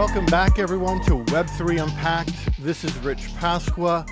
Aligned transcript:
Welcome 0.00 0.24
back, 0.24 0.58
everyone, 0.58 1.02
to 1.02 1.10
Web3 1.10 1.82
Unpacked. 1.82 2.58
This 2.64 2.84
is 2.84 2.98
Rich 3.00 3.34
Pasqua, 3.34 4.08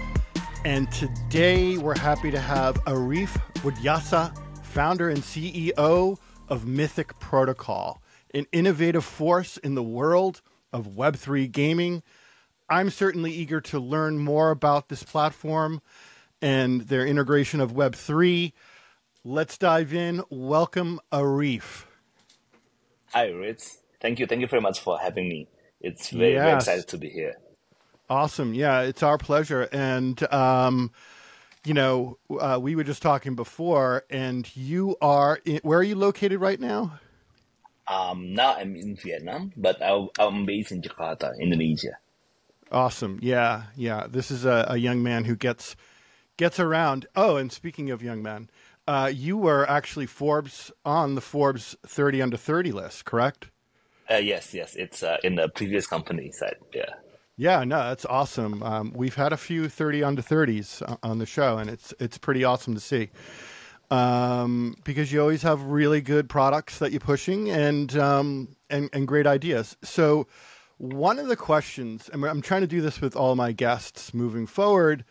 and 0.67 0.93
today 0.93 1.79
we're 1.79 1.99
happy 1.99 2.31
to 2.31 2.39
have 2.39 2.75
Arief 2.85 3.31
Widhiyasa, 3.63 4.37
founder 4.63 5.09
and 5.09 5.23
CEO 5.23 6.19
of 6.51 6.67
Mythic 6.67 7.19
Protocol, 7.21 8.03
an 8.35 8.45
innovative 8.53 9.03
force 9.03 9.57
in 9.57 9.77
the 9.77 9.83
world 9.83 10.43
of 10.75 10.89
Web3 10.89 11.51
gaming. 11.51 12.03
I'm 12.69 12.91
certainly 12.91 13.33
eager 13.33 13.63
to 13.63 13.81
learn 13.81 14.19
more 14.19 14.51
about 14.51 14.91
this 14.91 15.03
platform 15.03 15.81
and 16.43 16.83
their 16.83 17.07
integration 17.07 17.63
of 17.63 17.73
Web3. 17.73 18.53
Let's 19.25 19.57
dive 19.57 19.95
in. 19.95 20.23
Welcome, 20.29 21.01
Arief. 21.11 21.87
Hi, 23.15 23.29
Rich. 23.29 23.63
Thank 24.03 24.19
you. 24.19 24.27
Thank 24.27 24.43
you 24.43 24.49
very 24.49 24.61
much 24.61 24.81
for 24.81 24.99
having 24.99 25.31
me. 25.31 25.49
It's 25.81 26.11
very, 26.11 26.35
very 26.35 26.55
excited 26.55 26.89
to 26.89 26.99
be 26.99 27.09
here. 27.09 27.37
Awesome. 28.11 28.55
Yeah, 28.55 28.81
it's 28.83 29.03
our 29.03 29.19
pleasure. 29.19 29.69
And, 29.71 30.21
um, 30.33 30.91
you 31.65 31.75
know, 31.75 32.19
uh, 32.41 32.59
we 32.61 32.75
were 32.75 32.85
just 32.85 33.03
talking 33.03 33.35
before, 33.35 34.05
and 34.09 34.49
you 34.57 34.97
are, 35.01 35.41
in, 35.45 35.61
where 35.63 35.79
are 35.79 35.85
you 35.85 35.95
located 35.95 36.41
right 36.41 36.59
now? 36.59 36.99
Um, 37.87 38.35
now 38.35 38.55
I'm 38.55 38.77
in 38.77 38.97
Vietnam, 38.97 39.53
but 39.57 39.81
I, 39.83 40.07
I'm 40.19 40.47
based 40.47 40.73
in 40.73 40.83
Jakarta, 40.83 41.33
Indonesia. 41.41 41.99
Awesome. 42.71 43.19
Yeah, 43.23 43.65
yeah. 43.77 44.07
This 44.09 44.31
is 44.31 44.45
a, 44.45 44.67
a 44.71 44.77
young 44.77 45.03
man 45.03 45.25
who 45.25 45.37
gets 45.37 45.75
gets 46.37 46.61
around. 46.61 47.07
Oh, 47.17 47.37
and 47.37 47.51
speaking 47.51 47.91
of 47.91 48.03
young 48.03 48.23
men, 48.23 48.51
uh, 48.87 49.11
you 49.13 49.37
were 49.37 49.69
actually 49.69 50.07
Forbes 50.07 50.71
on 50.85 51.15
the 51.15 51.21
Forbes 51.21 51.77
30 51.87 52.23
under 52.23 52.37
30 52.37 52.73
list, 52.73 53.05
correct? 53.07 53.51
Uh, 54.11 54.17
yes, 54.17 54.55
yes, 54.55 54.75
it's 54.77 55.03
uh, 55.03 55.19
in 55.23 55.35
the 55.35 55.49
previous 55.49 55.87
company 55.87 56.33
side. 56.33 56.57
Yeah. 56.75 56.95
Yeah, 57.37 57.63
no, 57.63 57.79
that's 57.85 58.05
awesome. 58.05 58.65
Um, 58.65 58.93
we've 58.97 59.15
had 59.15 59.33
a 59.33 59.37
few 59.37 59.69
30 59.69 60.03
under 60.03 60.23
30s 60.23 60.99
on 61.05 61.19
the 61.19 61.27
show, 61.27 61.59
and 61.59 61.71
it's 61.71 61.95
it's 62.01 62.19
pretty 62.19 62.43
awesome 62.43 62.75
to 62.75 62.81
see. 62.81 63.11
Um, 63.91 64.77
because 64.85 65.13
you 65.13 65.21
always 65.21 65.43
have 65.43 65.63
really 65.63 66.01
good 66.01 66.29
products 66.29 66.79
that 66.81 66.91
you're 66.91 67.01
pushing 67.01 67.49
and 67.49 67.97
um, 67.97 68.57
and 68.69 68.91
and 68.93 69.07
great 69.07 69.27
ideas. 69.27 69.77
So, 69.85 70.27
one 70.79 71.21
of 71.21 71.29
the 71.29 71.37
questions, 71.37 72.11
and 72.13 72.25
I'm 72.25 72.43
trying 72.43 72.63
to 72.63 72.67
do 72.67 72.81
this 72.81 73.01
with 73.01 73.15
all 73.15 73.37
my 73.37 73.53
guests 73.53 74.13
moving 74.13 74.47
forward, 74.47 75.05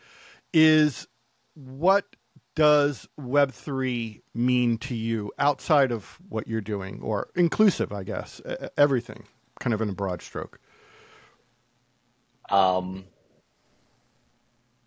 is 0.52 1.08
what 1.54 2.14
does 2.58 3.06
Web3 3.20 4.20
mean 4.34 4.78
to 4.78 4.96
you 4.96 5.30
outside 5.38 5.92
of 5.92 6.18
what 6.28 6.48
you're 6.48 6.60
doing, 6.60 7.00
or 7.02 7.28
inclusive, 7.36 7.92
I 7.92 8.02
guess, 8.02 8.40
everything, 8.76 9.28
kind 9.60 9.72
of 9.72 9.80
in 9.80 9.88
a 9.88 9.92
broad 9.92 10.22
stroke? 10.22 10.58
Um, 12.50 13.04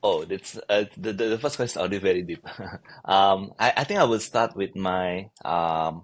oh, 0.04 0.26
that's, 0.26 0.60
uh, 0.68 0.84
the, 0.98 1.14
the 1.14 1.40
first 1.40 1.56
question 1.56 1.80
already 1.80 2.00
very 2.00 2.24
deep. 2.24 2.46
Um, 3.06 3.54
I, 3.58 3.72
I 3.78 3.84
think 3.86 4.02
I 4.02 4.04
will 4.04 4.20
start 4.20 4.54
with 4.54 4.76
my 4.76 5.30
um 5.46 6.04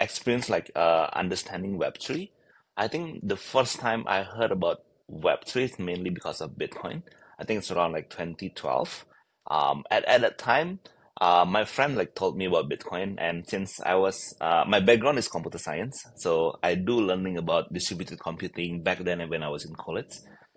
experience, 0.00 0.50
like 0.50 0.70
uh 0.76 1.08
understanding 1.14 1.78
Web3. 1.78 2.28
I 2.76 2.88
think 2.88 3.26
the 3.26 3.38
first 3.38 3.78
time 3.80 4.04
I 4.06 4.22
heard 4.22 4.50
about 4.50 4.82
Web3 5.10 5.62
is 5.62 5.78
mainly 5.78 6.10
because 6.10 6.42
of 6.42 6.58
Bitcoin. 6.58 7.04
I 7.38 7.44
think 7.44 7.58
it's 7.58 7.70
around 7.70 7.92
like 7.92 8.10
2012. 8.10 9.06
Um, 9.50 9.84
at, 9.90 10.04
at 10.04 10.20
that 10.22 10.38
time, 10.38 10.80
uh, 11.20 11.44
my 11.46 11.64
friend 11.64 11.96
like 11.96 12.14
told 12.14 12.36
me 12.36 12.46
about 12.46 12.70
Bitcoin, 12.70 13.16
and 13.18 13.46
since 13.46 13.80
I 13.80 13.94
was 13.94 14.34
uh, 14.40 14.64
my 14.66 14.80
background 14.80 15.18
is 15.18 15.28
computer 15.28 15.58
science, 15.58 16.04
so 16.16 16.58
I 16.62 16.74
do 16.74 17.00
learning 17.00 17.36
about 17.38 17.72
distributed 17.72 18.18
computing 18.18 18.82
back 18.82 18.98
then 18.98 19.28
when 19.28 19.42
I 19.42 19.48
was 19.48 19.64
in 19.64 19.74
college. 19.74 20.12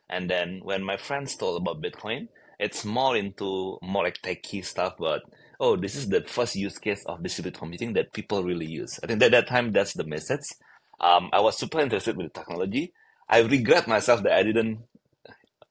And 0.09 0.29
then 0.29 0.61
when 0.63 0.83
my 0.83 0.97
friends 0.97 1.35
told 1.35 1.61
about 1.61 1.81
Bitcoin, 1.81 2.27
it's 2.59 2.85
more 2.85 3.15
into 3.15 3.77
more 3.81 4.03
like 4.03 4.21
techie 4.21 4.63
stuff, 4.63 4.95
but 4.97 5.23
oh, 5.59 5.75
this 5.75 5.95
is 5.95 6.09
the 6.09 6.21
first 6.21 6.55
use 6.55 6.77
case 6.77 7.03
of 7.05 7.23
distributed 7.23 7.59
computing 7.59 7.93
that 7.93 8.13
people 8.13 8.43
really 8.43 8.65
use. 8.65 8.99
I 9.03 9.07
think 9.07 9.21
at 9.21 9.31
that 9.31 9.47
time 9.47 9.71
that's 9.71 9.93
the 9.93 10.03
message. 10.03 10.45
Um, 10.99 11.29
I 11.33 11.41
was 11.41 11.57
super 11.57 11.79
interested 11.79 12.15
with 12.15 12.31
the 12.31 12.39
technology. 12.39 12.93
I 13.29 13.39
regret 13.41 13.87
myself 13.87 14.23
that 14.23 14.33
I 14.33 14.43
didn't 14.43 14.79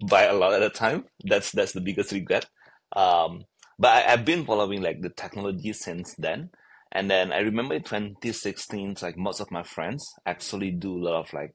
buy 0.09 0.25
a 0.25 0.35
lot 0.35 0.53
at 0.53 0.61
the 0.61 0.71
time. 0.71 1.05
That's 1.25 1.53
that's 1.53 1.73
the 1.73 1.81
biggest 1.81 2.13
regret. 2.13 2.47
Um, 2.95 3.45
but 3.79 3.89
I, 3.89 4.13
I've 4.13 4.25
been 4.25 4.45
following 4.45 4.83
like 4.83 5.01
the 5.03 5.11
technology 5.11 5.73
since 5.73 6.15
then. 6.17 6.51
And 6.93 7.11
then 7.11 7.33
I 7.33 7.39
remember 7.39 7.75
in 7.75 7.83
2016, 7.83 8.91
it's 8.93 9.03
like 9.03 9.17
most 9.17 9.41
of 9.41 9.51
my 9.51 9.63
friends 9.65 10.15
actually 10.27 10.71
do 10.71 10.97
a 10.97 11.03
lot 11.05 11.21
of 11.21 11.33
like 11.33 11.55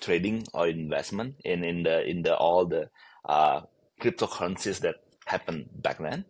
trading 0.00 0.46
or 0.52 0.68
investment 0.68 1.36
in 1.44 1.64
in 1.64 1.82
the 1.82 2.04
in 2.06 2.22
the 2.22 2.36
all 2.36 2.66
the 2.66 2.90
uh 3.26 3.60
cryptocurrencies 4.00 4.80
that 4.80 4.96
happened 5.26 5.68
back 5.74 5.98
then. 5.98 6.24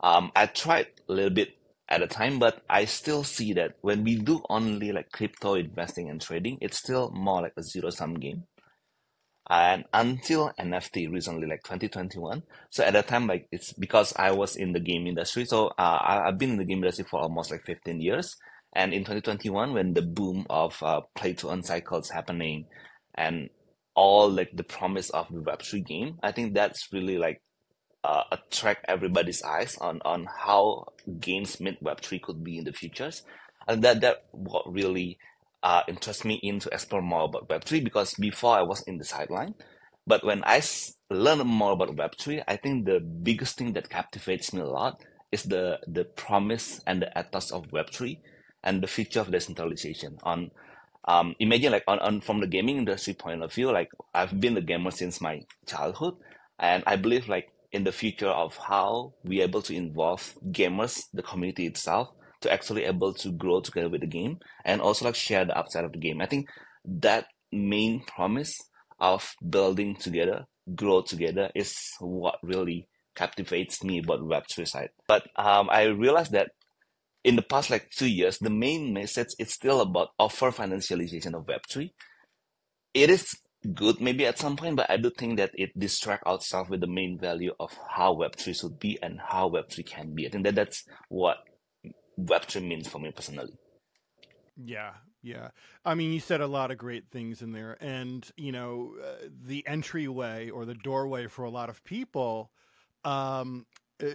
Um, 0.00 0.32
I 0.34 0.46
tried 0.46 0.86
a 1.08 1.12
little 1.12 1.30
bit 1.30 1.50
at 1.88 2.02
a 2.02 2.06
time, 2.06 2.38
but 2.38 2.62
I 2.70 2.86
still 2.86 3.22
see 3.22 3.52
that 3.52 3.76
when 3.82 4.02
we 4.02 4.16
do 4.16 4.42
only 4.48 4.92
like 4.92 5.12
crypto 5.12 5.54
investing 5.54 6.08
and 6.08 6.20
trading, 6.20 6.58
it's 6.60 6.78
still 6.78 7.10
more 7.10 7.42
like 7.42 7.52
a 7.56 7.62
zero 7.62 7.90
sum 7.90 8.14
game. 8.14 8.44
And 9.50 9.84
until 9.92 10.52
NFT 10.58 11.12
recently, 11.12 11.46
like 11.46 11.62
2021. 11.64 12.42
So 12.70 12.84
at 12.84 12.92
that 12.92 13.08
time, 13.08 13.26
like 13.26 13.48
it's 13.50 13.72
because 13.72 14.14
I 14.16 14.30
was 14.30 14.56
in 14.56 14.72
the 14.72 14.80
game 14.80 15.06
industry. 15.06 15.44
So 15.44 15.68
uh, 15.78 15.98
I, 16.00 16.28
I've 16.28 16.38
been 16.38 16.52
in 16.52 16.58
the 16.58 16.64
game 16.64 16.78
industry 16.78 17.04
for 17.08 17.20
almost 17.20 17.50
like 17.50 17.64
15 17.64 18.00
years. 18.00 18.36
And 18.74 18.94
in 18.94 19.00
2021, 19.00 19.74
when 19.74 19.94
the 19.94 20.02
boom 20.02 20.46
of 20.48 20.82
uh, 20.82 21.02
play 21.14 21.34
to 21.34 21.50
earn 21.50 21.62
cycles 21.62 22.10
happening 22.10 22.66
and 23.14 23.50
all 23.94 24.30
like 24.30 24.50
the 24.54 24.64
promise 24.64 25.10
of 25.10 25.26
the 25.30 25.40
Web3 25.40 25.84
game, 25.86 26.18
I 26.22 26.32
think 26.32 26.54
that's 26.54 26.88
really 26.92 27.18
like 27.18 27.42
uh, 28.04 28.22
attract 28.32 28.84
everybody's 28.88 29.42
eyes 29.42 29.76
on 29.80 30.00
on 30.04 30.26
how 30.44 30.86
games 31.20 31.60
mid 31.60 31.78
Web 31.80 32.00
three 32.00 32.18
could 32.18 32.42
be 32.42 32.58
in 32.58 32.64
the 32.64 32.72
futures, 32.72 33.22
and 33.68 33.82
that 33.82 34.00
that 34.00 34.24
what 34.32 34.70
really 34.72 35.18
uh, 35.62 35.82
interests 35.88 36.24
me 36.24 36.34
in 36.42 36.58
to 36.60 36.68
explore 36.72 37.02
more 37.02 37.24
about 37.24 37.48
Web 37.48 37.64
three 37.64 37.80
because 37.80 38.14
before 38.14 38.56
I 38.56 38.62
was 38.62 38.82
in 38.82 38.98
the 38.98 39.04
sideline, 39.04 39.54
but 40.06 40.24
when 40.24 40.42
I 40.44 40.58
s- 40.58 40.94
learn 41.10 41.38
more 41.46 41.72
about 41.72 41.96
Web 41.96 42.12
three, 42.18 42.42
I 42.48 42.56
think 42.56 42.84
the 42.86 43.00
biggest 43.00 43.58
thing 43.58 43.72
that 43.74 43.88
captivates 43.88 44.52
me 44.52 44.60
a 44.60 44.66
lot 44.66 45.02
is 45.30 45.44
the 45.44 45.78
the 45.86 46.04
promise 46.04 46.80
and 46.86 47.02
the 47.02 47.10
ethos 47.18 47.50
of 47.52 47.72
Web 47.72 47.90
three 47.90 48.20
and 48.62 48.82
the 48.82 48.86
future 48.86 49.20
of 49.20 49.30
decentralization. 49.30 50.18
On 50.22 50.50
um, 51.06 51.34
imagine 51.40 51.72
like 51.72 51.84
on, 51.88 51.98
on 51.98 52.20
from 52.20 52.40
the 52.40 52.46
gaming 52.46 52.76
industry 52.78 53.14
point 53.14 53.42
of 53.42 53.52
view, 53.52 53.72
like 53.72 53.90
I've 54.14 54.38
been 54.40 54.56
a 54.56 54.60
gamer 54.60 54.90
since 54.90 55.20
my 55.20 55.42
childhood, 55.66 56.14
and 56.58 56.82
I 56.86 56.96
believe 56.96 57.28
like 57.28 57.48
in 57.72 57.84
the 57.84 57.92
future 57.92 58.28
of 58.28 58.56
how 58.56 59.14
we 59.24 59.40
able 59.40 59.62
to 59.62 59.74
involve 59.74 60.34
gamers, 60.50 61.04
the 61.12 61.22
community 61.22 61.66
itself, 61.66 62.10
to 62.42 62.52
actually 62.52 62.84
able 62.84 63.14
to 63.14 63.30
grow 63.30 63.60
together 63.60 63.88
with 63.88 64.00
the 64.00 64.06
game 64.06 64.38
and 64.64 64.80
also 64.80 65.04
like 65.04 65.14
share 65.14 65.44
the 65.44 65.56
upside 65.56 65.84
of 65.84 65.92
the 65.92 65.98
game. 65.98 66.20
I 66.20 66.26
think 66.26 66.48
that 66.84 67.26
main 67.50 68.04
promise 68.04 68.56
of 68.98 69.34
building 69.48 69.96
together, 69.96 70.46
grow 70.74 71.02
together 71.02 71.50
is 71.54 71.74
what 71.98 72.36
really 72.42 72.88
captivates 73.14 73.82
me 73.82 73.98
about 73.98 74.20
Web3 74.20 74.66
side. 74.66 74.90
But 75.06 75.28
um, 75.36 75.68
I 75.70 75.84
realized 75.84 76.32
that 76.32 76.50
in 77.24 77.36
the 77.36 77.42
past 77.42 77.70
like 77.70 77.90
two 77.90 78.08
years, 78.08 78.38
the 78.38 78.50
main 78.50 78.92
message 78.92 79.28
is 79.38 79.52
still 79.52 79.80
about 79.80 80.10
offer 80.18 80.50
financialization 80.50 81.34
of 81.34 81.46
Web3. 81.46 81.90
It 82.94 83.10
is 83.10 83.26
good 83.74 84.00
maybe 84.00 84.26
at 84.26 84.38
some 84.38 84.56
point, 84.56 84.76
but 84.76 84.90
I 84.90 84.96
do 84.96 85.10
think 85.10 85.36
that 85.36 85.52
it 85.54 85.78
distract 85.78 86.26
ourselves 86.26 86.70
with 86.70 86.80
the 86.80 86.86
main 86.86 87.18
value 87.18 87.52
of 87.60 87.72
how 87.88 88.14
Web3 88.14 88.58
should 88.58 88.78
be 88.78 88.98
and 89.02 89.20
how 89.20 89.50
Web3 89.50 89.86
can 89.86 90.14
be. 90.14 90.26
I 90.26 90.30
think 90.30 90.44
that 90.44 90.54
that's 90.54 90.84
what 91.08 91.38
Web3 92.20 92.66
means 92.66 92.88
for 92.88 92.98
me 92.98 93.10
personally. 93.10 93.52
Yeah, 94.56 94.92
yeah. 95.22 95.48
I 95.84 95.94
mean, 95.94 96.12
you 96.12 96.20
said 96.20 96.40
a 96.40 96.46
lot 96.46 96.70
of 96.70 96.78
great 96.78 97.10
things 97.10 97.42
in 97.42 97.52
there, 97.52 97.76
and 97.80 98.28
you 98.36 98.52
know, 98.52 98.94
uh, 99.02 99.28
the 99.44 99.66
entryway 99.66 100.50
or 100.50 100.64
the 100.64 100.74
doorway 100.74 101.26
for 101.26 101.44
a 101.44 101.50
lot 101.50 101.68
of 101.68 101.82
people, 101.84 102.50
um, 103.04 103.66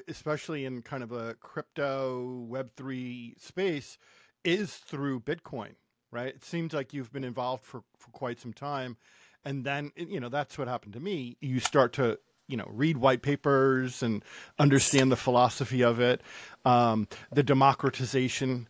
especially 0.08 0.66
in 0.66 0.82
kind 0.82 1.04
of 1.04 1.12
a 1.12 1.36
crypto 1.36 2.46
Web 2.48 2.72
three 2.76 3.36
space, 3.40 3.98
is 4.44 4.76
through 4.76 5.22
Bitcoin. 5.22 5.76
Right? 6.12 6.36
It 6.36 6.46
seems 6.46 6.74
like 6.74 6.94
you've 6.94 7.12
been 7.12 7.24
involved 7.24 7.66
for 7.66 7.84
for 7.98 8.12
quite 8.12 8.40
some 8.40 8.54
time, 8.54 8.98
and 9.44 9.66
then 9.66 9.92
you 9.96 10.20
know 10.20 10.30
that's 10.30 10.58
what 10.58 10.68
happened 10.68 10.94
to 10.94 11.00
me. 11.00 11.38
You 11.42 11.60
start 11.60 11.94
to 11.94 12.20
you 12.48 12.58
know 12.58 12.68
read 12.70 12.98
white 12.98 13.22
papers 13.22 14.02
and 14.04 14.24
understand 14.60 15.12
the 15.12 15.16
philosophy 15.16 15.84
of 15.84 16.00
it, 16.00 16.22
um, 16.66 17.08
the 17.32 17.44
democratization 17.44 18.68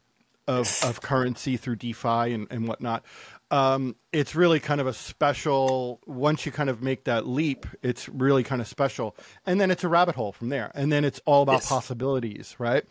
of 0.48 0.84
of 0.84 1.02
currency 1.02 1.58
through 1.58 1.76
DeFi 1.76 2.34
and, 2.34 2.48
and 2.50 2.68
whatnot. 2.68 3.04
Um, 3.50 3.96
it's 4.12 4.36
really 4.36 4.60
kind 4.60 4.82
of 4.82 4.88
a 4.88 4.94
special. 4.94 6.02
Once 6.06 6.46
you 6.46 6.52
kind 6.52 6.70
of 6.70 6.82
make 6.82 7.06
that 7.06 7.26
leap, 7.28 7.66
it's 7.82 8.10
really 8.10 8.44
kind 8.44 8.62
of 8.62 8.68
special, 8.68 9.16
and 9.46 9.60
then 9.62 9.72
it's 9.72 9.84
a 9.84 9.88
rabbit 9.90 10.16
hole 10.16 10.32
from 10.34 10.50
there, 10.50 10.72
and 10.76 10.92
then 10.92 11.06
it's 11.06 11.22
all 11.26 11.44
about 11.44 11.62
Yes. 11.62 11.70
possibilities, 11.70 12.56
right? 12.60 12.84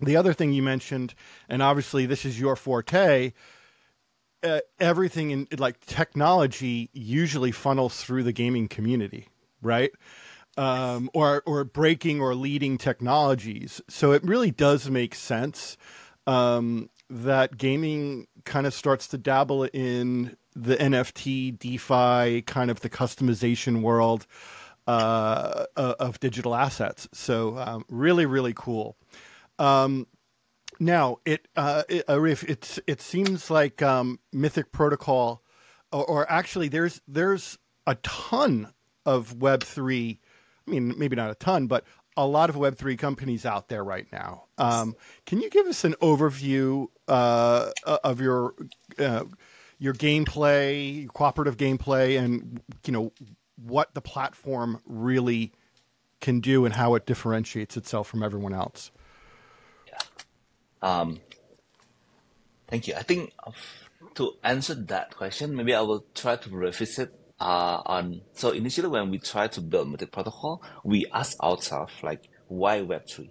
The 0.00 0.16
other 0.16 0.32
thing 0.34 0.52
you 0.52 0.62
mentioned, 0.62 1.14
and 1.48 1.62
obviously 1.62 2.04
this 2.04 2.24
is 2.24 2.38
your 2.38 2.54
forte, 2.56 3.32
uh, 4.42 4.60
everything 4.78 5.30
in 5.30 5.48
like 5.56 5.80
technology 5.86 6.90
usually 6.92 7.50
funnels 7.52 8.02
through 8.02 8.22
the 8.24 8.32
gaming 8.32 8.68
community, 8.68 9.28
right? 9.66 9.90
Um, 10.56 11.10
or 11.12 11.42
or 11.44 11.64
breaking 11.64 12.20
or 12.22 12.34
leading 12.34 12.78
technologies. 12.78 13.82
So 13.88 14.12
it 14.12 14.24
really 14.24 14.50
does 14.50 14.88
make 14.88 15.14
sense 15.14 15.76
um, 16.26 16.88
that 17.10 17.58
gaming 17.58 18.26
kind 18.44 18.66
of 18.66 18.72
starts 18.72 19.06
to 19.08 19.18
dabble 19.18 19.64
in 19.64 20.36
the 20.54 20.76
NFT, 20.76 21.58
DeFi, 21.58 22.42
kind 22.42 22.70
of 22.70 22.80
the 22.80 22.88
customization 22.88 23.82
world 23.82 24.26
uh, 24.86 25.66
of 25.76 26.18
digital 26.20 26.54
assets. 26.54 27.08
So 27.12 27.58
um, 27.58 27.84
really, 27.88 28.26
really 28.26 28.54
cool. 28.54 28.96
Um, 29.58 30.06
now 30.78 31.18
it, 31.24 31.48
uh, 31.56 31.82
it 31.88 32.04
it's 32.08 32.78
it 32.86 33.00
seems 33.00 33.50
like 33.50 33.82
um, 33.82 34.20
Mythic 34.32 34.72
Protocol, 34.72 35.42
or, 35.92 36.04
or, 36.04 36.30
actually 36.30 36.68
there's 36.68 37.00
there's 37.08 37.58
a 37.86 37.94
ton 37.96 38.72
of 39.06 39.40
Web 39.40 39.62
three. 39.62 40.20
I 40.66 40.70
mean, 40.70 40.94
maybe 40.98 41.16
not 41.16 41.30
a 41.30 41.34
ton, 41.34 41.66
but 41.66 41.84
a 42.16 42.26
lot 42.26 42.50
of 42.50 42.56
Web 42.56 42.76
three 42.76 42.96
companies 42.96 43.46
out 43.46 43.68
there 43.68 43.84
right 43.84 44.06
now. 44.12 44.44
Um, 44.58 44.96
can 45.24 45.40
you 45.40 45.48
give 45.48 45.66
us 45.66 45.84
an 45.84 45.94
overview 46.02 46.88
uh, 47.08 47.70
of 47.86 48.20
your 48.20 48.54
uh, 48.98 49.24
your 49.78 49.94
gameplay, 49.94 51.02
your 51.02 51.10
cooperative 51.10 51.56
gameplay, 51.56 52.18
and 52.18 52.60
you 52.84 52.92
know 52.92 53.12
what 53.56 53.94
the 53.94 54.00
platform 54.00 54.80
really 54.84 55.52
can 56.20 56.40
do 56.40 56.64
and 56.64 56.74
how 56.74 56.94
it 56.94 57.06
differentiates 57.06 57.76
itself 57.76 58.08
from 58.08 58.22
everyone 58.22 58.54
else? 58.54 58.90
Yeah. 59.86 59.98
Um, 60.82 61.20
thank 62.66 62.88
you. 62.88 62.94
I 62.94 63.02
think 63.02 63.32
to 64.14 64.32
answer 64.42 64.74
that 64.74 65.14
question, 65.14 65.54
maybe 65.54 65.74
I 65.74 65.82
will 65.82 66.06
try 66.14 66.36
to 66.36 66.50
revisit 66.50 67.12
uh, 67.40 67.82
on. 67.86 68.22
So 68.34 68.50
initially, 68.50 68.88
when 68.88 69.10
we 69.10 69.18
try 69.18 69.48
to 69.48 69.60
build 69.60 69.90
Mythic 69.90 70.12
Protocol, 70.12 70.62
we 70.84 71.06
ask 71.12 71.38
ourselves 71.40 71.92
like, 72.02 72.28
why 72.48 72.80
Web 72.80 73.08
three? 73.08 73.30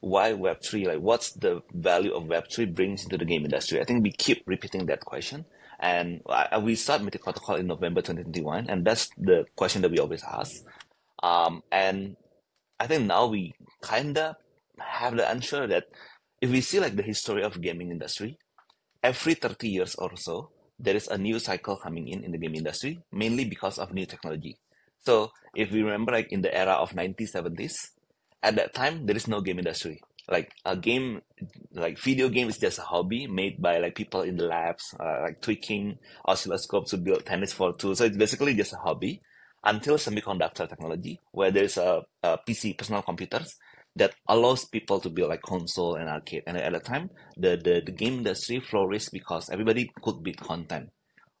Why 0.00 0.32
Web 0.32 0.58
three? 0.62 0.86
Like, 0.86 1.00
what's 1.00 1.32
the 1.32 1.62
value 1.72 2.12
of 2.12 2.26
Web 2.26 2.44
three 2.50 2.66
brings 2.66 3.04
into 3.04 3.18
the 3.18 3.24
game 3.24 3.44
industry? 3.44 3.80
I 3.80 3.84
think 3.84 4.02
we 4.02 4.12
keep 4.12 4.42
repeating 4.46 4.86
that 4.86 5.00
question, 5.00 5.44
and 5.78 6.22
we 6.62 6.74
start 6.74 7.02
Mythic 7.02 7.22
Protocol 7.22 7.56
in 7.56 7.66
November 7.66 8.00
2021, 8.00 8.68
and 8.68 8.84
that's 8.84 9.08
the 9.16 9.44
question 9.56 9.82
that 9.82 9.90
we 9.90 9.98
always 9.98 10.22
ask. 10.24 10.62
Um, 11.22 11.62
and 11.70 12.16
I 12.78 12.86
think 12.86 13.06
now 13.06 13.26
we 13.26 13.54
kinda 13.84 14.36
have 14.78 15.16
the 15.16 15.28
answer 15.28 15.66
that 15.66 15.84
if 16.40 16.50
we 16.50 16.62
see 16.62 16.80
like 16.80 16.96
the 16.96 17.02
history 17.02 17.42
of 17.42 17.60
gaming 17.60 17.90
industry, 17.90 18.38
every 19.02 19.34
30 19.34 19.68
years 19.68 19.94
or 19.96 20.16
so, 20.16 20.50
there 20.80 20.96
is 20.96 21.08
a 21.08 21.18
new 21.18 21.38
cycle 21.38 21.76
coming 21.76 22.08
in 22.08 22.24
in 22.24 22.32
the 22.32 22.38
game 22.38 22.54
industry, 22.54 23.00
mainly 23.12 23.44
because 23.44 23.78
of 23.78 23.92
new 23.92 24.06
technology. 24.06 24.58
So 24.98 25.32
if 25.54 25.70
we 25.70 25.82
remember 25.82 26.12
like 26.12 26.32
in 26.32 26.42
the 26.42 26.54
era 26.54 26.72
of 26.72 26.92
1970s, 26.92 27.90
at 28.42 28.56
that 28.56 28.74
time, 28.74 29.06
there 29.06 29.16
is 29.16 29.28
no 29.28 29.40
game 29.40 29.58
industry 29.58 30.00
like 30.30 30.52
a 30.64 30.76
game 30.76 31.20
like 31.72 31.98
video 31.98 32.28
game 32.28 32.48
is 32.48 32.58
just 32.58 32.78
a 32.78 32.82
hobby 32.82 33.26
made 33.26 33.60
by 33.60 33.78
like 33.78 33.94
people 33.94 34.22
in 34.22 34.36
the 34.36 34.46
labs 34.46 34.94
uh, 35.00 35.22
like 35.22 35.40
tweaking 35.40 35.98
oscilloscopes 36.26 36.90
to 36.90 36.96
build 36.96 37.26
tennis 37.26 37.52
for 37.52 37.74
two 37.74 37.94
so 37.94 38.04
it's 38.04 38.16
basically 38.16 38.54
just 38.54 38.72
a 38.72 38.76
hobby 38.76 39.20
until 39.64 39.96
semiconductor 39.96 40.68
technology 40.68 41.20
where 41.32 41.50
there's 41.50 41.76
a, 41.76 42.02
a 42.22 42.38
pc 42.48 42.76
personal 42.78 43.02
computers 43.02 43.56
that 43.96 44.14
allows 44.28 44.64
people 44.66 45.00
to 45.00 45.10
build 45.10 45.30
like 45.30 45.42
console 45.42 45.96
and 45.96 46.08
arcade 46.08 46.42
and 46.46 46.56
at 46.56 46.72
the 46.72 46.80
time 46.80 47.10
the, 47.36 47.56
the, 47.62 47.82
the 47.84 47.92
game 47.92 48.18
industry 48.18 48.60
flourished 48.60 49.10
because 49.12 49.50
everybody 49.50 49.90
could 50.02 50.22
build 50.22 50.36
content 50.38 50.90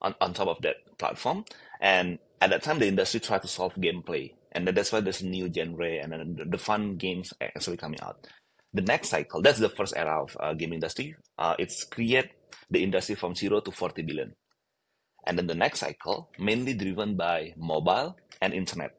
on, 0.02 0.14
on 0.20 0.34
top 0.34 0.48
of 0.48 0.60
that 0.62 0.76
platform 0.98 1.44
and 1.80 2.18
at 2.40 2.50
that 2.50 2.62
time 2.62 2.78
the 2.78 2.88
industry 2.88 3.20
tried 3.20 3.42
to 3.42 3.48
solve 3.48 3.74
gameplay 3.76 4.32
and 4.52 4.66
that's 4.66 4.90
why 4.90 5.00
there's 5.00 5.22
a 5.22 5.26
new 5.26 5.50
genre 5.52 5.88
and 5.88 6.12
then 6.12 6.36
the, 6.36 6.44
the 6.44 6.58
fun 6.58 6.96
games 6.96 7.32
actually 7.40 7.76
coming 7.76 8.00
out 8.02 8.26
the 8.72 8.82
next 8.82 9.08
cycle, 9.08 9.42
that's 9.42 9.58
the 9.58 9.68
first 9.68 9.94
era 9.96 10.22
of 10.22 10.36
uh, 10.38 10.54
game 10.54 10.72
industry. 10.72 11.16
Uh, 11.38 11.54
it's 11.58 11.84
create 11.84 12.30
the 12.70 12.82
industry 12.82 13.14
from 13.14 13.34
zero 13.34 13.60
to 13.60 13.72
40 13.72 14.02
billion. 14.02 14.34
And 15.26 15.36
then 15.36 15.46
the 15.46 15.54
next 15.54 15.80
cycle, 15.80 16.30
mainly 16.38 16.74
driven 16.74 17.16
by 17.16 17.52
mobile 17.56 18.16
and 18.40 18.54
internet. 18.54 18.92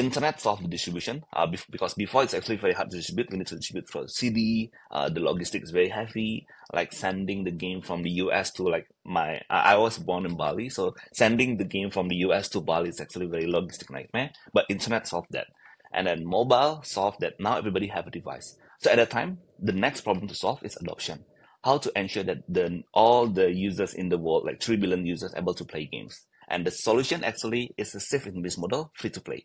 Internet 0.00 0.40
solve 0.40 0.62
the 0.62 0.68
distribution 0.68 1.22
uh, 1.34 1.46
because 1.70 1.92
before 1.92 2.22
it's 2.22 2.32
actually 2.32 2.56
very 2.56 2.72
hard 2.72 2.88
to 2.90 2.96
distribute. 2.96 3.30
We 3.30 3.36
need 3.36 3.48
to 3.48 3.56
distribute 3.56 3.88
for 3.88 4.08
CD. 4.08 4.70
Uh, 4.90 5.10
the 5.10 5.20
logistics 5.20 5.64
is 5.64 5.70
very 5.72 5.90
heavy. 5.90 6.46
Like 6.72 6.92
sending 6.92 7.44
the 7.44 7.50
game 7.50 7.82
from 7.82 8.02
the 8.02 8.10
US 8.22 8.50
to 8.52 8.62
like 8.62 8.86
my, 9.04 9.42
I 9.50 9.76
was 9.76 9.98
born 9.98 10.24
in 10.24 10.36
Bali, 10.36 10.70
so 10.70 10.94
sending 11.12 11.58
the 11.58 11.64
game 11.64 11.90
from 11.90 12.08
the 12.08 12.16
US 12.26 12.48
to 12.50 12.60
Bali 12.62 12.88
is 12.88 13.00
actually 13.00 13.26
very 13.26 13.44
logistic 13.44 13.90
nightmare. 13.90 14.30
But 14.54 14.64
internet 14.70 15.06
solved 15.06 15.28
that, 15.32 15.48
and 15.92 16.06
then 16.06 16.24
mobile 16.24 16.80
solved 16.82 17.20
that. 17.20 17.34
Now 17.38 17.58
everybody 17.58 17.88
have 17.88 18.06
a 18.06 18.10
device. 18.10 18.56
So 18.78 18.90
at 18.90 18.96
that 18.96 19.10
time, 19.10 19.38
the 19.58 19.72
next 19.72 20.00
problem 20.00 20.26
to 20.28 20.34
solve 20.34 20.64
is 20.64 20.76
adoption. 20.76 21.24
How 21.62 21.76
to 21.76 21.92
ensure 21.94 22.22
that 22.22 22.38
the, 22.48 22.84
all 22.94 23.26
the 23.26 23.52
users 23.52 23.92
in 23.92 24.08
the 24.08 24.16
world, 24.16 24.46
like 24.46 24.62
3 24.62 24.76
billion 24.76 25.04
users, 25.04 25.34
able 25.36 25.52
to 25.52 25.64
play 25.66 25.84
games. 25.84 26.26
And 26.48 26.66
the 26.66 26.70
solution 26.70 27.22
actually 27.22 27.74
is 27.76 27.94
a 27.94 28.00
safe 28.00 28.26
in 28.26 28.40
this 28.40 28.56
model, 28.56 28.92
free 28.94 29.10
to 29.10 29.20
play. 29.20 29.44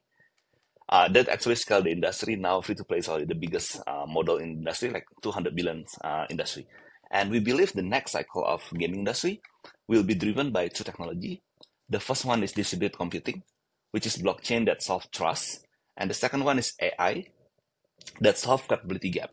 Uh, 0.87 1.07
that 1.09 1.29
actually 1.29 1.55
scale 1.55 1.81
the 1.81 1.91
industry. 1.91 2.35
Now 2.35 2.61
free 2.61 2.75
to 2.75 2.83
play 2.83 2.99
is 2.99 3.09
already 3.09 3.25
the 3.25 3.35
biggest 3.35 3.81
uh, 3.87 4.05
model 4.07 4.37
in 4.37 4.51
industry, 4.51 4.89
like 4.89 5.05
200 5.21 5.55
billion 5.55 5.85
uh, 6.03 6.25
industry. 6.29 6.67
And 7.11 7.31
we 7.31 7.39
believe 7.39 7.73
the 7.73 7.81
next 7.81 8.11
cycle 8.11 8.45
of 8.45 8.63
gaming 8.77 8.99
industry 8.99 9.41
will 9.87 10.03
be 10.03 10.15
driven 10.15 10.51
by 10.51 10.67
two 10.67 10.83
technology. 10.83 11.41
The 11.89 11.99
first 11.99 12.25
one 12.25 12.43
is 12.43 12.51
distributed 12.51 12.97
computing, 12.97 13.43
which 13.91 14.05
is 14.05 14.17
blockchain 14.17 14.65
that 14.65 14.83
solves 14.83 15.07
trust. 15.11 15.65
And 15.97 16.09
the 16.09 16.13
second 16.15 16.43
one 16.43 16.59
is 16.59 16.73
AI, 16.81 17.27
that 18.19 18.38
solve 18.38 18.67
capability 18.67 19.09
gap. 19.09 19.31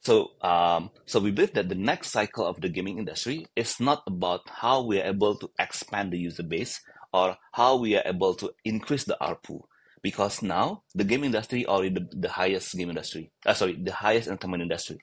So, 0.00 0.32
um, 0.42 0.90
so 1.06 1.20
we 1.20 1.30
believe 1.30 1.54
that 1.54 1.68
the 1.68 1.76
next 1.76 2.10
cycle 2.10 2.44
of 2.44 2.60
the 2.60 2.68
gaming 2.68 2.98
industry 2.98 3.46
is 3.54 3.78
not 3.78 4.02
about 4.06 4.40
how 4.48 4.82
we 4.82 5.00
are 5.00 5.06
able 5.06 5.36
to 5.36 5.50
expand 5.58 6.12
the 6.12 6.18
user 6.18 6.42
base 6.42 6.80
or 7.12 7.36
how 7.52 7.76
we 7.76 7.96
are 7.96 8.02
able 8.04 8.34
to 8.34 8.52
increase 8.64 9.04
the 9.04 9.16
ARPU, 9.20 9.60
because 10.02 10.42
now 10.42 10.82
the 10.94 11.04
game 11.04 11.24
industry 11.24 11.64
already 11.66 11.94
the, 11.94 12.08
the 12.12 12.28
highest 12.28 12.76
game 12.76 12.90
industry, 12.90 13.30
uh, 13.46 13.54
sorry, 13.54 13.78
the 13.82 13.92
highest 13.92 14.28
entertainment 14.28 14.62
industry. 14.62 14.98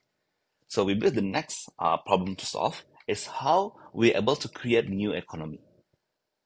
So 0.67 0.83
we 0.83 0.93
believe 0.93 1.15
the 1.15 1.21
next 1.21 1.69
uh, 1.79 1.97
problem 1.97 2.35
to 2.35 2.45
solve 2.45 2.83
is 3.07 3.25
how 3.25 3.75
we 3.93 4.13
are 4.13 4.17
able 4.17 4.35
to 4.35 4.47
create 4.47 4.87
new 4.89 5.13
economy, 5.13 5.59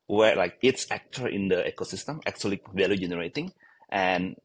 where 0.08 0.36
like 0.36 0.58
each 0.62 0.86
actor 0.92 1.28
in 1.28 1.50
the 1.50 1.64
ecosystem 1.64 2.22
actually 2.26 2.62
value 2.74 2.98
generating, 2.98 3.52
and 3.90 4.36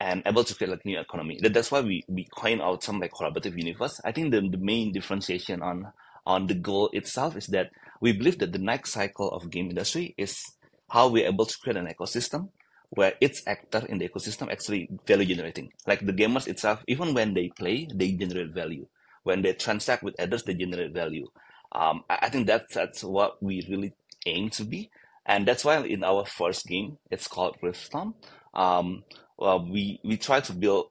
and 0.00 0.22
able 0.26 0.44
to 0.44 0.54
create 0.54 0.70
like 0.70 0.84
new 0.86 0.98
economy. 0.98 1.38
That, 1.42 1.54
that's 1.54 1.70
why 1.70 1.80
we, 1.80 2.04
we 2.08 2.26
coin 2.34 2.60
out 2.60 2.82
some 2.82 3.00
like 3.00 3.12
collaborative 3.12 3.58
universe. 3.58 4.00
I 4.04 4.12
think 4.12 4.30
the, 4.30 4.40
the 4.40 4.58
main 4.58 4.92
differentiation 4.92 5.62
on 5.62 5.92
on 6.24 6.46
the 6.46 6.54
goal 6.54 6.90
itself 6.92 7.36
is 7.36 7.46
that 7.48 7.70
we 8.00 8.12
believe 8.12 8.38
that 8.38 8.52
the 8.52 8.58
next 8.58 8.92
cycle 8.92 9.30
of 9.30 9.50
game 9.50 9.70
industry 9.70 10.14
is 10.18 10.42
how 10.90 11.08
we're 11.08 11.26
able 11.26 11.46
to 11.46 11.58
create 11.58 11.76
an 11.76 11.86
ecosystem 11.86 12.48
where 12.96 13.12
each 13.20 13.42
actor 13.46 13.84
in 13.88 13.98
the 13.98 14.08
ecosystem 14.08 14.50
actually 14.50 14.88
value 15.06 15.26
generating. 15.26 15.70
Like 15.86 16.04
the 16.04 16.14
gamers 16.14 16.48
itself, 16.48 16.82
even 16.88 17.14
when 17.14 17.34
they 17.34 17.48
play, 17.48 17.86
they 17.94 18.12
generate 18.12 18.52
value. 18.52 18.86
When 19.22 19.42
they 19.42 19.52
transact 19.52 20.02
with 20.02 20.18
others, 20.18 20.44
they 20.44 20.54
generate 20.54 20.92
value. 20.92 21.28
Um, 21.72 22.04
I, 22.08 22.18
I 22.22 22.28
think 22.30 22.46
that's 22.46 22.74
that's 22.74 23.04
what 23.04 23.42
we 23.42 23.66
really 23.68 23.92
aim 24.24 24.48
to 24.50 24.64
be. 24.64 24.90
And 25.26 25.46
that's 25.46 25.64
why 25.64 25.78
in 25.84 26.04
our 26.04 26.24
first 26.24 26.66
game, 26.66 26.98
it's 27.10 27.28
called 27.28 27.56
Riftstorm. 27.62 28.14
Um, 28.54 29.04
well, 29.36 29.68
we 29.68 30.00
we 30.02 30.16
try 30.16 30.40
to 30.40 30.52
build 30.54 30.86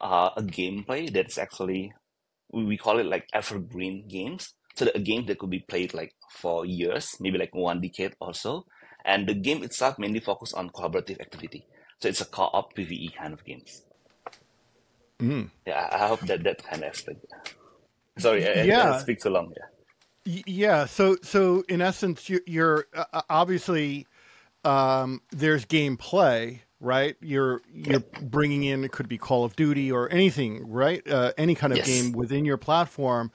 uh, 0.00 0.30
a 0.36 0.42
gameplay 0.42 1.12
that's 1.12 1.36
actually 1.36 1.92
we 2.52 2.78
call 2.78 2.98
it 2.98 3.06
like 3.06 3.28
evergreen 3.34 4.08
games. 4.08 4.54
So 4.76 4.86
that 4.86 4.96
a 4.96 5.00
game 5.00 5.26
that 5.26 5.38
could 5.38 5.50
be 5.50 5.58
played 5.68 5.92
like 5.92 6.14
for 6.30 6.64
years, 6.64 7.16
maybe 7.20 7.36
like 7.36 7.54
one 7.54 7.82
decade 7.82 8.14
or 8.20 8.32
so. 8.32 8.64
And 9.04 9.26
the 9.26 9.34
game 9.34 9.62
itself 9.62 9.98
mainly 9.98 10.20
focus 10.20 10.52
on 10.52 10.70
collaborative 10.70 11.20
activity. 11.20 11.66
So 12.00 12.08
it's 12.08 12.20
a 12.20 12.24
co-op 12.24 12.74
PVE 12.74 13.14
kind 13.14 13.32
of 13.32 13.44
games. 13.44 13.82
Mm. 15.18 15.50
Yeah, 15.66 15.88
I 15.92 16.08
hope 16.08 16.20
that 16.20 16.42
that 16.44 16.62
kind 16.62 16.82
of 16.82 16.90
aspect. 16.90 17.26
Sorry, 18.18 18.46
I, 18.46 18.62
yeah. 18.62 18.94
I 18.94 18.98
speak 18.98 19.20
too 19.20 19.30
long. 19.30 19.52
Yeah. 20.24 20.42
Yeah. 20.46 20.86
So, 20.86 21.16
so 21.22 21.64
in 21.68 21.80
essence, 21.80 22.28
you're, 22.28 22.40
you're 22.46 22.86
uh, 22.94 23.22
obviously 23.28 24.06
um, 24.64 25.22
there's 25.30 25.64
gameplay, 25.64 26.60
right? 26.80 27.16
You're 27.20 27.62
you're 27.72 28.02
bringing 28.22 28.64
in 28.64 28.84
it 28.84 28.92
could 28.92 29.08
be 29.08 29.18
Call 29.18 29.44
of 29.44 29.56
Duty 29.56 29.90
or 29.90 30.10
anything, 30.10 30.68
right? 30.70 31.06
Uh, 31.06 31.32
any 31.38 31.54
kind 31.54 31.72
of 31.72 31.78
yes. 31.78 31.86
game 31.86 32.12
within 32.12 32.44
your 32.44 32.56
platform, 32.56 33.30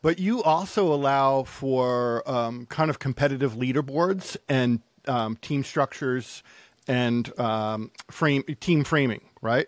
but 0.00 0.18
you 0.18 0.42
also 0.42 0.92
allow 0.92 1.44
for 1.44 2.28
um, 2.28 2.66
kind 2.66 2.90
of 2.90 2.98
competitive 2.98 3.54
leaderboards 3.54 4.36
and 4.48 4.80
um, 5.06 5.36
team 5.36 5.64
structures 5.64 6.42
and 6.88 7.38
um, 7.38 7.90
frame 8.10 8.42
team 8.60 8.84
framing, 8.84 9.22
right? 9.40 9.66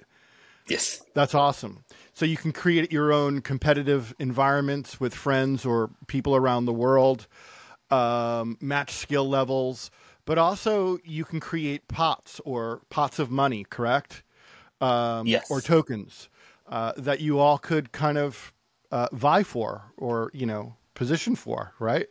Yes, 0.68 1.02
that's 1.14 1.34
awesome. 1.34 1.84
So 2.12 2.24
you 2.24 2.36
can 2.36 2.52
create 2.52 2.90
your 2.92 3.12
own 3.12 3.40
competitive 3.40 4.14
environments 4.18 4.98
with 5.00 5.14
friends 5.14 5.64
or 5.66 5.90
people 6.06 6.34
around 6.36 6.64
the 6.66 6.72
world. 6.72 7.26
um, 7.90 8.56
match 8.60 8.92
skill 8.94 9.28
levels, 9.28 9.90
but 10.24 10.38
also 10.38 10.98
you 11.04 11.24
can 11.24 11.38
create 11.38 11.86
pots 11.86 12.40
or 12.44 12.80
pots 12.88 13.18
of 13.18 13.30
money, 13.30 13.64
correct? 13.68 14.22
Um, 14.80 15.26
Yes. 15.26 15.50
Or 15.50 15.60
tokens 15.60 16.28
uh, 16.66 16.92
that 16.96 17.20
you 17.20 17.38
all 17.38 17.58
could 17.58 17.92
kind 17.92 18.18
of 18.18 18.52
uh, 18.90 19.08
vie 19.12 19.42
for 19.44 19.92
or, 19.96 20.30
you 20.32 20.46
know, 20.46 20.76
position 20.94 21.36
for, 21.36 21.74
right? 21.78 22.06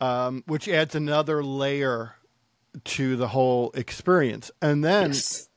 Um, 0.00 0.44
which 0.46 0.68
adds 0.68 0.94
another 0.94 1.42
layer 1.44 2.14
to 2.84 3.16
the 3.16 3.28
whole 3.28 3.70
experience. 3.74 4.50
And 4.60 4.84
then 4.84 5.08
Yes. 5.08 5.48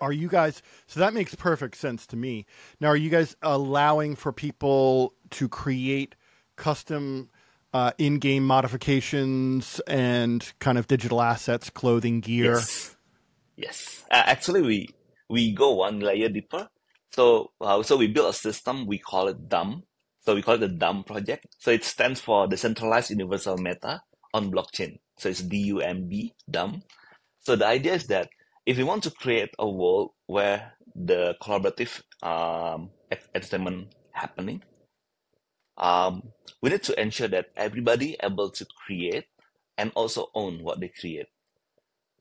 are 0.00 0.12
you 0.12 0.28
guys 0.28 0.62
so 0.86 0.98
that 1.00 1.14
makes 1.14 1.34
perfect 1.34 1.76
sense 1.76 2.06
to 2.08 2.16
me 2.16 2.44
now 2.80 2.88
are 2.88 2.96
you 2.96 3.08
guys 3.10 3.36
allowing 3.42 4.16
for 4.16 4.32
people 4.32 5.14
to 5.30 5.48
create 5.48 6.16
custom 6.56 7.28
uh, 7.72 7.92
in-game 7.98 8.44
modifications 8.44 9.80
and 9.86 10.52
kind 10.58 10.76
of 10.76 10.88
digital 10.88 11.22
assets 11.22 11.70
clothing 11.70 12.20
gear 12.20 12.54
Yes. 12.54 12.96
Yes. 13.56 14.04
Uh, 14.10 14.22
actually, 14.26 14.62
we 14.62 14.88
we 15.28 15.52
go 15.52 15.74
one 15.74 16.00
layer 16.00 16.28
deeper. 16.28 16.68
So 17.12 17.52
uh, 17.60 17.82
so 17.82 17.96
we 17.96 18.08
build 18.08 18.30
a 18.30 18.32
system. 18.36 18.86
We 18.86 18.98
call 18.98 19.28
it 19.28 19.48
DUMB. 19.48 19.82
So 20.24 20.34
we 20.34 20.42
call 20.42 20.54
it 20.54 20.60
the 20.60 20.68
DUMB 20.68 21.06
project. 21.06 21.46
So 21.58 21.70
it 21.70 21.84
stands 21.84 22.20
for 22.20 22.46
Decentralized 22.46 23.10
Universal 23.10 23.58
Meta 23.58 24.00
on 24.34 24.50
Blockchain. 24.50 24.98
So 25.22 25.28
it's 25.28 25.40
D-U-M-B, 25.40 26.34
dumb. 26.50 26.82
So 27.38 27.54
the 27.54 27.66
idea 27.66 27.94
is 27.94 28.08
that 28.08 28.28
if 28.66 28.76
we 28.76 28.82
want 28.82 29.04
to 29.04 29.10
create 29.12 29.50
a 29.56 29.70
world 29.70 30.10
where 30.26 30.72
the 30.96 31.36
collaborative 31.40 32.02
um, 32.26 32.90
ent- 33.08 33.28
entertainment 33.32 33.94
happening, 34.10 34.64
um, 35.78 36.24
we 36.60 36.70
need 36.70 36.82
to 36.82 37.00
ensure 37.00 37.28
that 37.28 37.46
everybody 37.56 38.16
able 38.20 38.50
to 38.50 38.66
create 38.84 39.26
and 39.78 39.92
also 39.94 40.26
own 40.34 40.64
what 40.64 40.80
they 40.80 40.88
create. 40.88 41.26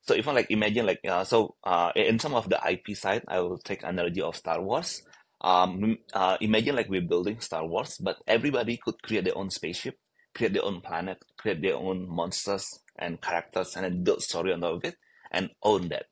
So 0.04 0.14
even 0.14 0.36
like 0.36 0.52
imagine 0.52 0.86
like 0.86 1.00
uh, 1.04 1.24
so 1.24 1.56
uh, 1.64 1.92
in 1.96 2.20
some 2.20 2.36
of 2.36 2.50
the 2.50 2.60
IP 2.70 2.96
side, 2.96 3.24
I 3.28 3.40
will 3.40 3.58
take 3.58 3.82
analogy 3.82 4.22
of 4.22 4.36
Star 4.36 4.62
Wars. 4.62 5.02
Um, 5.42 5.98
uh, 6.14 6.38
imagine 6.40 6.76
like 6.76 6.88
we're 6.88 7.02
building 7.02 7.40
Star 7.40 7.66
Wars, 7.66 7.98
but 7.98 8.18
everybody 8.28 8.78
could 8.78 9.02
create 9.02 9.26
their 9.26 9.38
own 9.38 9.50
spaceship, 9.50 9.98
create 10.34 10.54
their 10.54 10.66
own 10.66 10.82
planet, 10.82 11.24
create 11.38 11.62
their 11.62 11.76
own 11.76 12.08
monsters 12.10 12.80
and 12.98 13.22
characters, 13.22 13.76
and 13.76 13.86
then 13.86 14.04
build 14.04 14.22
story 14.22 14.54
on 14.54 14.62
top 14.62 14.76
of 14.76 14.86
it 14.86 14.96
and 15.32 15.50
own 15.64 15.90
that. 15.90 16.06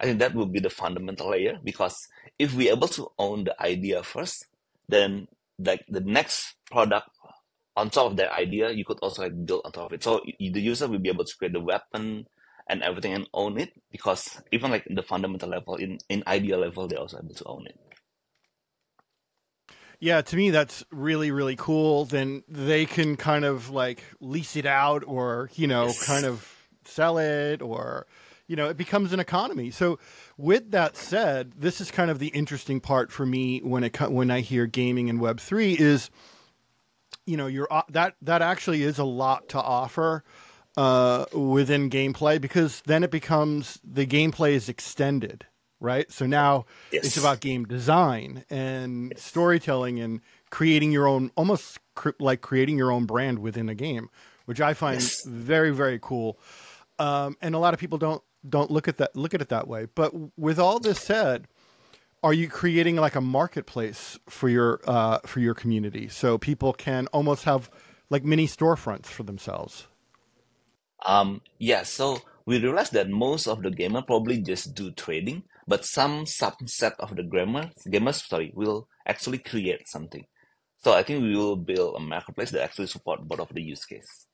I 0.00 0.04
think 0.04 0.18
that 0.20 0.34
would 0.34 0.52
be 0.52 0.60
the 0.60 0.70
fundamental 0.70 1.30
layer 1.30 1.58
because 1.62 1.96
if 2.38 2.54
we're 2.54 2.72
able 2.72 2.88
to 2.88 3.08
own 3.18 3.44
the 3.44 3.60
idea 3.60 4.02
first, 4.02 4.46
then 4.88 5.26
like 5.58 5.84
the 5.88 6.00
next 6.00 6.54
product 6.70 7.08
on 7.76 7.90
top 7.90 8.10
of 8.10 8.16
that 8.16 8.32
idea, 8.32 8.70
you 8.70 8.84
could 8.84 8.98
also 9.00 9.22
like 9.22 9.44
build 9.44 9.62
on 9.64 9.72
top 9.72 9.86
of 9.86 9.92
it. 9.92 10.02
So 10.02 10.20
the 10.38 10.60
user 10.60 10.88
will 10.88 10.98
be 10.98 11.08
able 11.08 11.24
to 11.24 11.36
create 11.36 11.52
the 11.52 11.60
weapon 11.60 12.26
and 12.68 12.82
everything 12.82 13.14
and 13.14 13.28
own 13.32 13.58
it 13.58 13.72
because 13.90 14.40
even 14.52 14.70
like 14.70 14.86
the 14.90 15.02
fundamental 15.02 15.48
level, 15.48 15.76
in 15.76 15.98
in 16.08 16.22
idea 16.26 16.58
level, 16.58 16.86
they're 16.86 16.98
also 16.98 17.18
able 17.18 17.34
to 17.34 17.44
own 17.44 17.66
it. 17.66 17.78
Yeah 20.00 20.20
to 20.22 20.36
me 20.36 20.50
that's 20.50 20.84
really 20.90 21.30
really 21.30 21.56
cool. 21.56 22.04
Then 22.04 22.42
they 22.48 22.86
can 22.86 23.16
kind 23.16 23.44
of 23.44 23.70
like 23.70 24.02
lease 24.20 24.56
it 24.56 24.66
out 24.66 25.04
or 25.06 25.50
you 25.54 25.66
know 25.66 25.86
Yes. 25.86 26.06
kind 26.06 26.24
of 26.26 26.46
sell 26.84 27.18
it 27.18 27.60
or 27.62 28.06
you 28.46 28.56
know 28.56 28.68
it 28.68 28.76
becomes 28.76 29.12
an 29.12 29.20
economy. 29.20 29.70
So 29.70 29.98
with 30.36 30.70
that 30.70 30.96
said 30.96 31.52
this 31.56 31.80
is 31.80 31.90
kind 31.90 32.10
of 32.10 32.18
the 32.18 32.28
interesting 32.28 32.80
part 32.80 33.10
for 33.12 33.26
me 33.26 33.58
when 33.60 33.84
it 33.84 34.00
when 34.10 34.30
i 34.30 34.40
hear 34.40 34.66
gaming 34.66 35.10
and 35.10 35.20
web3 35.20 35.78
is 35.78 36.10
you 37.26 37.36
know 37.36 37.46
you're 37.48 37.68
that 37.90 38.14
that 38.22 38.40
actually 38.40 38.82
is 38.84 38.98
a 38.98 39.04
lot 39.04 39.48
to 39.48 39.58
offer 39.60 40.22
uh, 40.76 41.24
within 41.34 41.90
gameplay 41.90 42.40
because 42.40 42.82
then 42.86 43.02
it 43.02 43.10
becomes 43.10 43.80
the 43.82 44.06
gameplay 44.06 44.52
is 44.52 44.68
extended 44.68 45.44
right? 45.80 46.10
So 46.12 46.26
now 46.26 46.66
Yes. 46.92 47.04
it's 47.06 47.16
about 47.16 47.40
game 47.40 47.64
design 47.64 48.44
and 48.50 49.12
Yes. 49.14 49.22
storytelling 49.22 50.00
and 50.00 50.20
creating 50.50 50.92
your 50.92 51.06
own 51.06 51.30
almost 51.36 51.78
cr- 51.94 52.10
like 52.18 52.40
creating 52.40 52.76
your 52.78 52.90
own 52.90 53.04
brand 53.06 53.38
within 53.38 53.68
a 53.68 53.74
game 53.74 54.08
which 54.46 54.60
i 54.62 54.72
find 54.72 55.00
Yes. 55.02 55.24
very 55.26 55.70
very 55.70 55.98
cool. 56.00 56.38
Um, 56.98 57.36
and 57.42 57.54
a 57.54 57.58
lot 57.58 57.74
of 57.74 57.80
people 57.80 57.98
don't 57.98 58.22
don't 58.48 58.70
look 58.70 58.88
at 58.88 58.96
that 58.96 59.14
look 59.14 59.34
at 59.34 59.42
it 59.42 59.48
that 59.50 59.68
way. 59.68 59.86
But 59.94 60.12
with 60.38 60.58
all 60.58 60.78
this 60.80 60.98
said 61.00 61.46
are 62.24 62.32
you 62.32 62.48
creating 62.48 62.96
like 62.96 63.14
a 63.14 63.20
marketplace 63.20 64.18
for 64.28 64.48
your 64.48 64.80
uh, 64.86 65.18
for 65.26 65.38
your 65.40 65.54
community? 65.54 66.08
So 66.08 66.36
people 66.38 66.72
can 66.72 67.06
almost 67.08 67.44
have 67.44 67.70
like 68.10 68.24
mini 68.24 68.46
storefronts 68.48 69.06
for 69.06 69.22
themselves. 69.22 69.86
Um, 71.06 71.42
yeah, 71.58 71.84
so 71.84 72.18
we 72.46 72.58
realized 72.60 72.92
that 72.94 73.08
most 73.08 73.46
of 73.46 73.62
the 73.62 73.70
gamer 73.70 74.02
probably 74.02 74.40
just 74.40 74.74
do 74.74 74.90
trading, 74.90 75.44
but 75.68 75.84
some 75.84 76.24
subset 76.24 76.94
of 76.98 77.14
the 77.14 77.22
grammar 77.22 77.70
gamers, 77.86 78.26
sorry, 78.26 78.50
will 78.54 78.88
actually 79.06 79.38
create 79.38 79.86
something. 79.86 80.24
So 80.82 80.94
I 80.94 81.02
think 81.02 81.22
we 81.22 81.36
will 81.36 81.56
build 81.56 81.96
a 81.96 82.00
marketplace 82.00 82.50
that 82.52 82.62
actually 82.62 82.86
support 82.86 83.28
both 83.28 83.40
of 83.40 83.48
the 83.54 83.62
use 83.62 83.84
case. 83.84 84.26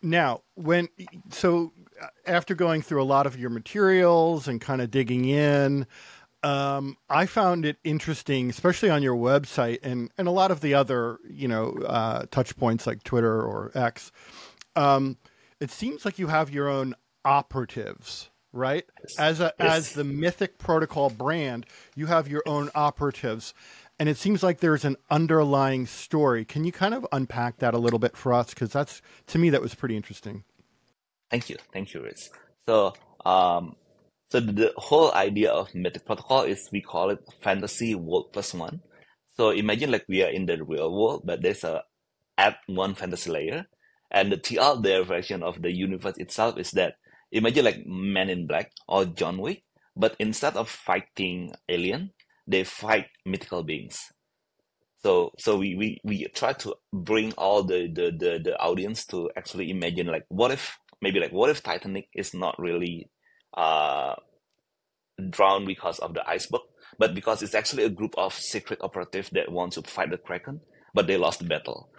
Now, 0.00 0.42
when 0.54 0.88
so 1.30 1.72
uh, 2.00 2.06
after 2.26 2.54
going 2.54 2.82
through 2.82 3.02
a 3.02 3.04
lot 3.04 3.26
of 3.26 3.38
your 3.38 3.50
materials 3.50 4.48
and 4.48 4.60
kind 4.60 4.80
of 4.80 4.90
digging 4.90 5.26
in, 5.26 5.86
um, 6.42 6.96
I 7.08 7.26
found 7.26 7.64
it 7.64 7.76
interesting, 7.84 8.50
especially 8.50 8.90
on 8.90 9.02
your 9.02 9.14
website 9.14 9.78
and 9.82 10.10
and 10.18 10.26
a 10.26 10.32
lot 10.32 10.50
of 10.50 10.60
the 10.60 10.74
other 10.74 11.18
you 11.28 11.46
know 11.46 11.74
uh, 11.86 12.26
touch 12.30 12.56
points 12.56 12.86
like 12.86 13.04
Twitter 13.04 13.42
or 13.42 13.70
X. 13.74 14.10
Um, 14.74 15.18
it 15.60 15.70
seems 15.70 16.04
like 16.04 16.18
you 16.18 16.26
have 16.26 16.50
your 16.50 16.68
own 16.68 16.96
operatives, 17.24 18.30
right? 18.52 18.84
As 19.18 19.40
a 19.40 19.52
Yes. 19.58 19.72
as 19.76 19.92
the 19.92 20.04
Mythic 20.04 20.58
Protocol 20.58 21.10
brand, 21.10 21.66
you 21.94 22.06
have 22.06 22.28
your 22.28 22.42
own 22.46 22.70
operatives. 22.74 23.54
And 23.98 24.08
it 24.08 24.16
seems 24.16 24.42
like 24.42 24.60
there's 24.60 24.84
an 24.84 24.96
underlying 25.10 25.86
story. 25.86 26.44
Can 26.44 26.64
you 26.64 26.72
kind 26.72 26.94
of 26.94 27.06
unpack 27.12 27.58
that 27.58 27.74
a 27.74 27.78
little 27.78 27.98
bit 27.98 28.16
for 28.16 28.32
us? 28.32 28.50
Because 28.50 28.72
that's 28.72 29.00
to 29.28 29.38
me 29.38 29.50
that 29.50 29.60
was 29.62 29.74
pretty 29.74 29.96
interesting. 29.96 30.44
Thank 31.30 31.48
you, 31.48 31.56
thank 31.72 31.94
you, 31.94 32.02
Riz. 32.02 32.30
So, 32.68 32.94
um, 33.24 33.76
so 34.30 34.40
the, 34.40 34.52
the 34.52 34.72
whole 34.76 35.12
idea 35.12 35.52
of 35.52 35.74
Mythic 35.74 36.04
Protocol 36.04 36.42
is 36.42 36.68
we 36.72 36.80
call 36.80 37.10
it 37.10 37.20
fantasy 37.42 37.94
world 37.94 38.32
plus 38.32 38.54
one. 38.54 38.80
So 39.36 39.50
imagine 39.50 39.90
like 39.90 40.04
we 40.08 40.22
are 40.22 40.30
in 40.30 40.46
the 40.46 40.62
real 40.62 40.92
world, 40.92 41.22
but 41.24 41.42
there's 41.42 41.64
a 41.64 41.84
add 42.36 42.56
one 42.66 42.94
fantasy 42.94 43.30
layer, 43.30 43.66
and 44.10 44.32
the 44.32 44.36
TL 44.36 44.82
their 44.82 45.04
version 45.04 45.42
of 45.42 45.62
the 45.62 45.70
universe 45.72 46.16
itself 46.18 46.58
is 46.58 46.70
that 46.72 46.96
imagine 47.32 47.64
like 47.64 47.86
Men 47.86 48.30
in 48.30 48.46
Black 48.46 48.72
or 48.88 49.04
John 49.06 49.38
Wick, 49.38 49.64
but 49.96 50.16
instead 50.18 50.56
of 50.56 50.68
fighting 50.68 51.52
alien, 51.68 52.12
they 52.46 52.64
fight 52.64 53.06
mythical 53.26 53.62
beings. 53.62 54.12
So 55.02 55.32
so 55.38 55.58
we, 55.58 55.74
we, 55.74 56.00
we 56.04 56.28
try 56.34 56.52
to 56.54 56.76
bring 56.92 57.32
all 57.32 57.64
the, 57.64 57.88
the, 57.92 58.12
the, 58.16 58.40
the 58.42 58.58
audience 58.60 59.04
to 59.06 59.30
actually 59.36 59.70
imagine 59.70 60.06
like 60.06 60.24
what 60.28 60.52
if 60.52 60.78
maybe 61.00 61.18
like 61.18 61.32
what 61.32 61.50
if 61.50 61.62
Titanic 61.62 62.08
is 62.14 62.34
not 62.34 62.54
really 62.58 63.10
uh 63.56 64.14
drowned 65.30 65.66
because 65.66 65.98
of 65.98 66.14
the 66.14 66.26
iceberg, 66.28 66.62
but 66.98 67.14
because 67.14 67.42
it's 67.42 67.54
actually 67.54 67.84
a 67.84 67.90
group 67.90 68.14
of 68.16 68.34
secret 68.34 68.78
operatives 68.82 69.30
that 69.30 69.50
want 69.50 69.72
to 69.74 69.82
fight 69.82 70.10
the 70.10 70.18
Kraken, 70.18 70.60
but 70.94 71.06
they 71.06 71.16
lost 71.16 71.40
the 71.40 71.44
battle. 71.46 71.90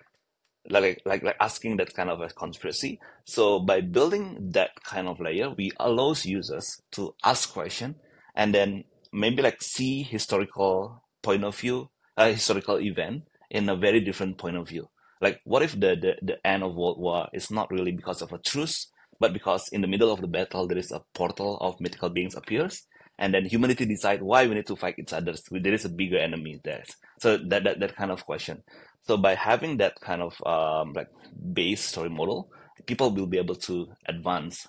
Like 0.69 1.01
like 1.05 1.23
like 1.23 1.35
asking 1.39 1.77
that 1.77 1.93
kind 1.93 2.09
of 2.09 2.21
a 2.21 2.29
conspiracy. 2.29 2.99
So 3.25 3.59
by 3.59 3.81
building 3.81 4.51
that 4.51 4.83
kind 4.83 5.07
of 5.07 5.19
layer, 5.19 5.49
we 5.49 5.71
allows 5.79 6.25
users 6.25 6.81
to 6.91 7.15
ask 7.23 7.51
question 7.51 7.95
and 8.35 8.53
then 8.53 8.85
maybe 9.11 9.41
like 9.41 9.61
see 9.61 10.03
historical 10.03 11.03
point 11.21 11.43
of 11.43 11.57
view, 11.57 11.89
a 12.17 12.31
historical 12.31 12.79
event 12.79 13.23
in 13.49 13.69
a 13.69 13.75
very 13.75 13.99
different 13.99 14.37
point 14.37 14.57
of 14.57 14.67
view. 14.67 14.89
Like 15.21 15.41
what 15.43 15.63
if 15.63 15.73
the, 15.73 15.95
the, 15.95 16.15
the 16.21 16.47
end 16.47 16.63
of 16.63 16.75
World 16.75 16.99
War 16.99 17.27
is 17.33 17.51
not 17.51 17.71
really 17.71 17.91
because 17.91 18.21
of 18.21 18.33
a 18.33 18.37
truce, 18.37 18.87
but 19.19 19.31
because 19.31 19.69
in 19.71 19.81
the 19.81 19.87
middle 19.87 20.11
of 20.11 20.21
the 20.21 20.27
battle 20.27 20.67
there 20.67 20.77
is 20.77 20.91
a 20.91 21.03
portal 21.13 21.57
of 21.61 21.79
mythical 21.79 22.09
beings 22.09 22.35
appears 22.35 22.85
and 23.17 23.33
then 23.33 23.45
humanity 23.45 23.85
decide 23.85 24.21
why 24.21 24.47
we 24.47 24.55
need 24.55 24.65
to 24.67 24.75
fight 24.75 24.95
each 24.97 25.13
other. 25.13 25.33
There 25.51 25.73
is 25.73 25.85
a 25.85 25.89
bigger 25.89 26.17
enemy 26.17 26.59
there. 26.63 26.83
So 27.19 27.37
that, 27.37 27.63
that, 27.63 27.79
that 27.79 27.95
kind 27.95 28.11
of 28.11 28.25
question. 28.25 28.63
So 29.05 29.17
by 29.17 29.35
having 29.35 29.77
that 29.77 29.99
kind 29.99 30.21
of 30.21 30.41
um, 30.45 30.93
like 30.93 31.09
base 31.53 31.83
story 31.83 32.09
model, 32.09 32.49
people 32.85 33.11
will 33.11 33.27
be 33.27 33.37
able 33.37 33.55
to 33.55 33.87
advance 34.07 34.67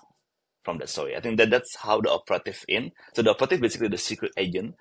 from 0.63 0.79
that 0.79 0.89
story. 0.89 1.15
I 1.15 1.21
think 1.21 1.37
that 1.37 1.49
that's 1.49 1.75
how 1.77 2.01
the 2.01 2.11
operative 2.11 2.65
in. 2.67 2.91
So 3.13 3.21
the 3.21 3.31
operative 3.31 3.61
basically 3.61 3.87
the 3.87 3.97
secret 3.97 4.31
agent 4.37 4.75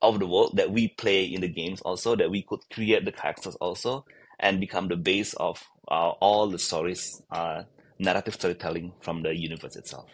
of 0.00 0.18
the 0.18 0.26
world 0.26 0.56
that 0.56 0.70
we 0.70 0.88
play 0.88 1.24
in 1.24 1.40
the 1.40 1.48
games 1.48 1.80
also 1.82 2.16
that 2.16 2.30
we 2.30 2.42
could 2.42 2.60
create 2.72 3.04
the 3.04 3.12
characters 3.12 3.56
also 3.56 4.04
and 4.38 4.60
become 4.60 4.88
the 4.88 4.96
base 4.96 5.34
of 5.34 5.62
uh, 5.88 6.10
all 6.20 6.48
the 6.48 6.58
stories, 6.58 7.22
uh, 7.30 7.62
narrative 7.98 8.34
storytelling 8.34 8.92
from 9.00 9.22
the 9.22 9.34
universe 9.34 9.76
itself. 9.76 10.08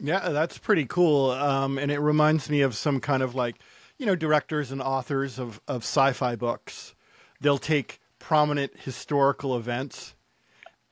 Yeah, 0.00 0.28
that's 0.30 0.58
pretty 0.58 0.86
cool. 0.86 1.30
Um, 1.30 1.78
and 1.78 1.90
it 1.90 2.00
reminds 2.00 2.50
me 2.50 2.60
of 2.62 2.74
some 2.74 3.00
kind 3.00 3.22
of 3.22 3.34
like, 3.34 3.56
you 3.98 4.06
know, 4.06 4.16
directors 4.16 4.70
and 4.70 4.82
authors 4.82 5.38
of, 5.38 5.60
of 5.68 5.82
sci 5.82 6.12
fi 6.12 6.36
books. 6.36 6.94
They'll 7.40 7.58
take 7.58 8.00
prominent 8.18 8.72
historical 8.78 9.56
events 9.56 10.14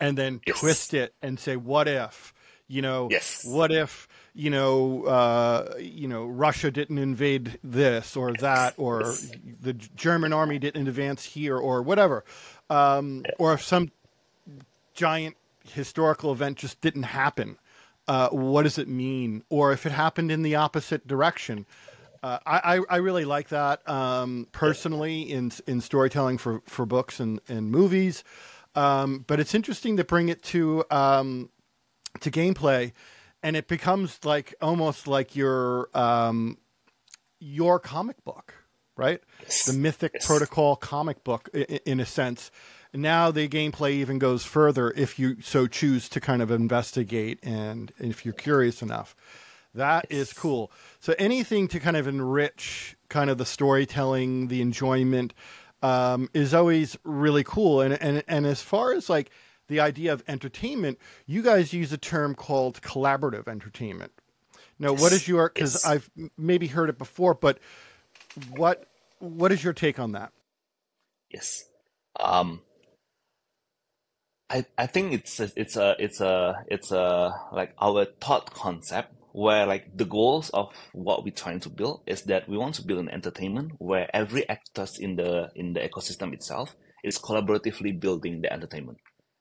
and 0.00 0.16
then 0.18 0.40
Yes. 0.46 0.60
twist 0.60 0.94
it 0.94 1.14
and 1.22 1.38
say, 1.38 1.56
what 1.56 1.88
if? 1.88 2.32
You 2.66 2.82
know, 2.82 3.08
Yes. 3.10 3.44
what 3.46 3.70
if 3.72 4.08
you 4.34 4.50
know, 4.50 5.04
uh, 5.04 5.74
you 5.78 6.08
know, 6.08 6.26
Russia 6.26 6.70
didn't 6.70 6.98
invade 6.98 7.58
this 7.62 8.16
or 8.16 8.34
that, 8.34 8.74
or 8.76 9.00
Yes. 9.00 9.28
the 9.60 9.72
German 9.74 10.32
army 10.32 10.58
didn't 10.58 10.88
advance 10.88 11.24
here, 11.24 11.56
or 11.56 11.82
whatever, 11.82 12.24
um, 12.68 13.24
or 13.38 13.52
if 13.52 13.62
some 13.62 13.92
giant 14.94 15.36
historical 15.72 16.32
event 16.32 16.58
just 16.58 16.80
didn't 16.80 17.04
happen, 17.04 17.58
uh, 18.08 18.28
what 18.30 18.62
does 18.62 18.78
it 18.78 18.88
mean? 18.88 19.44
Or 19.48 19.72
if 19.72 19.86
it 19.86 19.92
happened 19.92 20.30
in 20.32 20.42
the 20.42 20.56
opposite 20.56 21.06
direction, 21.06 21.66
uh, 22.24 22.38
I, 22.46 22.80
I 22.88 22.96
really 22.96 23.24
like 23.26 23.48
that 23.50 23.86
um, 23.88 24.46
personally 24.52 25.22
in 25.22 25.52
in 25.66 25.80
storytelling 25.80 26.38
for 26.38 26.62
for 26.66 26.86
books 26.86 27.20
and 27.20 27.40
and 27.48 27.70
movies. 27.70 28.24
Um, 28.74 29.24
but 29.26 29.38
it's 29.40 29.54
interesting 29.54 29.96
to 29.98 30.04
bring 30.04 30.28
it 30.30 30.42
to 30.44 30.84
um, 30.90 31.50
to 32.20 32.30
gameplay, 32.30 32.92
and 33.42 33.56
it 33.56 33.68
becomes 33.68 34.18
like 34.24 34.54
almost 34.60 35.06
like 35.06 35.36
your 35.36 35.88
um, 35.96 36.56
your 37.40 37.78
comic 37.78 38.24
book, 38.24 38.54
right? 38.96 39.20
Yes. 39.42 39.66
The 39.66 39.74
Mythic 39.74 40.12
Yes. 40.14 40.26
Protocol 40.26 40.76
comic 40.76 41.22
book, 41.24 41.48
i- 41.54 41.66
i- 41.68 41.80
in 41.84 42.00
a 42.00 42.06
sense. 42.06 42.50
Now 42.92 43.30
the 43.32 43.48
gameplay 43.48 43.90
even 43.92 44.18
goes 44.18 44.44
further 44.44 44.92
if 44.92 45.18
you 45.18 45.42
so 45.42 45.66
choose 45.66 46.08
to 46.10 46.20
kind 46.20 46.40
of 46.40 46.50
investigate 46.50 47.38
and 47.42 47.92
if 47.98 48.24
you're 48.24 48.34
curious 48.34 48.82
enough. 48.82 49.14
That 49.74 50.06
is 50.08 50.32
cool. 50.32 50.70
So 51.00 51.14
anything 51.18 51.66
to 51.68 51.80
kind 51.80 51.96
of 51.96 52.06
enrich 52.06 52.96
kind 53.08 53.28
of 53.28 53.38
the 53.38 53.44
storytelling, 53.46 54.48
the 54.48 54.60
enjoyment, 54.62 55.34
um, 55.82 56.30
is 56.32 56.54
always 56.54 56.96
really 57.04 57.44
cool. 57.44 57.80
And 57.80 57.94
and 58.00 58.22
and 58.28 58.46
as 58.46 58.62
far 58.62 58.92
as 58.92 59.10
like 59.10 59.30
the 59.68 59.80
idea 59.80 60.12
of 60.12 60.22
entertainment, 60.28 60.98
you 61.26 61.42
guys 61.42 61.72
use 61.72 61.92
a 61.92 61.98
term 61.98 62.34
called 62.34 62.80
collaborative 62.82 63.48
entertainment. 63.48 64.12
Now, 64.78 64.92
what 64.92 65.12
Yes. 65.12 65.12
is 65.12 65.28
your? 65.28 65.50
Because 65.52 65.74
Yes. 65.74 65.84
I've 65.84 66.10
maybe 66.36 66.68
heard 66.68 66.88
it 66.88 66.98
before, 66.98 67.34
but 67.34 67.58
what 68.50 68.86
what 69.18 69.52
is 69.52 69.64
your 69.64 69.72
take 69.72 69.98
on 69.98 70.12
that? 70.12 70.32
Yes. 71.30 71.64
Um, 72.20 72.62
I 74.50 74.66
I 74.78 74.86
think 74.86 75.12
it's 75.12 75.40
a, 75.40 75.50
it's 75.56 75.76
a 75.76 75.96
it's 75.98 76.20
a 76.20 76.64
it's 76.68 76.92
a 76.92 77.32
like 77.52 77.74
our 77.80 78.04
thought 78.20 78.52
concept 78.54 79.14
where 79.34 79.66
like 79.66 79.84
the 79.92 80.04
goals 80.04 80.48
of 80.50 80.72
what 80.92 81.24
we're 81.24 81.34
trying 81.34 81.58
to 81.58 81.68
build 81.68 82.02
is 82.06 82.22
that 82.22 82.48
we 82.48 82.56
want 82.56 82.72
to 82.72 82.86
build 82.86 83.00
an 83.00 83.08
entertainment 83.08 83.72
where 83.78 84.08
every 84.14 84.48
actors 84.48 84.96
in 84.96 85.16
the 85.16 85.50
in 85.56 85.72
the 85.72 85.80
ecosystem 85.80 86.32
itself 86.32 86.76
is 87.02 87.18
collaboratively 87.18 87.98
building 87.98 88.42
the 88.42 88.52
entertainment. 88.52 88.96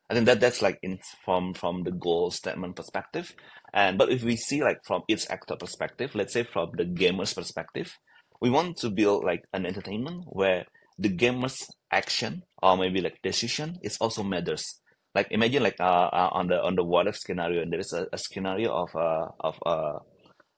I 0.10 0.16
think 0.16 0.26
that 0.26 0.40
that's 0.40 0.64
like 0.64 0.80
in 0.82 0.98
from 1.24 1.54
from 1.54 1.84
the 1.84 1.92
goal 1.92 2.32
statement 2.32 2.76
perspective. 2.76 3.36
And 3.72 4.00
but 4.00 4.12
if 4.12 4.24
we 4.24 4.36
see 4.36 4.64
like 4.64 4.80
from 4.84 5.04
each 5.08 5.30
actor 5.30 5.56
perspective, 5.56 6.16
let's 6.16 6.34
say 6.34 6.44
from 6.44 6.72
the 6.76 6.86
gamer's 6.86 7.36
perspective, 7.36 7.96
we 8.42 8.50
want 8.50 8.78
to 8.78 8.90
build 8.90 9.24
like 9.24 9.44
an 9.54 9.68
entertainment 9.68 10.24
where 10.26 10.66
the 10.98 11.10
gamer's 11.10 11.68
action 11.92 12.42
or 12.64 12.78
maybe 12.78 13.00
like 13.00 13.22
decision 13.22 13.78
is 13.84 13.98
also 13.98 14.24
matters. 14.24 14.82
Like 15.16 15.28
imagine 15.32 15.64
like 15.64 15.80
uh, 15.80 16.10
uh 16.12 16.30
on 16.32 16.48
the 16.48 16.62
on 16.62 16.76
the 16.76 16.84
what 16.84 17.08
if 17.08 17.18
scenario, 17.18 17.62
and 17.62 17.72
there 17.72 17.80
is 17.80 17.94
a, 17.94 18.08
a 18.12 18.18
scenario 18.18 18.72
of 18.72 18.96
uh 18.96 19.28
of 19.40 19.60
uh 19.66 20.00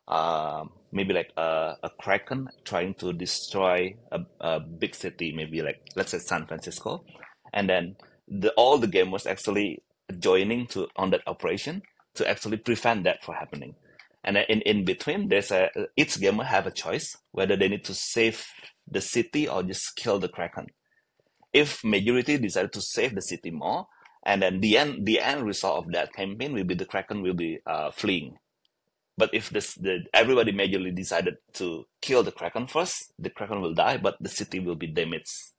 uh, 0.08 0.64
maybe 0.92 1.14
like 1.14 1.32
a, 1.38 1.74
a 1.84 1.90
kraken 2.00 2.48
trying 2.64 2.94
to 2.96 3.12
destroy 3.14 3.96
a, 4.12 4.20
a 4.40 4.60
big 4.60 4.94
city, 4.96 5.34
maybe 5.36 5.62
like 5.62 5.82
let's 5.96 6.12
say 6.12 6.20
San 6.20 6.46
Francisco, 6.46 7.04
and 7.54 7.70
then 7.70 7.96
the 8.28 8.52
all 8.52 8.78
the 8.78 8.88
gamers 8.88 9.26
actually 9.26 9.82
joining 10.20 10.68
to 10.68 10.88
on 10.96 11.10
that 11.10 11.22
operation 11.28 11.82
to 12.14 12.30
actually 12.30 12.58
prevent 12.58 13.04
that 13.04 13.24
from 13.24 13.36
happening. 13.36 13.76
And 14.24 14.38
in, 14.38 14.62
in 14.62 14.86
between, 14.86 15.30
there's 15.30 15.52
a 15.52 15.70
each 15.96 16.20
gamer 16.20 16.44
have 16.44 16.66
a 16.66 16.72
choice 16.72 17.16
whether 17.32 17.56
they 17.56 17.68
need 17.68 17.86
to 17.86 17.94
save 17.94 18.46
the 18.88 19.02
city 19.02 19.48
or 19.48 19.64
just 19.64 19.96
kill 19.96 20.20
the 20.20 20.28
kraken. 20.28 20.68
If 21.54 21.84
majority 21.84 22.38
decide 22.38 22.74
to 22.74 22.82
save 22.82 23.16
the 23.16 23.22
city 23.22 23.52
more, 23.52 23.88
and 24.26 24.42
then 24.42 24.60
the 24.60 24.78
end 24.78 25.06
the 25.06 25.20
end 25.20 25.46
result 25.46 25.86
of 25.86 25.92
that 25.92 26.14
campaign 26.14 26.54
will 26.54 26.64
be 26.64 26.74
the 26.74 26.86
kraken 26.86 27.22
will 27.22 27.34
be 27.34 27.60
uh, 27.66 27.92
fleeing. 27.92 28.38
But 29.18 29.30
if 29.34 29.50
this 29.50 29.76
the 29.76 30.06
everybody 30.14 30.52
majorly 30.52 30.94
decided 30.94 31.38
to 31.54 31.86
kill 32.02 32.24
the 32.24 32.32
kraken 32.32 32.68
first, 32.68 33.14
the 33.20 33.30
kraken 33.30 33.62
will 33.62 33.74
die, 33.74 33.98
but 33.98 34.18
the 34.20 34.30
city 34.30 34.60
will 34.60 34.76
be 34.76 34.88
damaged 34.88 35.54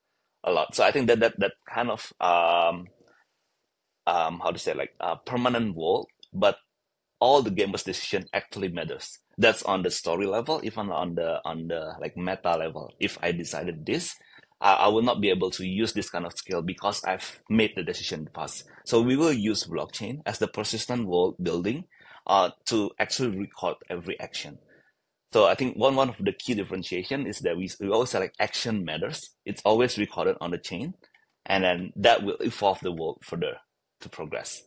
a 0.45 0.51
lot. 0.53 0.75
So 0.75 0.85
I 0.85 0.91
think 0.91 1.07
that 1.07 1.21
that 1.21 1.39
that 1.39 1.53
kind 1.65 1.91
of 1.91 2.13
um 2.21 2.89
um 4.07 4.41
how 4.43 4.51
to 4.51 4.59
say 4.59 4.75
like 4.75 4.95
a 5.01 5.17
permanent 5.17 5.75
wall, 5.75 6.09
but 6.33 6.59
all 7.21 7.41
the 7.43 7.51
gamers' 7.51 7.85
decision 7.85 8.27
actually 8.35 8.69
matters. 8.69 9.19
That's 9.39 9.63
on 9.63 9.83
the 9.83 9.91
story 9.91 10.27
level, 10.27 10.61
even 10.65 10.91
on 10.91 11.15
the 11.15 11.41
on 11.45 11.69
the 11.69 11.95
like 12.01 12.17
meta 12.17 12.57
level. 12.57 12.93
If 13.01 13.17
I 13.23 13.33
decided 13.33 13.87
this, 13.87 14.15
I, 14.61 14.73
I 14.75 14.89
will 14.89 15.03
not 15.03 15.21
be 15.21 15.31
able 15.31 15.51
to 15.53 15.67
use 15.67 15.93
this 15.93 16.11
kind 16.11 16.27
of 16.27 16.33
skill 16.33 16.63
because 16.63 17.03
I've 17.05 17.43
made 17.49 17.73
the 17.77 17.83
decision 17.83 18.21
in 18.21 18.25
the 18.27 18.31
past. 18.31 18.65
So 18.85 19.01
we 19.01 19.17
will 19.17 19.33
use 19.33 19.65
blockchain 19.65 20.23
as 20.27 20.39
the 20.39 20.49
persistent 20.49 21.07
world 21.07 21.37
building 21.43 21.85
uh, 22.27 22.51
to 22.67 22.91
actually 22.99 23.37
record 23.37 23.77
every 23.89 24.19
action. 24.19 24.59
So 25.33 25.47
I 25.47 25.55
think 25.55 25.77
one 25.77 25.97
one 25.97 26.09
of 26.09 26.17
the 26.19 26.33
key 26.33 26.55
differentiation 26.55 27.27
is 27.27 27.41
that 27.41 27.57
we, 27.57 27.69
we 27.81 27.91
always 27.91 28.15
like 28.15 28.33
action 28.41 28.85
matters. 28.85 29.31
It's 29.45 29.63
always 29.65 29.99
recorded 29.99 30.37
on 30.41 30.53
the 30.53 30.59
chain, 30.59 30.95
and 31.45 31.65
then 31.65 31.93
that 31.97 32.23
will 32.23 32.37
evolve 32.41 32.81
the 32.81 32.93
world 32.93 33.19
further 33.23 33.57
to 34.01 34.09
progress. 34.09 34.63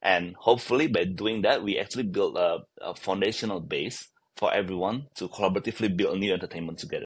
And 0.00 0.34
hopefully 0.38 0.86
by 0.86 1.04
doing 1.04 1.42
that, 1.42 1.62
we 1.62 1.78
actually 1.78 2.04
build 2.04 2.36
a, 2.36 2.60
a 2.80 2.94
foundational 2.94 3.60
base 3.60 4.08
for 4.36 4.52
everyone 4.52 5.06
to 5.16 5.28
collaboratively 5.28 5.96
build 5.96 6.18
new 6.18 6.32
entertainment 6.32 6.78
together. 6.78 7.04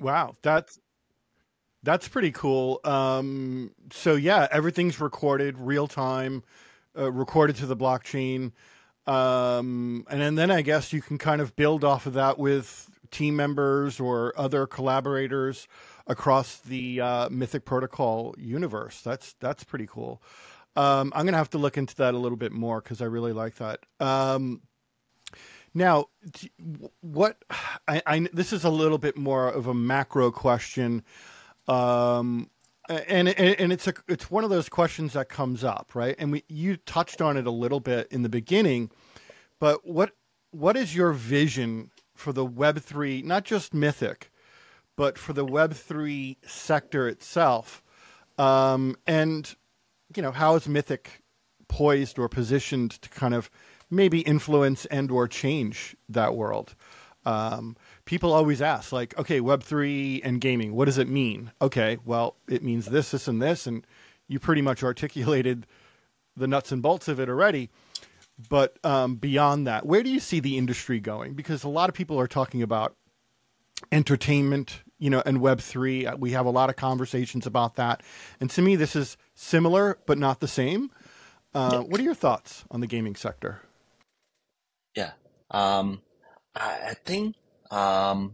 Wow, 0.00 0.36
that's 0.42 0.78
that's 1.82 2.08
pretty 2.08 2.32
cool. 2.32 2.80
Um, 2.84 3.72
so 3.92 4.14
yeah, 4.14 4.48
everything's 4.50 5.00
recorded 5.00 5.58
real 5.58 5.88
time, 5.88 6.42
uh, 6.96 7.10
recorded 7.10 7.56
to 7.56 7.66
the 7.66 7.76
blockchain, 7.76 8.52
um, 9.06 10.06
and 10.08 10.20
then, 10.20 10.34
then 10.36 10.50
I 10.50 10.62
guess 10.62 10.92
you 10.92 11.02
can 11.02 11.18
kind 11.18 11.40
of 11.40 11.56
build 11.56 11.82
off 11.82 12.06
of 12.06 12.12
that 12.14 12.38
with 12.38 12.88
team 13.10 13.36
members 13.36 14.00
or 14.00 14.32
other 14.36 14.66
collaborators 14.66 15.66
across 16.06 16.58
the 16.58 17.00
uh, 17.00 17.28
Mythic 17.28 17.64
Protocol 17.64 18.34
universe. 18.38 19.00
That's 19.02 19.34
that's 19.40 19.64
pretty 19.64 19.86
cool. 19.86 20.22
Um, 20.74 21.12
I'm 21.14 21.24
gonna 21.24 21.36
have 21.36 21.50
to 21.50 21.58
look 21.58 21.76
into 21.76 21.94
that 21.96 22.14
a 22.14 22.18
little 22.18 22.38
bit 22.38 22.52
more 22.52 22.80
because 22.80 23.02
I 23.02 23.06
really 23.06 23.32
like 23.32 23.56
that. 23.56 23.80
Um, 24.00 24.62
now, 25.74 26.06
what 27.00 27.42
I, 27.88 28.02
I 28.06 28.28
this 28.32 28.52
is 28.52 28.64
a 28.64 28.70
little 28.70 28.98
bit 28.98 29.16
more 29.16 29.48
of 29.48 29.66
a 29.66 29.74
macro 29.74 30.30
question, 30.30 31.02
um, 31.68 32.50
and, 32.88 33.28
and 33.28 33.60
and 33.60 33.72
it's 33.72 33.86
a 33.86 33.94
it's 34.08 34.30
one 34.30 34.44
of 34.44 34.50
those 34.50 34.68
questions 34.68 35.12
that 35.12 35.28
comes 35.28 35.62
up, 35.64 35.92
right? 35.94 36.16
And 36.18 36.32
we 36.32 36.44
you 36.48 36.76
touched 36.76 37.20
on 37.20 37.36
it 37.36 37.46
a 37.46 37.50
little 37.50 37.80
bit 37.80 38.08
in 38.10 38.22
the 38.22 38.28
beginning, 38.28 38.90
but 39.60 39.86
what 39.86 40.12
what 40.50 40.76
is 40.76 40.94
your 40.94 41.12
vision 41.12 41.90
for 42.14 42.32
the 42.32 42.44
Web 42.44 42.80
three, 42.80 43.22
not 43.22 43.44
just 43.44 43.72
Mythic, 43.72 44.30
but 44.96 45.16
for 45.16 45.32
the 45.32 45.44
Web 45.44 45.74
three 45.74 46.38
sector 46.46 47.08
itself, 47.08 47.82
um, 48.38 48.96
and 49.06 49.54
you 50.16 50.22
know 50.22 50.32
how 50.32 50.56
is 50.56 50.68
Mythic 50.68 51.22
poised 51.68 52.18
or 52.18 52.28
positioned 52.28 52.90
to 53.02 53.08
kind 53.08 53.34
of 53.34 53.48
maybe 53.90 54.20
influence 54.20 54.84
and 54.86 55.10
or 55.10 55.28
change 55.28 55.96
that 56.08 56.34
world 56.34 56.74
um, 57.24 57.76
people 58.12 58.34
always 58.34 58.60
ask 58.60 58.92
like 58.92 59.18
okay 59.18 59.40
web3 59.40 60.20
and 60.22 60.38
gaming 60.38 60.74
what 60.74 60.84
does 60.84 60.98
it 60.98 61.08
mean? 61.08 61.50
Okay 61.62 61.96
well 62.04 62.36
it 62.46 62.62
means 62.62 62.84
this 62.84 63.10
this 63.10 63.26
and 63.26 63.40
this 63.40 63.66
and 63.66 63.86
you 64.28 64.38
pretty 64.38 64.60
much 64.60 64.82
articulated 64.82 65.66
the 66.36 66.46
nuts 66.46 66.70
and 66.72 66.82
bolts 66.82 67.08
of 67.08 67.18
it 67.18 67.30
already. 67.30 67.70
But 68.50 68.76
um, 68.84 69.16
beyond 69.16 69.66
that 69.66 69.86
where 69.86 70.02
do 70.02 70.10
you 70.10 70.20
see 70.20 70.40
the 70.40 70.58
industry 70.58 71.00
going? 71.00 71.32
Because 71.32 71.64
a 71.64 71.70
lot 71.70 71.88
of 71.88 71.94
people 71.94 72.20
are 72.20 72.26
talking 72.26 72.60
about 72.60 72.94
entertainment 73.90 74.82
you 74.98 75.08
know 75.08 75.22
and 75.24 75.38
web3 75.38 76.18
we 76.18 76.32
have 76.32 76.44
a 76.44 76.50
lot 76.50 76.68
of 76.68 76.76
conversations 76.76 77.46
about 77.46 77.76
that. 77.76 78.02
And 78.40 78.50
to 78.50 78.60
me 78.60 78.76
this 78.76 78.94
is 78.94 79.16
similar 79.34 79.96
but 80.04 80.18
not 80.18 80.40
the 80.40 80.48
same. 80.48 80.90
Uh, 81.54 81.80
what 81.80 81.98
are 81.98 82.04
your 82.04 82.14
thoughts 82.14 82.66
on 82.70 82.82
the 82.82 82.86
gaming 82.86 83.16
sector? 83.16 83.62
Yeah. 84.94 85.12
Um, 85.50 86.02
I, 86.54 86.88
I 86.90 86.94
think 86.94 87.36
um, 87.72 88.32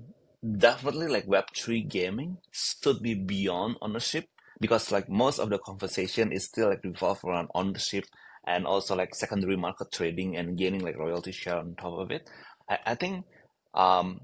definitely 0.58 1.08
like 1.08 1.26
Web3 1.26 1.88
gaming 1.88 2.38
should 2.50 3.00
be 3.02 3.14
beyond 3.14 3.76
ownership 3.80 4.26
because 4.60 4.90
like 4.90 5.08
most 5.08 5.38
of 5.38 5.48
the 5.50 5.58
conversation 5.58 6.32
is 6.32 6.44
still 6.44 6.68
like 6.68 6.82
revolve 6.84 7.24
around 7.24 7.48
ownership 7.54 8.04
and 8.46 8.66
also 8.66 8.96
like 8.96 9.14
secondary 9.14 9.56
market 9.56 9.92
trading 9.92 10.36
and 10.36 10.58
gaining 10.58 10.82
like 10.84 10.98
royalty 10.98 11.32
share 11.32 11.56
on 11.58 11.74
top 11.76 11.98
of 11.98 12.10
it. 12.10 12.28
I, 12.68 12.78
I 12.86 12.94
think 12.96 13.24
um, 13.74 14.20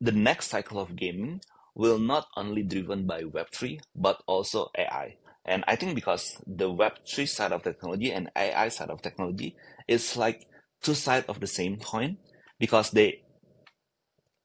the 0.00 0.12
next 0.12 0.48
cycle 0.48 0.80
of 0.80 0.96
gaming 0.96 1.40
will 1.74 1.98
not 1.98 2.26
only 2.36 2.62
driven 2.62 3.06
by 3.06 3.22
Web3 3.22 3.80
but 3.94 4.20
also 4.26 4.68
AI. 4.76 5.16
And 5.44 5.64
I 5.68 5.76
think 5.76 5.94
because 5.94 6.42
the 6.46 6.68
Web3 6.68 7.28
side 7.28 7.52
of 7.52 7.62
technology 7.62 8.12
and 8.12 8.30
AI 8.36 8.68
side 8.68 8.90
of 8.90 9.00
technology 9.02 9.56
is 9.86 10.16
like 10.16 10.46
two 10.82 10.94
sides 10.94 11.26
of 11.28 11.40
the 11.40 11.46
same 11.46 11.78
coin 11.78 12.18
because 12.58 12.90
they, 12.90 13.22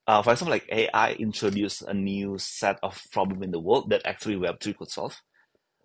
uh, 0.08 0.22
for 0.22 0.32
example, 0.34 0.52
like 0.52 0.70
AI 0.72 1.14
introduced 1.14 1.82
a 1.82 1.94
new 1.94 2.38
set 2.38 2.80
of 2.84 3.02
problem 3.12 3.42
in 3.42 3.52
the 3.52 3.60
world 3.60 3.90
that 3.90 4.06
actually 4.06 4.36
Web3 4.36 4.78
could 4.78 4.92
solve. 4.92 5.22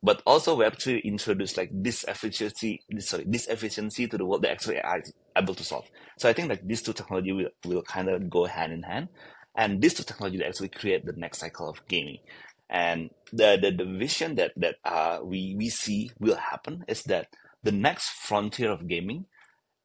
But 0.02 0.22
also 0.26 0.58
Web3 0.58 1.04
introduced 1.04 1.56
like 1.56 1.70
this 1.72 2.04
efficiency, 2.04 2.82
this, 2.88 3.08
sorry, 3.08 3.24
this 3.26 3.46
efficiency 3.48 4.06
to 4.08 4.16
the 4.18 4.24
world 4.24 4.42
that 4.42 4.52
actually 4.52 4.76
AI 4.76 4.98
is 4.98 5.12
able 5.36 5.54
to 5.54 5.64
solve. 5.64 5.86
So 6.18 6.28
I 6.28 6.32
think 6.32 6.48
like 6.48 6.66
these 6.66 6.82
two 6.82 6.92
technology 6.92 7.32
will, 7.32 7.48
will 7.64 7.82
kind 7.82 8.08
of 8.08 8.28
go 8.28 8.44
hand 8.46 8.72
in 8.72 8.82
hand. 8.82 9.08
And 9.54 9.82
these 9.82 9.94
two 9.94 10.04
technology 10.04 10.42
actually 10.44 10.68
create 10.68 11.04
the 11.04 11.12
next 11.12 11.38
cycle 11.38 11.68
of 11.68 11.86
gaming. 11.88 12.18
And 12.68 13.10
the, 13.32 13.58
the, 13.60 13.72
the 13.72 13.98
vision 13.98 14.36
that, 14.36 14.52
that 14.56 14.76
uh, 14.84 15.18
we, 15.22 15.54
we 15.56 15.68
see 15.68 16.12
will 16.18 16.36
happen 16.36 16.84
is 16.88 17.02
that 17.04 17.28
the 17.62 17.72
next 17.72 18.10
frontier 18.10 18.70
of 18.70 18.86
gaming 18.86 19.26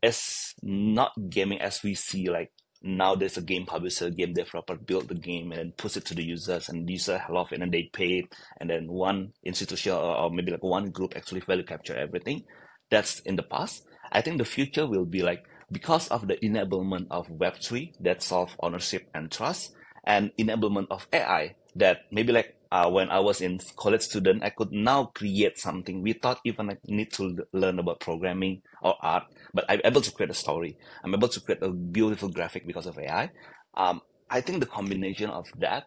is 0.01 0.53
not 0.61 1.13
gaming 1.29 1.59
as 1.59 1.83
we 1.83 1.95
see 1.95 2.29
like 2.29 2.51
now 2.85 3.15
there's 3.15 3.35
a 3.35 3.41
game 3.41 3.65
publisher, 3.65 4.11
game 4.11 4.33
developer 4.33 4.75
build 4.75 5.07
the 5.07 5.15
game 5.15 5.51
and 5.51 5.59
then 5.59 5.73
push 5.75 5.97
it 5.97 6.05
to 6.05 6.13
the 6.13 6.23
users 6.23 6.69
and 6.69 6.87
the 6.87 6.93
user 6.93 7.21
love 7.29 7.51
it 7.51 7.59
and 7.59 7.71
they 7.71 7.89
pay 7.91 8.27
and 8.61 8.69
then 8.69 8.87
one 8.87 9.33
institution 9.43 9.91
or, 9.93 10.15
or 10.15 10.29
maybe 10.29 10.51
like 10.51 10.63
one 10.63 10.91
group 10.91 11.13
actually 11.15 11.39
value 11.41 11.63
capture 11.63 11.97
everything. 11.97 12.43
That's 12.91 13.19
in 13.21 13.37
the 13.37 13.43
past. 13.43 13.83
I 14.11 14.21
think 14.21 14.37
the 14.37 14.45
future 14.45 14.85
will 14.85 15.05
be 15.05 15.23
like 15.23 15.43
because 15.71 16.07
of 16.09 16.27
the 16.27 16.37
enablement 16.37 17.07
of 17.09 17.27
Web3 17.27 17.93
that 18.01 18.21
solve 18.21 18.55
ownership 18.59 19.09
and 19.15 19.31
trust 19.31 19.73
and 20.05 20.31
enablement 20.39 20.85
of 20.91 21.07
AI 21.11 21.55
that 21.75 22.01
maybe 22.11 22.31
like 22.31 22.55
uh, 22.75 22.89
when 22.89 23.09
I 23.09 23.21
was 23.21 23.39
in 23.39 23.61
college 23.77 24.01
student, 24.01 24.43
I 24.43 24.49
could 24.49 24.73
now 24.73 25.05
create 25.05 25.57
something 25.57 26.01
without 26.03 26.39
even 26.43 26.67
like, 26.67 26.79
need 26.87 27.13
to 27.13 27.37
learn 27.53 27.79
about 27.79 28.01
programming 28.01 28.63
or 28.81 28.95
art, 29.01 29.23
but 29.53 29.63
I'm 29.69 29.79
able 29.85 30.01
to 30.01 30.11
create 30.11 30.29
a 30.29 30.33
story. 30.33 30.77
I'm 31.01 31.13
able 31.13 31.29
to 31.29 31.39
create 31.39 31.63
a 31.63 31.69
beautiful 31.71 32.27
graphic 32.27 32.67
because 32.67 32.85
of 32.85 32.99
AI. 32.99 33.31
Um, 33.75 34.01
I 34.29 34.41
think 34.41 34.59
the 34.59 34.65
combination 34.65 35.29
of 35.29 35.47
that 35.59 35.85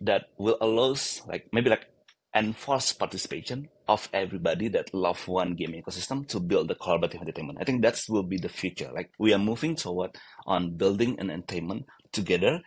that 0.00 0.24
will 0.36 0.58
allows 0.60 1.22
like 1.28 1.46
maybe 1.52 1.70
like 1.70 1.86
enforce 2.34 2.92
participation 2.92 3.68
of 3.86 4.08
everybody 4.12 4.66
that 4.66 4.92
love 4.92 5.28
one 5.28 5.54
game 5.54 5.70
ecosystem 5.70 6.26
to 6.26 6.40
build 6.40 6.66
the 6.66 6.74
collaborative 6.74 7.20
entertainment. 7.20 7.58
I 7.60 7.64
think 7.64 7.82
that 7.82 8.02
will 8.08 8.24
be 8.24 8.38
the 8.38 8.48
future. 8.48 8.90
Like 8.92 9.12
we 9.20 9.32
are 9.32 9.38
moving 9.38 9.76
toward 9.76 10.16
on 10.46 10.76
building 10.76 11.20
an 11.20 11.30
entertainment 11.30 11.86
together 12.10 12.60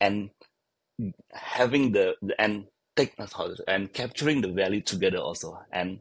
and 0.00 0.30
having 1.32 1.92
the, 1.92 2.14
the 2.22 2.40
and 2.40 2.64
take 2.96 3.14
and 3.68 3.92
capturing 3.92 4.40
the 4.40 4.48
value 4.48 4.80
together 4.80 5.18
also 5.18 5.58
and 5.72 6.00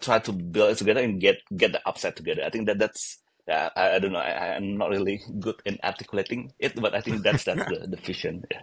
try 0.00 0.18
to 0.18 0.32
build 0.32 0.72
it 0.72 0.78
together 0.78 1.00
and 1.00 1.20
get 1.20 1.38
get 1.56 1.72
the 1.72 1.88
upside 1.88 2.16
together. 2.16 2.42
I 2.44 2.50
think 2.50 2.66
that 2.66 2.78
that's 2.78 3.18
I, 3.48 3.70
I 3.76 3.98
don't 3.98 4.12
know. 4.12 4.18
I, 4.18 4.56
am 4.56 4.76
not 4.76 4.90
really 4.90 5.22
good 5.38 5.56
in 5.64 5.78
articulating 5.84 6.52
it, 6.58 6.74
but 6.80 6.94
I 6.94 7.00
think 7.00 7.22
that's 7.22 7.44
that's 7.44 7.64
the, 7.66 7.86
the 7.86 7.96
vision. 7.96 8.44
Yeah. 8.50 8.62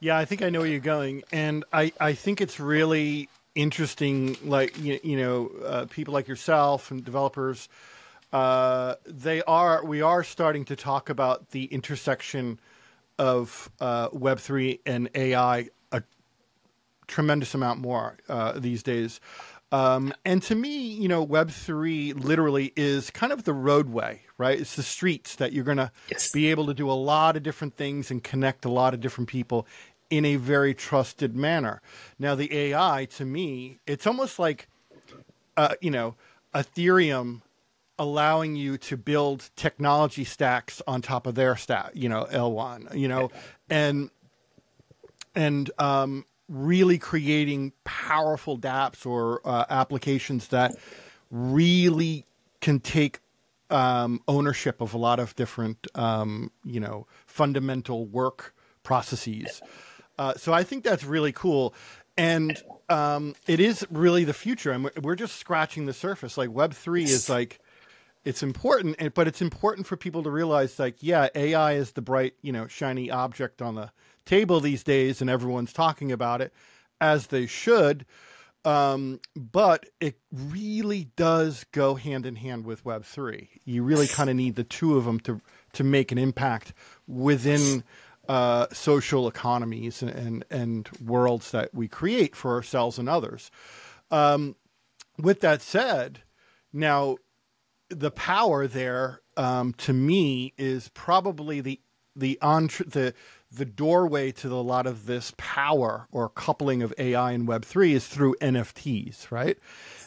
yeah, 0.00 0.18
I 0.18 0.24
think 0.24 0.42
I 0.42 0.50
know 0.50 0.60
where 0.60 0.68
you're 0.68 0.80
going, 0.80 1.24
and 1.32 1.64
I 1.72 1.92
I 2.00 2.12
think 2.14 2.40
it's 2.40 2.60
really 2.60 3.28
interesting. 3.54 4.36
Like 4.44 4.78
you, 4.78 5.00
you 5.02 5.16
know, 5.16 5.50
uh, 5.64 5.86
people 5.86 6.14
like 6.14 6.28
yourself 6.28 6.90
and 6.90 7.04
developers, 7.04 7.68
uh, 8.32 8.94
they 9.04 9.42
are 9.42 9.84
we 9.84 10.00
are 10.00 10.22
starting 10.22 10.64
to 10.66 10.76
talk 10.76 11.10
about 11.10 11.50
the 11.50 11.64
intersection 11.64 12.60
of 13.18 13.68
uh, 13.80 14.08
Web 14.12 14.38
three 14.38 14.80
and 14.86 15.10
AI 15.14 15.70
tremendous 17.08 17.54
amount 17.54 17.80
more 17.80 18.16
uh, 18.28 18.58
these 18.58 18.82
days. 18.82 19.20
Um, 19.70 20.14
and 20.24 20.42
to 20.44 20.54
me, 20.54 20.78
you 20.78 21.08
know, 21.08 21.22
Web 21.22 21.50
three 21.50 22.12
literally 22.14 22.72
is 22.76 23.10
kind 23.10 23.32
of 23.32 23.44
the 23.44 23.52
roadway, 23.52 24.22
right? 24.38 24.58
It's 24.58 24.76
the 24.76 24.82
streets 24.82 25.34
that 25.36 25.52
you're 25.52 25.64
going 25.64 25.76
to 25.78 25.90
yes. 26.10 26.30
be 26.32 26.46
able 26.50 26.66
to 26.66 26.74
do 26.74 26.90
a 26.90 26.92
lot 26.92 27.36
of 27.36 27.42
different 27.42 27.76
things 27.76 28.10
and 28.10 28.24
connect 28.24 28.64
a 28.64 28.70
lot 28.70 28.94
of 28.94 29.00
different 29.00 29.28
people 29.28 29.66
in 30.08 30.24
a 30.24 30.36
very 30.36 30.72
trusted 30.72 31.36
manner. 31.36 31.82
Now, 32.18 32.34
the 32.34 32.54
AI, 32.54 33.06
to 33.16 33.26
me, 33.26 33.78
it's 33.86 34.06
almost 34.06 34.38
like, 34.38 34.68
uh, 35.56 35.74
you 35.82 35.90
know, 35.90 36.14
Ethereum 36.54 37.42
allowing 37.98 38.56
you 38.56 38.78
to 38.78 38.96
build 38.96 39.50
technology 39.56 40.24
stacks 40.24 40.80
on 40.86 41.02
top 41.02 41.26
of 41.26 41.34
their 41.34 41.56
stack, 41.56 41.90
you 41.94 42.08
know, 42.08 42.26
L1, 42.30 42.96
you 42.96 43.08
know, 43.08 43.30
and 43.68 44.10
and 45.34 45.70
um, 45.78 46.24
really 46.48 46.98
creating 46.98 47.72
powerful 47.84 48.58
dApps 48.58 49.04
or 49.04 49.40
uh, 49.44 49.64
applications 49.68 50.48
that 50.48 50.74
really 51.30 52.24
can 52.60 52.80
take 52.80 53.20
um, 53.70 54.20
ownership 54.26 54.80
of 54.80 54.94
a 54.94 54.98
lot 54.98 55.20
of 55.20 55.36
different, 55.36 55.86
um, 55.94 56.50
you 56.64 56.80
know, 56.80 57.06
fundamental 57.26 58.06
work 58.06 58.54
processes. 58.82 59.60
Uh, 60.18 60.34
so 60.34 60.52
I 60.52 60.64
think 60.64 60.84
that's 60.84 61.04
really 61.04 61.32
cool. 61.32 61.74
And 62.16 62.60
um, 62.88 63.34
it 63.46 63.60
is 63.60 63.86
really 63.90 64.24
the 64.24 64.32
future. 64.32 64.72
And 64.72 64.90
we're 65.02 65.14
just 65.14 65.36
scratching 65.36 65.86
the 65.86 65.92
surface. 65.92 66.36
Like 66.36 66.48
Web3 66.48 67.02
is 67.02 67.28
like, 67.28 67.60
it's 68.24 68.42
important, 68.42 69.14
but 69.14 69.28
it's 69.28 69.40
important 69.40 69.86
for 69.86 69.96
people 69.96 70.22
to 70.24 70.30
realize, 70.30 70.78
like, 70.78 70.96
yeah, 71.00 71.28
AI 71.34 71.74
is 71.74 71.92
the 71.92 72.02
bright, 72.02 72.34
you 72.42 72.52
know, 72.52 72.66
shiny 72.66 73.10
object 73.10 73.62
on 73.62 73.76
the 73.76 73.90
table 74.28 74.60
these 74.60 74.84
days, 74.84 75.20
and 75.20 75.30
everyone's 75.30 75.72
talking 75.72 76.12
about 76.12 76.40
it, 76.40 76.52
as 77.00 77.28
they 77.28 77.46
should. 77.46 78.04
Um, 78.64 79.20
but 79.34 79.86
it 80.00 80.18
really 80.30 81.08
does 81.16 81.64
go 81.72 81.94
hand 81.94 82.26
in 82.26 82.36
hand 82.36 82.66
with 82.66 82.84
Web 82.84 83.04
three. 83.04 83.48
You 83.64 83.82
really 83.82 84.08
kind 84.08 84.28
of 84.28 84.36
need 84.36 84.56
the 84.56 84.64
two 84.64 84.98
of 84.98 85.04
them 85.04 85.20
to 85.20 85.40
to 85.72 85.84
make 85.84 86.12
an 86.12 86.18
impact 86.18 86.74
within 87.06 87.84
uh, 88.28 88.66
social 88.72 89.28
economies 89.28 90.02
and, 90.02 90.10
and, 90.10 90.44
and 90.50 90.88
worlds 91.02 91.50
that 91.52 91.72
we 91.72 91.88
create 91.88 92.36
for 92.36 92.54
ourselves 92.54 92.98
and 92.98 93.08
others. 93.08 93.50
Um, 94.10 94.54
with 95.16 95.40
that 95.40 95.62
said, 95.62 96.20
now 96.72 97.16
the 97.88 98.10
power 98.10 98.66
there 98.66 99.20
um, 99.36 99.72
to 99.74 99.92
me 99.92 100.52
is 100.58 100.90
probably 100.94 101.60
the 101.62 101.80
the 102.16 102.38
entre- 102.42 102.86
the 102.86 103.14
the 103.50 103.64
doorway 103.64 104.30
to 104.30 104.48
a 104.48 104.60
lot 104.60 104.86
of 104.86 105.06
this 105.06 105.32
power 105.36 106.06
or 106.12 106.28
coupling 106.28 106.82
of 106.82 106.92
AI 106.98 107.32
and 107.32 107.48
Web3 107.48 107.92
is 107.92 108.06
through 108.06 108.34
NFTs, 108.40 109.30
right? 109.30 109.58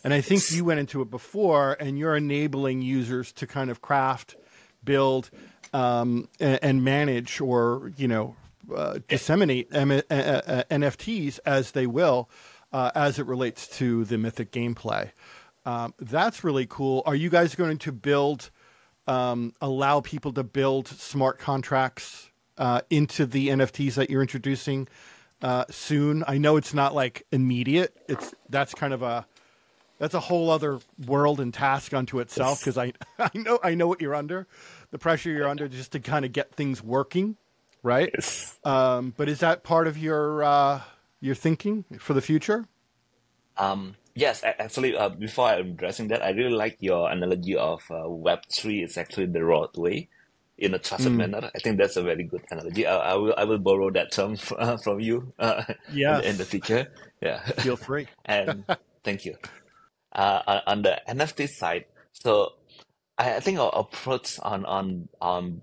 And 0.04 0.14
I 0.14 0.22
think 0.22 0.52
you 0.52 0.66
went 0.66 0.80
into 0.80 1.02
it 1.02 1.10
before, 1.10 1.76
and 1.80 1.98
you're 1.98 2.16
enabling 2.16 2.82
users 2.82 3.32
to 3.34 3.48
kind 3.48 3.70
of 3.70 3.82
craft, 3.82 4.36
build, 4.84 5.30
um, 5.74 6.28
and, 6.40 6.60
and, 6.62 6.84
manage 6.84 7.40
or, 7.40 7.92
you 7.96 8.08
know, 8.08 8.36
uh, 8.76 9.00
disseminate 9.08 9.70
M- 9.74 9.92
uh, 9.92 10.14
uh, 10.14 10.64
NFTs 10.70 11.40
as 11.46 11.72
they 11.72 11.88
will 11.88 12.30
uh, 12.74 12.92
as 12.96 13.20
it 13.20 13.26
relates 13.26 13.68
to 13.78 14.06
the 14.06 14.18
Mythic 14.18 14.52
gameplay. 14.52 15.12
Um, 15.66 15.94
that's 16.00 16.44
really 16.44 16.66
cool. 16.68 17.04
Are 17.06 17.16
you 17.16 17.30
guys 17.30 17.56
going 17.56 17.78
to 17.80 17.92
build, 17.92 18.50
um, 19.08 19.54
allow 19.62 20.02
people 20.02 20.34
to 20.34 20.44
build 20.44 20.88
smart 20.88 21.38
contracts 21.38 22.31
uh, 22.62 22.82
into 22.92 23.26
the 23.26 23.50
NFTs 23.50 23.96
that 23.96 24.10
you're 24.10 24.22
introducing 24.22 24.88
uh, 25.42 25.66
soon? 25.70 26.24
I 26.28 26.38
know 26.38 26.56
it's 26.56 26.74
not 26.74 26.94
like 26.94 27.26
immediate. 27.32 27.98
It's 28.08 28.34
that's 28.50 28.74
kind 28.74 28.94
of 28.94 29.02
a 29.02 29.26
that's 29.98 30.14
a 30.14 30.20
whole 30.20 30.52
other 30.52 30.80
world 31.06 31.40
and 31.40 31.54
task 31.54 31.94
unto 31.94 32.20
itself 32.20 32.60
because 32.60 32.78
I 32.78 32.94
I 33.20 33.32
know 33.34 33.60
I 33.64 33.74
know 33.74 33.88
what 33.88 34.00
you're 34.00 34.16
under, 34.16 34.48
the 34.92 35.00
pressure 35.00 35.32
you're 35.32 35.48
under 35.48 35.68
just 35.68 35.92
to 35.94 36.00
kind 36.00 36.24
of 36.24 36.32
get 36.32 36.54
things 36.54 36.84
working, 36.84 37.36
right? 37.82 38.12
Yes. 38.14 38.60
Um, 38.64 39.14
but 39.18 39.28
is 39.28 39.40
that 39.40 39.64
part 39.64 39.88
of 39.88 39.98
your 39.98 40.44
uh, 40.44 40.82
your 41.20 41.36
thinking 41.36 41.86
for 42.00 42.14
the 42.14 42.22
future? 42.22 42.68
Um, 43.58 43.96
yes, 44.16 44.44
actually, 44.44 44.96
uh, 44.96 45.10
before 45.10 45.48
I'm 45.48 45.72
addressing 45.72 46.10
that, 46.10 46.24
I 46.24 46.30
really 46.30 46.54
like 46.54 46.78
your 46.80 47.10
analogy 47.10 47.56
of 47.56 47.82
uh, 47.90 48.08
Web 48.08 48.42
three 48.56 48.84
is 48.84 48.98
actually 48.98 49.26
the 49.26 49.44
roadway 49.44 50.08
in 50.62 50.76
a 50.76 50.80
trusted 50.80 51.12
mm. 51.12 51.18
manner. 51.18 51.50
I 51.54 51.60
think 51.60 51.78
that's 51.78 51.98
a 51.98 52.04
very 52.04 52.24
good 52.24 52.44
analogy. 52.52 52.86
I, 52.86 52.96
I 52.96 53.16
will 53.16 53.34
I 53.36 53.44
will 53.44 53.58
borrow 53.58 53.90
that 53.92 54.12
term 54.12 54.38
uh, 54.58 54.78
from 54.78 55.00
you 55.00 55.34
uh, 55.40 55.64
yeah. 55.92 56.20
in, 56.20 56.26
in, 56.26 56.38
the 56.38 56.46
future. 56.46 56.88
Yeah, 57.20 57.42
feel 57.66 57.76
free. 57.90 58.08
and 58.26 58.64
thank 59.04 59.26
you. 59.26 59.36
Uh, 60.14 60.62
on 60.68 60.84
the 60.84 61.02
NFT 61.10 61.50
side, 61.50 61.86
so 62.14 62.54
I, 63.18 63.36
I 63.36 63.40
think 63.40 63.60
our 63.60 63.72
approach 63.74 64.40
on 64.44 64.66
on 64.66 65.10
on 65.20 65.62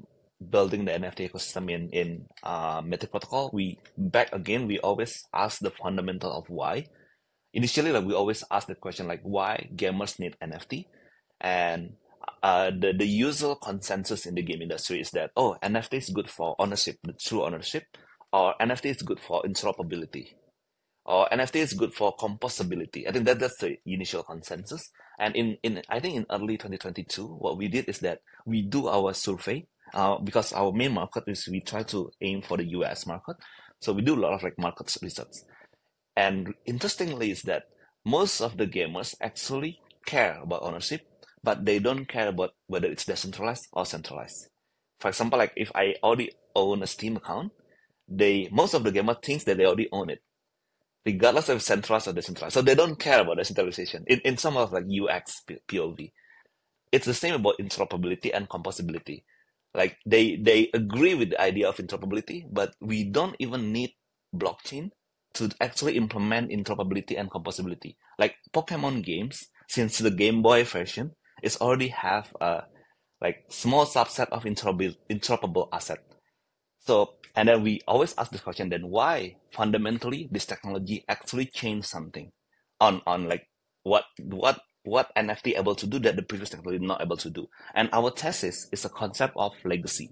building 0.51 0.85
the 0.85 0.93
NFT 0.93 1.31
ecosystem 1.31 1.71
in 1.71 1.89
in 1.91 2.27
uh, 2.43 2.83
Mythic 2.85 3.11
Protocol, 3.11 3.51
we 3.53 3.79
back 3.97 4.35
again. 4.35 4.67
We 4.67 4.81
always 4.81 5.25
ask 5.33 5.61
the 5.61 5.71
fundamental 5.71 6.33
of 6.33 6.51
why. 6.51 6.87
Initially, 7.55 7.93
like 7.93 8.05
we 8.05 8.15
always 8.15 8.43
ask 8.51 8.67
the 8.67 8.75
question 8.75 9.07
like 9.07 9.23
why 9.23 9.71
gamers 9.75 10.19
need 10.19 10.37
NFT, 10.43 10.87
and 11.41 11.95
uh, 12.43 12.71
the, 12.71 12.93
the 12.97 13.07
usual 13.07 13.57
consensus 13.57 14.27
in 14.27 14.35
the 14.35 14.43
game 14.43 14.63
industry 14.63 15.01
is 15.01 15.11
that, 15.11 15.31
oh, 15.37 15.57
NFT 15.63 15.95
is 15.95 16.11
good 16.11 16.31
for 16.31 16.55
ownership, 16.59 16.97
the 17.03 17.13
true 17.13 17.45
ownership, 17.45 17.85
or 18.33 18.55
NFT 18.61 18.87
is 18.87 19.03
good 19.03 19.21
for 19.21 19.43
interoperability, 19.43 20.35
or 21.05 21.29
NFT 21.33 21.57
is 21.57 21.73
good 21.73 21.95
for 21.95 22.17
composability. 22.17 23.09
I 23.09 23.13
think 23.13 23.25
that 23.25 23.39
that's 23.39 23.59
the 23.59 23.79
initial 23.87 24.23
consensus. 24.23 24.91
And 25.19 25.35
in, 25.35 25.57
in 25.63 25.83
I 25.89 26.01
think 26.01 26.17
in 26.17 26.27
early 26.31 26.57
2022, 26.57 27.27
what 27.27 27.59
we 27.59 27.69
did 27.69 27.89
is 27.89 27.99
that 28.01 28.21
we 28.47 28.63
do 28.63 28.89
our 28.89 29.13
survey 29.15 29.67
uh, 29.95 30.19
because 30.19 30.53
our 30.53 30.73
main 30.73 30.93
market 30.93 31.25
is 31.27 31.49
we 31.49 31.61
try 31.61 31.83
to 31.85 32.11
aim 32.21 32.43
for 32.43 32.57
the 32.57 32.65
US 32.71 33.07
market. 33.07 33.37
So 33.81 33.93
we 33.93 34.03
do 34.03 34.15
a 34.15 34.21
lot 34.21 34.35
of 34.35 34.43
like 34.43 34.59
market 34.59 34.95
research. 35.03 35.35
And 36.17 36.55
interestingly 36.67 37.31
is 37.31 37.43
that 37.43 37.65
most 38.05 38.41
of 38.41 38.57
the 38.57 38.67
gamers 38.67 39.15
actually 39.21 39.81
care 40.05 40.41
about 40.43 40.63
ownership, 40.63 41.07
but 41.43 41.65
they 41.65 41.79
don't 41.79 42.07
care 42.07 42.29
about 42.29 42.51
whether 42.67 42.89
it's 42.89 43.05
decentralized 43.05 43.69
or 43.73 43.87
centralized. 43.87 44.49
For 45.01 45.09
example, 45.09 45.39
like 45.39 45.53
if 45.57 45.71
I 45.75 45.95
already 46.03 46.33
own 46.55 46.83
a 46.83 46.87
Steam 46.87 47.17
account, 47.17 47.53
they 48.09 48.49
most 48.51 48.75
of 48.75 48.85
the 48.85 48.93
gamers 48.93 49.23
thinks 49.23 49.45
that 49.45 49.57
they 49.57 49.67
already 49.67 49.89
own 49.93 50.11
it, 50.11 50.23
regardless 51.05 51.49
of 51.49 51.63
centralized 51.63 52.09
or 52.09 52.13
decentralized. 52.13 52.55
So 52.55 52.63
they 52.63 52.75
don't 52.75 52.99
care 52.99 53.21
about 53.21 53.39
decentralization 53.39 54.05
in, 54.07 54.21
in 54.21 54.37
some 54.37 54.57
of 54.57 54.73
like 54.73 54.85
UX 54.85 55.43
POV. 55.47 56.13
It's 56.91 57.07
the 57.07 57.15
same 57.15 57.35
about 57.35 57.59
interoperability 57.61 58.31
and 58.35 58.49
composability. 58.49 59.25
Like 59.75 59.99
they 60.07 60.37
they 60.37 60.71
agree 60.73 61.15
with 61.15 61.31
the 61.31 61.41
idea 61.41 61.69
of 61.69 61.77
interoperability, 61.77 62.45
but 62.51 62.75
we 62.81 63.05
don't 63.05 63.37
even 63.39 63.73
need 63.73 63.91
blockchain 64.35 64.91
to 65.35 65.51
actually 65.61 65.97
implement 65.97 66.51
interoperability 66.51 67.19
and 67.19 67.31
composability. 67.31 67.97
Like 68.19 68.37
Pokemon 68.53 69.05
games, 69.05 69.47
since 69.69 69.99
the 69.99 70.11
Game 70.11 70.43
Boy 70.43 70.65
version, 70.65 71.13
is 71.43 71.57
already 71.57 71.89
have 71.89 72.35
a 72.41 72.63
like 73.21 73.45
small 73.49 73.85
subset 73.85 74.29
of 74.31 74.45
interoperable, 74.45 75.69
asset. 75.73 75.99
So 76.79 77.15
and 77.35 77.49
then 77.49 77.63
we 77.63 77.81
always 77.87 78.15
ask 78.17 78.31
this 78.31 78.41
question 78.41 78.69
then 78.71 78.89
why 78.89 79.37
fundamentally 79.53 80.29
this 80.31 80.47
technology 80.47 81.05
actually 81.09 81.47
changed 81.47 81.87
something 81.87 82.31
on 82.81 83.03
on 83.07 83.29
like 83.29 83.47
what 83.83 84.05
what 84.23 84.61
what 84.85 85.11
NFT 85.17 85.59
able 85.59 85.75
to 85.75 85.87
do 85.87 85.99
that 85.99 86.17
the 86.17 86.23
previous 86.23 86.51
technology 86.51 86.85
not 86.85 87.03
able 87.03 87.17
to 87.19 87.31
do. 87.31 87.49
And 87.75 87.91
our 87.93 88.11
thesis 88.11 88.69
is 88.73 88.85
a 88.85 88.89
concept 88.89 89.35
of 89.37 89.53
legacy. 89.65 90.11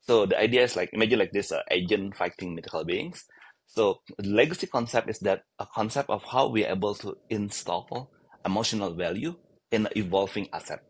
So 0.00 0.26
the 0.26 0.38
idea 0.38 0.62
is 0.62 0.76
like 0.76 0.90
imagine 0.92 1.18
like 1.18 1.32
this 1.32 1.52
uh, 1.52 1.60
agent 1.70 2.16
fighting 2.16 2.54
mythical 2.54 2.84
beings. 2.84 3.24
So 3.66 4.00
legacy 4.18 4.66
concept 4.66 5.10
is 5.10 5.18
that 5.20 5.42
a 5.58 5.66
concept 5.74 6.10
of 6.10 6.22
how 6.24 6.48
we 6.48 6.64
are 6.64 6.72
able 6.72 6.94
to 6.96 7.16
install 7.30 8.10
emotional 8.44 8.94
value 8.94 9.34
an 9.74 9.88
evolving 9.96 10.48
asset. 10.52 10.80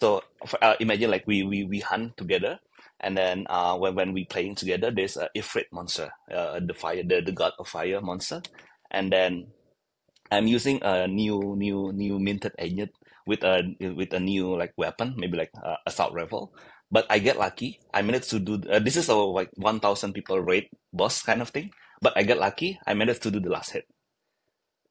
So 0.00 0.22
uh, 0.62 0.74
imagine 0.80 1.10
like 1.10 1.26
we, 1.26 1.42
we 1.42 1.64
we 1.64 1.80
hunt 1.80 2.16
together, 2.16 2.58
and 3.00 3.16
then 3.16 3.46
uh, 3.50 3.76
when 3.76 3.94
when 3.94 4.12
we 4.12 4.24
playing 4.24 4.54
together, 4.54 4.90
there's 4.90 5.16
a 5.16 5.28
Ifrit 5.36 5.68
monster, 5.72 6.10
uh, 6.32 6.60
the 6.60 6.72
fire, 6.72 7.02
the, 7.04 7.20
the 7.20 7.32
god 7.32 7.52
of 7.58 7.68
fire 7.68 8.00
monster, 8.00 8.40
and 8.90 9.12
then 9.12 9.48
I'm 10.30 10.46
using 10.46 10.80
a 10.82 11.06
new 11.06 11.54
new 11.56 11.92
new 11.92 12.18
minted 12.18 12.52
agent 12.58 12.92
with 13.26 13.44
a 13.44 13.62
with 13.78 14.14
a 14.14 14.20
new 14.20 14.56
like 14.56 14.72
weapon, 14.76 15.14
maybe 15.18 15.36
like 15.36 15.50
uh, 15.62 15.76
assault 15.86 16.14
rifle. 16.14 16.54
But 16.90 17.06
I 17.10 17.18
get 17.18 17.38
lucky. 17.38 17.78
I 17.92 18.02
managed 18.02 18.30
to 18.30 18.40
do 18.40 18.60
uh, 18.70 18.78
this 18.78 18.96
is 18.96 19.08
a 19.08 19.14
like 19.14 19.50
one 19.56 19.80
thousand 19.80 20.14
people 20.14 20.40
raid 20.40 20.68
boss 20.92 21.22
kind 21.22 21.42
of 21.42 21.50
thing. 21.50 21.70
But 22.00 22.16
I 22.16 22.22
get 22.22 22.38
lucky. 22.38 22.80
I 22.86 22.94
managed 22.94 23.22
to 23.24 23.30
do 23.30 23.40
the 23.40 23.50
last 23.50 23.72
hit. 23.72 23.84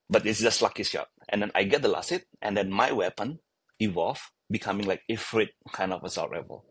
But 0.09 0.25
it's 0.25 0.39
just 0.39 0.61
lucky 0.61 0.83
shot, 0.83 1.07
and 1.29 1.41
then 1.41 1.51
I 1.55 1.63
get 1.63 1.81
the 1.81 1.87
last 1.87 2.09
hit, 2.09 2.25
and 2.41 2.57
then 2.57 2.71
my 2.71 2.91
weapon 2.91 3.39
evolve, 3.79 4.19
becoming 4.49 4.87
like 4.87 5.01
Ifrit 5.09 5.49
kind 5.71 5.93
of 5.93 6.03
assault 6.03 6.31
rifle. 6.31 6.65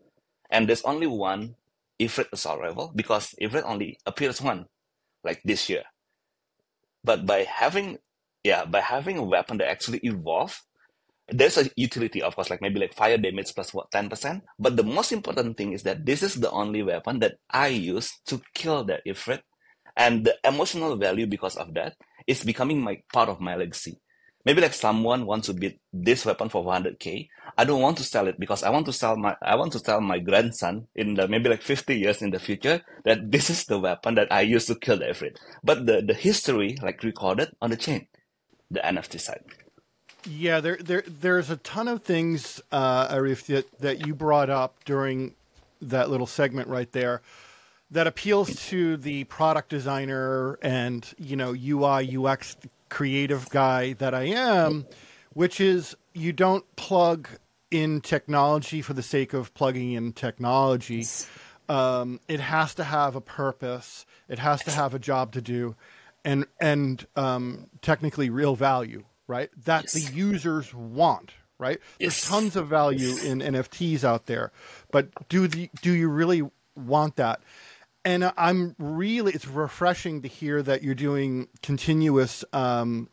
And 0.49 0.67
there's 0.67 0.83
only 0.83 1.07
one 1.07 1.55
Ifrit 1.99 2.31
assault 2.31 2.59
rifle 2.59 2.91
because 2.95 3.35
Ifrit 3.41 3.63
only 3.65 3.97
appears 4.05 4.41
one, 4.41 4.65
like 5.23 5.41
this 5.43 5.69
year. 5.69 5.83
But 7.03 7.25
by 7.25 7.43
having 7.43 7.99
yeah, 8.43 8.65
by 8.65 8.81
having 8.81 9.17
a 9.17 9.23
weapon 9.23 9.57
that 9.57 9.69
actually 9.69 9.99
evolve, 10.03 10.61
there's 11.27 11.57
a 11.57 11.69
utility, 11.75 12.21
of 12.21 12.35
course, 12.35 12.49
like 12.49 12.61
maybe 12.61 12.79
like 12.79 12.93
fire 12.93 13.17
damage 13.17 13.53
plus 13.53 13.73
what, 13.73 13.91
10%. 13.91 14.41
But 14.57 14.77
the 14.77 14.83
most 14.83 15.11
important 15.11 15.57
thing 15.57 15.73
is 15.73 15.83
that 15.83 16.05
this 16.05 16.23
is 16.23 16.35
the 16.35 16.49
only 16.51 16.81
weapon 16.81 17.19
that 17.19 17.35
I 17.49 17.67
use 17.67 18.11
to 18.27 18.41
kill 18.53 18.83
that 18.85 19.05
Ifrit. 19.05 19.41
And 19.95 20.25
the 20.25 20.37
emotional 20.43 20.95
value 20.95 21.27
because 21.27 21.55
of 21.57 21.73
that 21.73 21.95
is 22.25 22.43
becoming 22.43 22.81
my 22.81 23.01
part 23.11 23.29
of 23.29 23.41
my 23.41 23.55
legacy. 23.55 23.99
Maybe 24.45 24.61
like 24.61 24.73
someone 24.73 25.25
wants 25.25 25.47
to 25.47 25.53
beat 25.53 25.79
this 25.91 26.25
weapon 26.25 26.49
for 26.49 26.63
100k. 26.63 27.27
I 27.57 27.65
don't 27.65 27.81
want 27.81 27.97
to 27.97 28.03
sell 28.03 28.27
it 28.27 28.39
because 28.39 28.63
I 28.63 28.69
want 28.69 28.85
to 28.85 28.93
sell 28.93 29.17
my 29.17 29.35
I 29.41 29.55
want 29.55 29.73
to 29.73 29.79
tell 29.81 29.99
my 29.99 30.19
grandson 30.19 30.87
in 30.95 31.15
the 31.15 31.27
maybe 31.27 31.49
like 31.49 31.61
50 31.61 31.97
years 31.97 32.21
in 32.21 32.31
the 32.31 32.39
future 32.39 32.81
that 33.03 33.31
this 33.31 33.49
is 33.49 33.65
the 33.65 33.79
weapon 33.79 34.15
that 34.15 34.31
I 34.31 34.41
used 34.41 34.67
to 34.67 34.75
kill 34.75 34.97
the 34.97 35.05
Ifrit. 35.05 35.37
But 35.63 35.85
the, 35.85 36.01
the 36.01 36.13
history 36.13 36.77
like 36.81 37.03
recorded 37.03 37.55
on 37.61 37.69
the 37.71 37.77
chain 37.77 38.07
the 38.71 38.79
NFT 38.79 39.19
side. 39.19 39.43
Yeah, 40.25 40.59
there, 40.59 40.77
there, 40.77 41.03
there's 41.07 41.49
a 41.49 41.57
ton 41.57 41.87
of 41.87 42.03
things, 42.03 42.61
uh, 42.71 43.07
Arief, 43.07 43.45
that, 43.45 43.79
that 43.79 44.05
you 44.05 44.13
brought 44.13 44.49
up 44.49 44.83
during 44.83 45.33
that 45.81 46.09
little 46.09 46.27
segment 46.27 46.67
right 46.67 46.91
there 46.91 47.21
that 47.91 48.05
appeals 48.05 48.67
to 48.67 48.97
the 48.97 49.23
product 49.25 49.69
designer 49.69 50.59
and 50.61 51.13
you 51.17 51.35
know 51.35 51.55
UI 51.55 52.17
UX 52.17 52.55
creative 52.89 53.49
guy 53.49 53.93
that 53.93 54.13
I 54.13 54.23
am, 54.23 54.85
which 55.33 55.61
is 55.61 55.95
you 56.13 56.33
don't 56.33 56.65
plug 56.75 57.29
in 57.71 58.01
technology 58.01 58.81
for 58.81 58.93
the 58.93 59.03
sake 59.03 59.33
of 59.33 59.53
plugging 59.53 59.93
in 59.93 60.13
technology. 60.13 61.05
Um, 61.67 62.19
it 62.27 62.39
has 62.39 62.73
to 62.75 62.83
have 62.83 63.15
a 63.15 63.21
purpose. 63.21 64.05
It 64.27 64.39
has 64.39 64.63
to 64.63 64.71
have 64.71 64.93
a 64.93 64.99
job 64.99 65.33
to 65.33 65.41
do, 65.41 65.75
and 66.25 66.45
and 66.59 67.05
um, 67.15 67.67
technically 67.81 68.29
real 68.29 68.55
value, 68.55 69.05
right? 69.27 69.49
That 69.65 69.83
yes. 69.83 69.93
the 69.93 70.13
users 70.13 70.73
want, 70.73 71.33
right? 71.59 71.79
Yes. 71.99 72.21
There's 72.21 72.29
tons 72.29 72.55
of 72.55 72.67
value 72.67 73.15
in 73.23 73.39
NFTs 73.39 74.03
out 74.03 74.25
there, 74.25 74.51
but 74.91 75.29
do 75.29 75.47
the 75.47 75.69
do 75.81 75.91
you 75.91 76.09
really 76.09 76.43
want 76.75 77.17
that? 77.17 77.41
And 78.05 78.31
I'm 78.37 78.75
really 78.79 79.33
it's 79.33 79.47
refreshing 79.47 80.21
to 80.21 80.27
hear 80.27 80.63
that 80.63 80.83
you're 80.83 80.95
doing 80.95 81.47
continuous 81.61 82.45
um, 82.53 83.09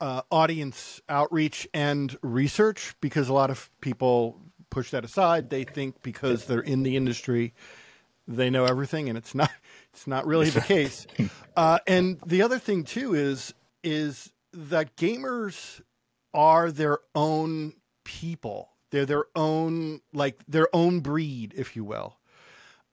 uh, 0.00 0.22
audience 0.30 1.00
outreach 1.08 1.68
and 1.74 2.16
research 2.22 2.94
because 3.00 3.28
a 3.28 3.32
lot 3.32 3.50
of 3.50 3.70
people 3.80 4.40
push 4.70 4.90
that 4.90 5.04
aside. 5.04 5.50
They 5.50 5.64
think 5.64 6.02
because 6.02 6.46
they're 6.46 6.60
in 6.60 6.82
the 6.82 6.96
industry, 6.96 7.54
they 8.26 8.50
know 8.50 8.64
everything, 8.64 9.08
and 9.08 9.18
it's 9.18 9.34
not 9.34 9.50
it's 9.92 10.06
not 10.06 10.26
really 10.26 10.50
the 10.50 10.60
case. 10.60 11.06
Uh, 11.54 11.78
and 11.86 12.18
the 12.24 12.40
other 12.40 12.58
thing 12.58 12.82
too 12.82 13.14
is 13.14 13.52
is 13.84 14.32
that 14.54 14.96
gamers 14.96 15.82
are 16.32 16.70
their 16.70 16.98
own 17.14 17.74
people. 18.04 18.70
They're 18.88 19.04
their 19.04 19.26
own 19.36 20.00
like 20.14 20.42
their 20.48 20.68
own 20.74 21.00
breed, 21.00 21.52
if 21.54 21.76
you 21.76 21.84
will. 21.84 22.16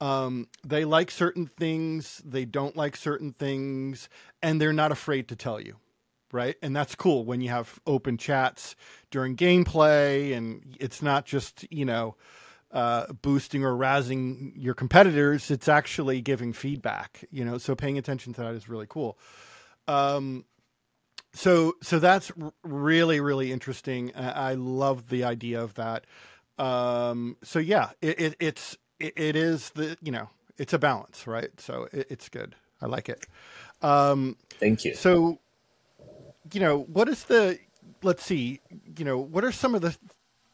Um, 0.02 0.48
they 0.66 0.86
like 0.86 1.12
certain 1.12 1.48
things, 1.48 2.22
they 2.26 2.46
don't 2.46 2.76
like 2.76 2.96
certain 2.96 3.34
things, 3.34 4.08
and 4.42 4.62
they're 4.62 4.72
not 4.74 4.92
afraid 4.92 5.28
to 5.28 5.36
tell 5.36 5.60
you, 5.60 5.76
right? 6.32 6.56
And 6.62 6.76
that's 6.76 6.96
cool 6.96 7.26
when 7.26 7.42
you 7.42 7.50
have 7.50 7.80
open 7.86 8.18
chats 8.18 8.76
during 9.12 9.36
gameplay, 9.36 10.36
and 10.36 10.78
it's 10.80 11.02
not 11.02 11.26
just 11.26 11.66
you 11.70 11.84
know 11.84 12.16
uh, 12.72 13.12
boosting 13.12 13.64
or 13.66 13.74
razzing 13.74 14.54
your 14.56 14.74
competitors. 14.74 15.52
It's 15.52 15.68
actually 15.68 16.22
giving 16.22 16.54
feedback, 16.54 17.26
you 17.30 17.44
know. 17.44 17.58
So 17.58 17.76
paying 17.76 17.98
attention 17.98 18.32
to 18.34 18.42
that 18.42 18.56
is 18.56 18.70
really 18.70 18.88
cool. 18.88 19.20
Um, 19.88 20.46
so 21.34 21.74
so 21.82 22.00
that's 22.00 22.32
really 22.64 23.20
really 23.20 23.52
interesting. 23.52 24.14
I 24.16 24.54
love 24.54 25.10
the 25.10 25.26
idea 25.26 25.62
of 25.62 25.76
that. 25.76 26.06
Um, 26.58 27.38
so 27.44 27.60
yeah, 27.60 27.92
it, 28.02 28.20
it, 28.20 28.36
it's 28.40 28.78
it, 29.00 29.14
it 29.16 29.36
is 29.36 29.72
the 29.72 29.98
you 30.02 30.12
know 30.12 30.30
it's 30.58 30.74
a 30.74 30.80
balance, 30.80 31.26
right? 31.28 31.50
So 31.60 31.88
it, 31.92 32.08
it's 32.10 32.30
good. 32.30 32.56
I 32.82 32.88
like 32.88 33.10
it. 33.10 33.26
Um, 33.82 34.36
Thank 34.60 34.86
you. 34.86 34.96
So 34.96 35.40
you 36.54 36.60
know 36.60 36.82
what 36.84 37.10
is 37.10 37.24
the 37.26 37.60
let's 38.02 38.24
see 38.24 38.62
you 38.98 39.04
know 39.04 39.18
what 39.18 39.44
are 39.44 39.52
some 39.52 39.76
of 39.76 39.82
the 39.82 39.96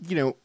you 0.07 0.15
know 0.15 0.35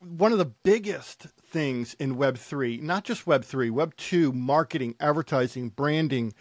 one 0.00 0.32
of 0.32 0.38
the 0.38 0.44
biggest 0.44 1.26
things 1.44 1.94
in 1.94 2.16
Web3, 2.16 2.80
not 2.82 3.04
just 3.04 3.24
Web3, 3.24 3.70
Web2, 3.70 4.32
marketing, 4.32 4.94
advertising, 5.00 5.70
branding, 5.70 6.32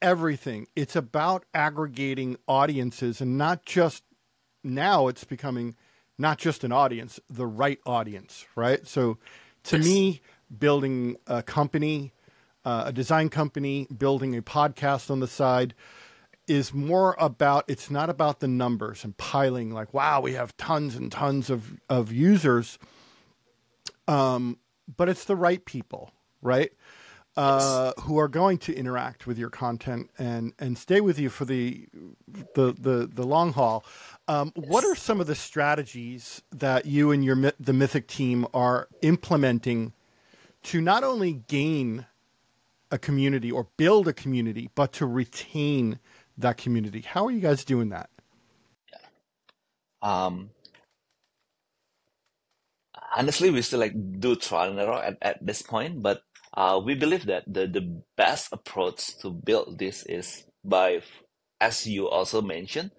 everything. 0.00 0.68
It's 0.76 0.96
about 0.96 1.44
aggregating 1.52 2.36
audiences 2.48 3.20
and 3.20 3.36
not 3.36 3.64
just 3.64 4.04
now 4.62 5.08
it's 5.08 5.24
becoming 5.24 5.74
not 6.16 6.38
just 6.38 6.64
an 6.64 6.72
audience, 6.72 7.18
the 7.28 7.46
right 7.46 7.80
audience, 7.84 8.46
right? 8.54 8.86
So 8.86 9.18
to 9.64 9.76
yes. 9.76 9.84
me, 9.84 10.20
building 10.56 11.16
a 11.26 11.42
company, 11.42 12.12
uh, 12.64 12.84
a 12.86 12.92
design 12.92 13.28
company, 13.28 13.86
building 13.96 14.36
a 14.36 14.42
podcast 14.42 15.10
on 15.10 15.20
the 15.20 15.26
side, 15.26 15.74
is 16.46 16.74
more 16.74 17.16
about 17.18 17.64
it's 17.68 17.90
not 17.90 18.10
about 18.10 18.40
the 18.40 18.48
numbers 18.48 19.02
and 19.02 19.16
piling 19.16 19.70
like 19.70 19.94
wow 19.94 20.20
we 20.20 20.34
have 20.34 20.54
tons 20.58 20.94
and 20.94 21.10
tons 21.10 21.48
of 21.48 21.80
of 21.88 22.12
users 22.12 22.78
um 24.08 24.58
but 24.94 25.08
it's 25.08 25.24
the 25.24 25.36
right 25.36 25.64
people 25.64 26.12
right 26.42 26.72
uh, 27.36 27.92
who 28.02 28.18
are 28.18 28.28
going 28.28 28.58
to 28.58 28.72
interact 28.74 29.26
with 29.26 29.38
your 29.38 29.50
content 29.50 30.10
and 30.18 30.52
and 30.58 30.78
stay 30.78 31.00
with 31.00 31.18
you 31.18 31.28
for 31.28 31.44
the 31.44 31.88
the 32.54 32.72
the, 32.78 33.10
the 33.12 33.24
long 33.24 33.52
haul. 33.52 33.84
Um, 34.26 34.52
what 34.54 34.84
are 34.84 34.94
some 34.94 35.20
of 35.20 35.26
the 35.26 35.34
strategies 35.34 36.42
that 36.50 36.86
you 36.86 37.10
and 37.10 37.24
your 37.24 37.52
the 37.60 37.72
Mythic 37.72 38.06
team 38.06 38.46
are 38.54 38.88
implementing 39.02 39.92
to 40.64 40.80
not 40.80 41.04
only 41.04 41.44
gain 41.46 42.06
a 42.90 42.98
community 42.98 43.50
or 43.50 43.68
build 43.76 44.08
a 44.08 44.14
community, 44.14 44.70
but 44.74 44.92
to 44.94 45.06
retain 45.06 45.98
that 46.38 46.56
community? 46.56 47.02
How 47.02 47.26
are 47.26 47.30
you 47.30 47.40
guys 47.40 47.64
doing 47.64 47.90
that? 47.90 48.08
Um, 50.00 50.50
honestly, 53.16 53.50
we 53.50 53.62
still 53.62 53.80
like 53.80 53.94
do 54.18 54.36
trial 54.36 54.70
and 54.70 54.80
error 54.80 55.02
at, 55.02 55.18
at 55.20 55.44
this 55.44 55.62
point, 55.62 56.02
but 56.02 56.22
uh, 56.54 56.80
we 56.82 56.94
believe 56.94 57.26
that 57.26 57.44
the, 57.46 57.66
the 57.66 58.02
best 58.16 58.52
approach 58.52 59.18
to 59.18 59.30
build 59.30 59.78
this 59.78 60.04
is 60.06 60.44
by, 60.64 61.02
as 61.60 61.86
you 61.86 62.08
also 62.08 62.40
mentioned, 62.40 62.90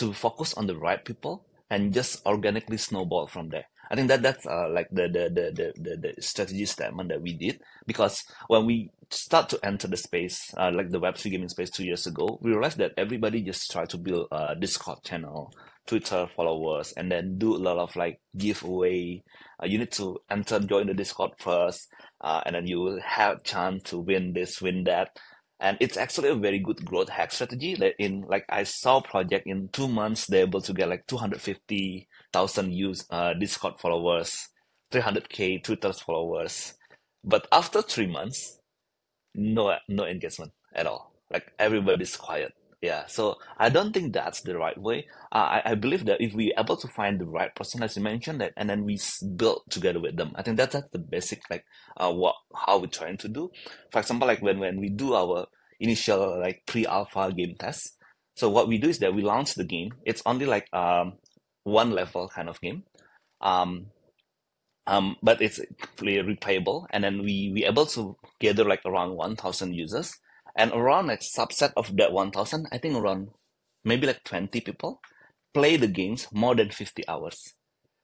to 0.00 0.12
focus 0.12 0.54
on 0.54 0.66
the 0.66 0.76
right 0.76 1.04
people 1.04 1.44
and 1.70 1.92
just 1.94 2.24
organically 2.26 2.78
snowball 2.78 3.26
from 3.26 3.50
there. 3.50 3.66
I 3.90 3.96
think 3.96 4.08
that 4.08 4.22
that's 4.22 4.46
uh, 4.46 4.68
like 4.70 4.88
the 4.90 5.08
the, 5.08 5.28
the 5.28 5.72
the 5.76 5.96
the 5.96 6.22
strategy 6.22 6.64
statement 6.64 7.08
that 7.08 7.20
we 7.20 7.32
did 7.32 7.60
because 7.86 8.22
when 8.46 8.64
we 8.64 8.90
start 9.10 9.48
to 9.48 9.58
enter 9.64 9.88
the 9.88 9.96
space, 9.96 10.54
uh, 10.56 10.70
like 10.72 10.90
the 10.90 11.00
Web 11.00 11.16
three 11.16 11.32
gaming 11.32 11.48
space 11.48 11.70
two 11.70 11.84
years 11.84 12.06
ago, 12.06 12.38
we 12.40 12.52
realized 12.52 12.78
that 12.78 12.92
everybody 12.96 13.42
just 13.42 13.70
tried 13.70 13.90
to 13.90 13.98
build 13.98 14.28
a 14.30 14.54
Discord 14.54 15.02
channel, 15.02 15.52
Twitter 15.86 16.28
followers, 16.36 16.92
and 16.96 17.10
then 17.10 17.36
do 17.36 17.56
a 17.56 17.58
lot 17.58 17.78
of 17.78 17.96
like 17.96 18.20
giveaway. 18.36 19.24
Uh, 19.60 19.66
you 19.66 19.78
need 19.78 19.90
to 19.92 20.18
enter, 20.30 20.60
join 20.60 20.86
the 20.86 20.94
Discord 20.94 21.32
first, 21.38 21.88
uh, 22.20 22.42
and 22.46 22.54
then 22.54 22.68
you 22.68 22.78
will 22.78 23.00
have 23.00 23.42
chance 23.42 23.82
to 23.90 23.98
win 23.98 24.32
this, 24.32 24.62
win 24.62 24.84
that. 24.84 25.18
And 25.60 25.76
it's 25.80 25.96
actually 25.96 26.30
a 26.30 26.34
very 26.34 26.58
good 26.58 26.84
growth 26.84 27.10
hack 27.10 27.32
strategy. 27.32 27.76
Like 27.76 27.94
in 27.98 28.22
like 28.28 28.44
I 28.48 28.64
saw 28.64 29.00
project 29.00 29.46
in 29.46 29.68
two 29.68 29.88
months, 29.88 30.26
they're 30.26 30.42
able 30.42 30.62
to 30.62 30.72
get 30.72 30.88
like 30.88 31.06
250,000 31.06 32.72
use 32.72 33.04
uh, 33.10 33.34
Discord 33.34 33.78
followers, 33.78 34.48
300k 34.90 35.62
Twitter 35.62 35.92
followers. 35.92 36.74
But 37.22 37.46
after 37.52 37.82
three 37.82 38.06
months, 38.06 38.58
no 39.34 39.76
no 39.88 40.06
engagement 40.06 40.52
at 40.74 40.86
all. 40.86 41.12
Like 41.30 41.52
everybody's 41.58 42.16
quiet 42.16 42.54
yeah 42.80 43.06
so 43.06 43.36
i 43.58 43.68
don't 43.68 43.92
think 43.92 44.12
that's 44.12 44.40
the 44.42 44.56
right 44.56 44.78
way. 44.78 45.06
Uh, 45.32 45.60
I, 45.62 45.62
I 45.66 45.74
believe 45.74 46.06
that 46.06 46.20
if 46.20 46.34
we're 46.34 46.54
able 46.58 46.76
to 46.76 46.88
find 46.88 47.20
the 47.20 47.26
right 47.26 47.54
person 47.54 47.82
as 47.82 47.96
you 47.96 48.02
mentioned 48.02 48.40
that 48.40 48.52
and 48.56 48.68
then 48.68 48.84
we 48.84 48.98
build 49.36 49.62
together 49.70 50.00
with 50.00 50.16
them 50.16 50.32
i 50.34 50.42
think 50.42 50.56
that's, 50.56 50.72
that's 50.72 50.90
the 50.90 50.98
basic 50.98 51.42
like 51.50 51.64
uh, 51.96 52.10
what 52.10 52.34
how 52.54 52.78
we're 52.78 52.86
trying 52.86 53.16
to 53.18 53.28
do. 53.28 53.50
For 53.92 54.00
example 54.00 54.26
like 54.26 54.42
when, 54.42 54.58
when 54.58 54.80
we 54.80 54.88
do 54.88 55.14
our 55.14 55.46
initial 55.78 56.40
like 56.40 56.62
pre-alpha 56.66 57.32
game 57.36 57.54
test 57.58 57.96
so 58.40 58.48
what 58.48 58.68
we 58.68 58.78
do 58.78 58.88
is 58.88 58.98
that 59.00 59.14
we 59.14 59.20
launch 59.20 59.54
the 59.54 59.64
game. 59.64 59.92
It's 60.06 60.22
only 60.24 60.46
like 60.46 60.72
um 60.72 61.18
one 61.64 61.90
level 61.90 62.28
kind 62.28 62.48
of 62.48 62.60
game. 62.60 62.84
Um 63.40 63.86
um, 64.86 65.16
but 65.22 65.40
it's 65.42 65.60
replayable 65.98 66.86
and 66.90 67.04
then 67.04 67.22
we 67.22 67.50
we 67.54 67.64
able 67.64 67.86
to 67.86 68.16
gather 68.40 68.64
like 68.64 68.80
around 68.84 69.14
1000 69.14 69.74
users 69.74 70.12
and 70.56 70.72
around 70.72 71.06
like 71.06 71.20
subset 71.20 71.72
of 71.76 71.96
that 71.96 72.12
1000 72.12 72.66
i 72.72 72.78
think 72.78 72.96
around 72.96 73.28
maybe 73.84 74.06
like 74.06 74.22
20 74.24 74.60
people 74.60 75.00
play 75.52 75.76
the 75.76 75.88
games 75.88 76.28
more 76.32 76.54
than 76.54 76.70
50 76.70 77.06
hours. 77.08 77.54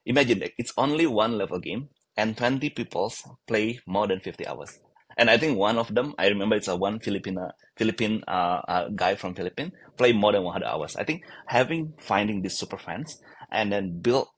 Imagine 0.05 0.41
like 0.41 0.55
it's 0.59 0.73
only 0.77 1.07
one 1.07 1.39
level 1.39 1.59
game 1.59 1.89
and 2.17 2.37
20 2.37 2.71
people 2.71 3.13
play 3.47 3.81
more 3.87 4.07
than 4.07 4.21
50 4.21 4.47
hours. 4.47 4.79
And 5.19 5.31
i 5.31 5.39
think 5.39 5.57
one 5.57 5.79
of 5.79 5.95
them 5.95 6.15
i 6.19 6.27
remember 6.29 6.57
it's 6.57 6.69
a 6.69 6.77
one 6.77 7.01
filipino 7.01 7.51
philippine 7.77 8.23
uh, 8.29 8.61
uh, 8.69 8.89
guy 8.89 9.15
from 9.15 9.35
philippines 9.35 9.73
play 9.97 10.13
more 10.13 10.33
than 10.33 10.43
100 10.43 10.67
hours. 10.67 10.97
I 10.97 11.05
think 11.05 11.25
having 11.47 11.95
finding 11.99 12.43
these 12.43 12.59
super 12.59 12.77
fans 12.77 13.21
and 13.51 13.73
then 13.73 14.01
build 14.01 14.29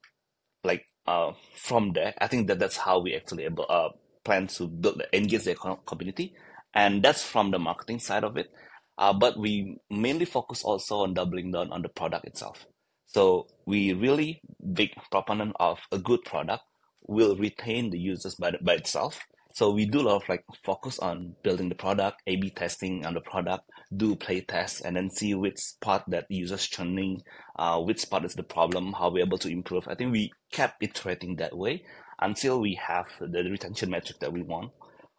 like 0.65 0.87
uh, 1.07 1.33
from 1.55 1.93
there 1.95 2.15
i 2.19 2.27
think 2.27 2.47
that 2.47 2.59
that's 2.59 2.77
how 2.77 3.01
we 3.01 3.15
actually 3.15 3.45
able 3.45 3.67
uh, 3.69 3.89
plan 4.25 4.47
to 4.47 4.69
build 4.69 5.03
engage 5.13 5.45
the 5.45 5.55
community 5.87 6.35
and 6.79 7.03
that's 7.03 7.25
from 7.25 7.51
the 7.51 7.59
marketing 7.59 7.99
side 7.99 8.23
of 8.23 8.37
it. 8.37 8.53
Uh, 8.99 9.13
but 9.13 9.37
we 9.37 9.79
mainly 9.91 10.25
focus 10.25 10.63
also 10.63 10.99
on 10.99 11.13
doubling 11.13 11.51
down 11.51 11.73
on 11.73 11.83
the 11.83 11.89
product 11.89 12.25
itself. 12.25 12.67
So 13.07 13.49
we 13.67 13.93
really 13.95 14.41
big 14.75 14.91
proponent 15.11 15.57
of 15.59 15.81
a 15.91 15.99
good 15.99 16.23
product 16.25 16.63
will 17.03 17.35
retain 17.35 17.91
the 17.91 17.99
users 17.99 18.37
by, 18.37 18.53
by 18.63 18.75
itself. 18.75 19.19
So 19.55 19.71
we 19.73 19.87
do 19.87 20.01
a 20.03 20.07
lot 20.07 20.23
of 20.23 20.29
like 20.29 20.45
focus 20.65 21.01
on 21.01 21.35
building 21.43 21.69
the 21.69 21.75
product, 21.75 22.23
A/B 22.29 22.51
testing 22.51 23.05
on 23.05 23.15
the 23.15 23.23
product, 23.23 23.65
do 23.97 24.15
play 24.15 24.41
tests, 24.43 24.81
and 24.81 24.95
then 24.95 25.11
see 25.11 25.35
which 25.35 25.59
part 25.81 26.05
that 26.07 26.27
users 26.29 26.65
churning, 26.69 27.23
uh, 27.57 27.81
which 27.81 28.09
part 28.09 28.25
is 28.25 28.35
the 28.35 28.45
problem, 28.45 28.93
how 28.93 29.11
we're 29.11 29.25
able 29.25 29.39
to 29.39 29.49
improve. 29.49 29.89
I 29.89 29.97
think 29.97 30.13
we 30.13 30.31
kept 30.53 30.81
iterating 30.81 31.37
that 31.37 31.57
way 31.57 31.83
until 32.21 32.61
we 32.61 32.75
have 32.75 33.07
the 33.19 33.43
retention 33.51 33.91
metric 33.91 34.21
that 34.21 34.33
we 34.33 34.43
want 34.43 34.71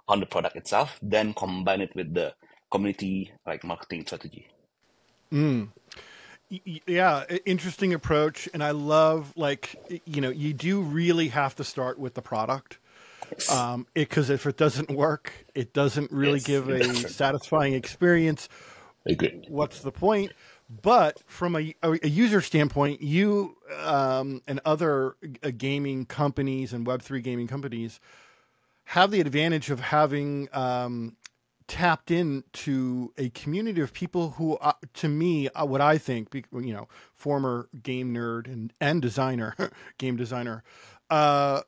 on 0.09 0.19
the 0.19 0.25
product 0.25 0.55
itself, 0.55 0.99
then 1.01 1.33
combine 1.33 1.81
it 1.81 1.95
with 1.95 2.13
the 2.13 2.33
community 2.71 3.31
like 3.45 3.63
marketing 3.63 4.05
strategy. 4.05 4.47
Mm. 5.31 5.69
Yeah, 6.87 7.25
interesting 7.45 7.93
approach, 7.93 8.49
and 8.53 8.63
I 8.63 8.71
love 8.71 9.33
like 9.35 9.75
you 10.05 10.19
know 10.19 10.31
you 10.31 10.53
do 10.53 10.81
really 10.81 11.27
have 11.29 11.55
to 11.57 11.63
start 11.63 11.99
with 11.99 12.15
the 12.15 12.23
product 12.23 12.79
because 13.29 14.29
um, 14.29 14.33
if 14.33 14.45
it 14.47 14.57
doesn't 14.57 14.89
work, 14.89 15.31
it 15.53 15.73
doesn't 15.73 16.11
really 16.11 16.39
yes. 16.39 16.47
give 16.47 16.69
a 16.69 16.83
satisfying 17.07 17.73
experience. 17.73 18.49
What's 19.47 19.81
the 19.81 19.91
point? 19.91 20.31
But 20.81 21.21
from 21.27 21.55
a, 21.55 21.73
a 21.83 22.07
user 22.07 22.41
standpoint, 22.41 23.01
you 23.01 23.55
um, 23.83 24.41
and 24.47 24.59
other 24.65 25.15
uh, 25.43 25.51
gaming 25.55 26.05
companies 26.05 26.73
and 26.73 26.85
Web 26.85 27.03
three 27.03 27.21
gaming 27.21 27.47
companies 27.47 27.99
have 28.89 29.11
the 29.11 29.21
advantage 29.21 29.69
of 29.69 29.79
having 29.79 30.49
um, 30.51 31.15
tapped 31.67 32.09
into 32.09 33.13
a 33.19 33.29
community 33.29 33.81
of 33.81 33.93
people 33.93 34.31
who, 34.31 34.55
uh, 34.57 34.73
to 34.95 35.07
me, 35.07 35.47
uh, 35.49 35.63
what 35.63 35.79
I 35.79 35.99
think, 35.99 36.33
you 36.33 36.73
know, 36.73 36.87
former 37.13 37.69
game 37.83 38.15
nerd 38.15 38.47
and 38.47 38.73
and 38.81 38.99
designer, 38.99 39.55
game 39.99 40.17
designer, 40.17 40.63
uh, 41.11 41.61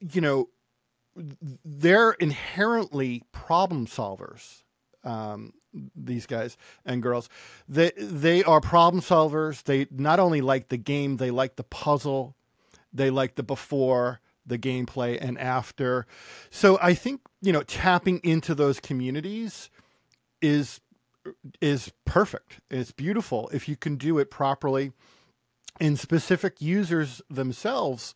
you 0.00 0.22
know, 0.22 0.48
they're 1.62 2.12
inherently 2.12 3.22
problem 3.32 3.86
solvers. 3.86 4.62
Um, 5.04 5.52
these 5.94 6.24
guys 6.24 6.56
and 6.86 7.02
girls, 7.02 7.28
they 7.68 7.92
they 7.98 8.42
are 8.44 8.62
problem 8.62 9.02
solvers. 9.02 9.62
They 9.62 9.88
not 9.90 10.18
only 10.18 10.40
like 10.40 10.68
the 10.68 10.78
game, 10.78 11.18
they 11.18 11.30
like 11.30 11.56
the 11.56 11.64
puzzle, 11.64 12.34
they 12.94 13.10
like 13.10 13.34
the 13.34 13.42
before 13.42 14.20
the 14.50 14.58
gameplay 14.58 15.16
and 15.20 15.38
after. 15.38 16.06
So 16.50 16.78
I 16.82 16.92
think, 16.92 17.22
you 17.40 17.52
know, 17.52 17.62
tapping 17.62 18.20
into 18.22 18.54
those 18.54 18.78
communities 18.80 19.70
is 20.42 20.80
is 21.60 21.92
perfect. 22.04 22.60
It's 22.70 22.92
beautiful 22.92 23.50
if 23.52 23.68
you 23.68 23.76
can 23.76 23.96
do 23.96 24.18
it 24.18 24.30
properly. 24.30 24.92
And 25.78 25.98
specific 25.98 26.60
users 26.60 27.22
themselves, 27.30 28.14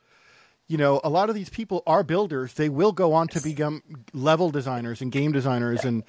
you 0.69 0.77
know, 0.77 1.01
a 1.05 1.09
lot 1.09 1.29
of 1.29 1.35
these 1.35 1.51
people 1.51 1.83
are 1.87 2.03
builders. 2.03 2.55
They 2.55 2.69
will 2.69 2.93
go 2.93 3.13
on 3.13 3.29
to 3.29 3.41
become 3.41 3.83
level 4.13 4.51
designers 4.51 5.01
and 5.01 5.13
game 5.13 5.33
designers 5.33 5.81
yeah. 5.83 5.89
and 5.89 6.05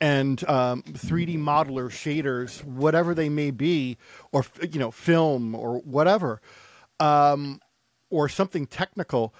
and 0.00 0.48
um, 0.48 0.82
3D 0.84 1.38
modelers, 1.38 1.90
shaders, 1.90 2.62
whatever 2.64 3.14
they 3.14 3.28
may 3.28 3.50
be, 3.50 3.98
or 4.32 4.44
you 4.70 4.78
know, 4.78 4.90
film 4.90 5.54
or 5.54 5.78
whatever, 5.80 6.40
um, 7.00 7.60
or 8.08 8.28
something 8.28 8.66
technical 8.66 9.34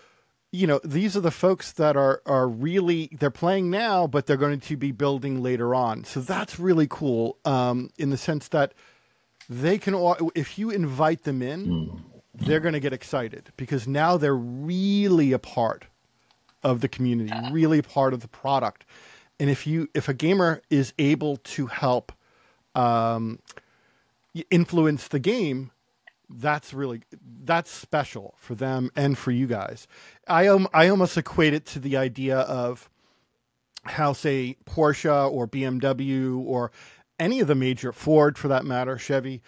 you 0.50 0.66
know 0.66 0.80
these 0.84 1.16
are 1.16 1.20
the 1.20 1.30
folks 1.30 1.72
that 1.72 1.96
are 1.96 2.22
are 2.26 2.48
really 2.48 3.10
they're 3.18 3.30
playing 3.30 3.70
now 3.70 4.06
but 4.06 4.26
they're 4.26 4.36
going 4.36 4.60
to 4.60 4.76
be 4.76 4.92
building 4.92 5.42
later 5.42 5.74
on 5.74 6.04
so 6.04 6.20
that's 6.20 6.58
really 6.58 6.86
cool 6.88 7.38
um, 7.44 7.90
in 7.98 8.10
the 8.10 8.16
sense 8.16 8.48
that 8.48 8.72
they 9.48 9.78
can 9.78 9.94
if 10.34 10.58
you 10.58 10.70
invite 10.70 11.24
them 11.24 11.42
in 11.42 11.66
mm. 11.66 12.00
they're 12.34 12.60
going 12.60 12.72
to 12.72 12.80
get 12.80 12.92
excited 12.92 13.50
because 13.56 13.86
now 13.86 14.16
they're 14.16 14.34
really 14.34 15.32
a 15.32 15.38
part 15.38 15.86
of 16.62 16.80
the 16.80 16.88
community 16.88 17.32
really 17.52 17.82
part 17.82 18.12
of 18.14 18.20
the 18.20 18.28
product 18.28 18.84
and 19.38 19.50
if 19.50 19.66
you 19.66 19.88
if 19.94 20.08
a 20.08 20.14
gamer 20.14 20.62
is 20.70 20.92
able 20.98 21.36
to 21.38 21.66
help 21.66 22.12
um, 22.74 23.38
influence 24.50 25.08
the 25.08 25.18
game 25.18 25.70
that's 26.30 26.74
really 26.74 27.02
that's 27.44 27.70
special 27.70 28.34
for 28.38 28.54
them 28.54 28.90
and 28.94 29.16
for 29.16 29.30
you 29.30 29.46
guys. 29.46 29.86
I 30.26 30.46
um, 30.48 30.68
I 30.74 30.88
almost 30.88 31.16
equate 31.16 31.54
it 31.54 31.66
to 31.66 31.78
the 31.78 31.96
idea 31.96 32.38
of 32.38 32.90
how 33.84 34.12
say 34.12 34.56
Porsche 34.66 35.30
or 35.30 35.48
BMW 35.48 36.38
or 36.38 36.70
any 37.18 37.40
of 37.40 37.48
the 37.48 37.54
major 37.54 37.92
Ford 37.92 38.38
for 38.38 38.48
that 38.48 38.64
matter, 38.64 38.98
Chevy, 38.98 39.42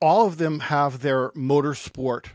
all 0.00 0.26
of 0.26 0.38
them 0.38 0.60
have 0.60 1.00
their 1.00 1.30
motorsport 1.30 2.26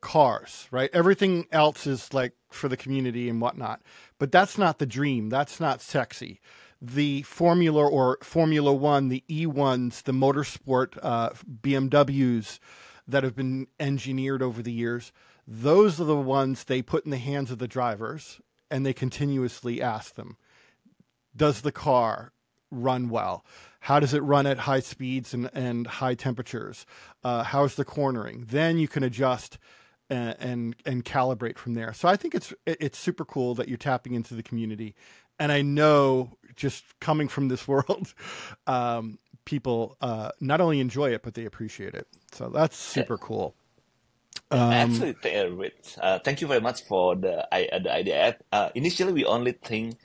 cars, 0.00 0.68
right? 0.70 0.90
Everything 0.92 1.46
else 1.52 1.86
is 1.86 2.12
like 2.12 2.32
for 2.50 2.68
the 2.68 2.76
community 2.76 3.28
and 3.28 3.40
whatnot. 3.40 3.82
But 4.18 4.32
that's 4.32 4.58
not 4.58 4.78
the 4.78 4.86
dream. 4.86 5.28
That's 5.28 5.60
not 5.60 5.80
sexy. 5.80 6.40
The 6.84 7.22
Formula 7.22 7.86
or 7.86 8.18
Formula 8.22 8.72
One, 8.72 9.08
the 9.08 9.22
E1s, 9.30 10.02
the 10.02 10.12
motorsport 10.12 10.98
uh, 11.00 11.30
BMWs 11.62 12.58
that 13.06 13.22
have 13.22 13.36
been 13.36 13.68
engineered 13.78 14.42
over 14.42 14.62
the 14.62 14.72
years, 14.72 15.12
those 15.46 16.00
are 16.00 16.04
the 16.04 16.16
ones 16.16 16.64
they 16.64 16.82
put 16.82 17.04
in 17.04 17.12
the 17.12 17.18
hands 17.18 17.52
of 17.52 17.58
the 17.58 17.68
drivers 17.68 18.40
and 18.68 18.84
they 18.84 18.92
continuously 18.92 19.80
ask 19.80 20.16
them, 20.16 20.36
does 21.36 21.60
the 21.60 21.72
car 21.72 22.32
run 22.72 23.08
well? 23.08 23.44
How 23.80 24.00
does 24.00 24.14
it 24.14 24.20
run 24.20 24.46
at 24.46 24.58
high 24.58 24.80
speeds 24.80 25.34
and, 25.34 25.50
and 25.52 25.86
high 25.86 26.14
temperatures? 26.14 26.86
Uh, 27.22 27.44
how's 27.44 27.76
the 27.76 27.84
cornering? 27.84 28.46
Then 28.48 28.78
you 28.78 28.88
can 28.88 29.02
adjust 29.02 29.58
and, 30.08 30.36
and, 30.40 30.76
and 30.84 31.04
calibrate 31.04 31.58
from 31.58 31.74
there. 31.74 31.92
So 31.92 32.08
I 32.08 32.16
think 32.16 32.34
it's 32.34 32.52
it's 32.66 32.98
super 32.98 33.24
cool 33.24 33.54
that 33.54 33.68
you're 33.68 33.78
tapping 33.78 34.14
into 34.14 34.34
the 34.34 34.42
community, 34.42 34.94
and 35.42 35.50
I 35.50 35.62
know 35.62 36.30
just 36.54 36.84
coming 37.00 37.26
from 37.26 37.48
this 37.48 37.66
world, 37.72 38.14
um, 38.68 39.18
people 39.44 39.96
uh, 40.00 40.30
not 40.40 40.60
only 40.60 40.78
enjoy 40.78 41.12
it 41.12 41.22
but 41.22 41.34
they 41.34 41.44
appreciate 41.44 41.94
it. 41.94 42.06
So 42.30 42.48
that's 42.48 42.76
super 42.76 43.18
cool. 43.18 43.54
Um, 44.52 44.72
Actually, 44.72 45.16
Rich, 45.50 45.96
uh, 46.00 46.20
thank 46.20 46.40
you 46.40 46.46
very 46.46 46.60
much 46.60 46.84
for 46.84 47.16
the, 47.16 47.46
the 47.50 47.92
idea. 47.92 48.36
Uh, 48.52 48.68
initially, 48.74 49.12
we 49.12 49.24
only 49.24 49.52
think 49.52 49.96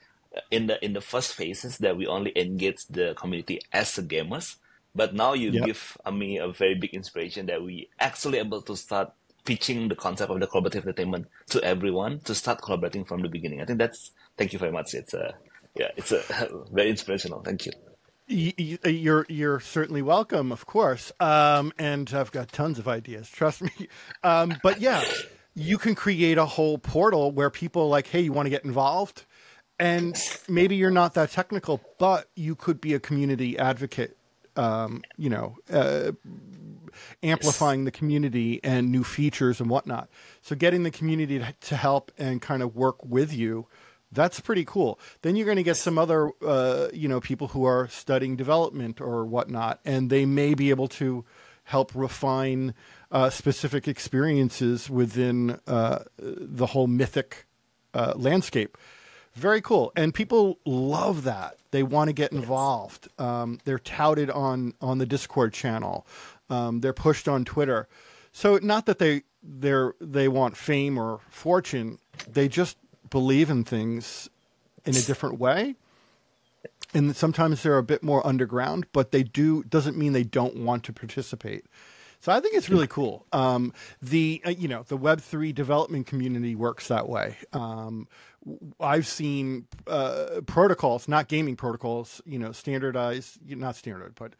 in 0.52 0.68
the 0.68 0.84
in 0.84 0.94
the 0.94 1.02
first 1.02 1.34
phases 1.34 1.78
that 1.80 1.98
we 1.98 2.08
only 2.08 2.32
engage 2.36 2.86
the 2.88 3.14
community 3.16 3.60
as 3.72 3.92
gamers, 3.96 4.56
but 4.96 5.14
now 5.14 5.34
you 5.34 5.52
yep. 5.52 5.66
give 5.66 5.98
uh, 6.06 6.12
me 6.12 6.38
a 6.38 6.48
very 6.48 6.76
big 6.76 6.94
inspiration 6.94 7.46
that 7.46 7.62
we 7.62 7.90
actually 8.00 8.40
able 8.40 8.62
to 8.62 8.76
start 8.76 9.14
pitching 9.46 9.88
the 9.88 9.96
concept 9.96 10.32
of 10.32 10.40
the 10.40 10.48
collaborative 10.48 10.84
entertainment 10.84 11.28
to 11.48 11.64
everyone 11.64 12.20
to 12.20 12.36
start 12.36 12.62
collaborating 12.62 13.06
from 13.06 13.22
the 13.22 13.30
beginning. 13.30 13.62
I 13.62 13.66
think 13.66 13.80
that's 13.80 14.12
thank 14.38 14.54
you 14.54 14.60
very 14.60 14.72
much. 14.72 14.94
It's 14.94 15.14
a 15.14 15.36
yeah, 15.76 15.90
it's 15.96 16.12
a 16.12 16.22
very 16.72 16.90
inspirational. 16.90 17.42
Thank 17.42 17.66
you. 17.66 17.72
You're 18.30 19.26
you're 19.30 19.60
certainly 19.60 20.02
welcome, 20.02 20.52
of 20.52 20.66
course. 20.66 21.12
Um, 21.20 21.72
and 21.80 22.14
I've 22.14 22.32
got 22.32 22.52
tons 22.52 22.78
of 22.80 22.88
ideas. 22.88 23.30
Trust 23.34 23.62
me. 23.62 23.88
Um, 24.24 24.56
but 24.64 24.82
yeah, 24.82 25.04
you 25.56 25.78
can 25.78 25.96
create 25.96 26.38
a 26.38 26.46
whole 26.46 26.78
portal 26.78 27.32
where 27.32 27.50
people 27.50 27.90
like, 27.90 28.08
hey, 28.08 28.22
you 28.22 28.34
want 28.34 28.46
to 28.46 28.50
get 28.50 28.66
involved, 28.66 29.26
and 29.80 30.18
maybe 30.50 30.76
you're 30.76 30.92
not 30.92 31.14
that 31.14 31.32
technical, 31.32 31.82
but 32.00 32.30
you 32.36 32.56
could 32.56 32.82
be 32.82 32.94
a 32.94 33.00
community 33.00 33.58
advocate. 33.58 34.18
Um, 34.58 35.04
you 35.18 35.30
know, 35.30 35.56
uh, 35.72 36.14
amplifying 37.24 37.86
the 37.86 37.92
community 37.92 38.60
and 38.64 38.92
new 38.92 39.04
features 39.04 39.60
and 39.60 39.70
whatnot. 39.70 40.10
So 40.42 40.56
getting 40.56 40.84
the 40.84 40.92
community 40.92 41.44
to 41.62 41.76
help 41.76 42.12
and 42.18 42.42
kind 42.42 42.64
of 42.64 42.76
work 42.76 43.06
with 43.06 43.34
you, 43.34 43.68
that's 44.12 44.40
pretty 44.40 44.66
cool. 44.66 45.00
Then 45.22 45.36
you're 45.36 45.46
going 45.46 45.58
to 45.58 45.64
get 45.64 45.78
some 45.78 45.98
other, 45.98 46.32
uh, 46.46 46.88
you 46.94 47.08
know, 47.08 47.20
people 47.20 47.50
who 47.50 47.66
are 47.66 47.88
studying 47.90 48.36
development 48.36 49.02
or 49.02 49.26
whatnot, 49.26 49.80
and 49.86 50.10
they 50.10 50.26
may 50.26 50.54
be 50.54 50.70
able 50.70 50.88
to 50.90 51.26
help 51.66 51.94
refine 51.94 52.74
uh, 53.12 53.30
specific 53.30 53.88
experiences 53.88 54.90
within 54.90 55.60
uh, 55.68 56.00
the 56.18 56.68
whole 56.68 56.88
mythic 56.88 57.46
uh, 57.94 58.14
landscape. 58.16 58.78
Very 59.34 59.62
cool, 59.62 59.92
and 59.96 60.14
people 60.14 60.60
love 60.66 61.24
that. 61.24 61.58
They 61.72 61.84
want 61.84 62.08
to 62.08 62.14
get 62.14 62.32
involved. 62.32 63.08
Um, 63.20 63.60
they're 63.66 63.78
touted 63.78 64.32
on 64.32 64.74
on 64.82 64.98
the 64.98 65.06
Discord 65.06 65.54
channel. 65.54 66.08
Um, 66.50 66.80
they're 66.80 66.94
pushed 66.94 67.28
on 67.28 67.46
Twitter. 67.46 67.88
So 68.32 68.58
not 68.62 68.86
that 68.88 68.98
they 68.98 69.24
they 69.44 69.90
they 70.02 70.28
want 70.28 70.58
fame 70.58 70.98
or 70.98 71.20
fortune. 71.30 72.00
They 72.28 72.48
just 72.48 72.78
believe 73.10 73.50
in 73.50 73.64
things 73.64 74.30
in 74.86 74.96
a 74.96 75.02
different 75.02 75.40
way. 75.40 75.76
And 76.94 77.16
sometimes 77.16 77.64
they're 77.64 77.78
a 77.78 77.84
bit 77.84 78.02
more 78.02 78.26
underground, 78.26 78.88
but 78.94 79.12
they 79.12 79.24
do 79.24 79.64
doesn't 79.64 79.98
mean 79.98 80.14
they 80.14 80.24
don't 80.24 80.58
want 80.58 80.84
to 80.86 80.94
participate. 80.94 81.66
So 82.20 82.32
I 82.32 82.40
think 82.40 82.56
it's 82.56 82.70
really 82.70 82.88
cool. 82.88 83.26
Um, 83.32 83.74
the 84.02 84.42
uh, 84.46 84.50
you 84.50 84.68
know 84.68 84.84
the 84.88 84.98
Web 84.98 85.22
three 85.22 85.52
development 85.52 86.08
community 86.08 86.56
works 86.56 86.88
that 86.88 87.08
way. 87.08 87.38
Um, 87.54 88.08
I've 88.80 89.06
seen 89.06 89.68
uh, 89.86 90.42
protocols, 90.46 91.08
not 91.08 91.28
gaming 91.28 91.56
protocols, 91.56 92.22
you 92.26 92.40
know, 92.40 92.52
standardized, 92.52 93.40
not 93.46 93.76
standard, 93.76 94.16
but 94.16 94.34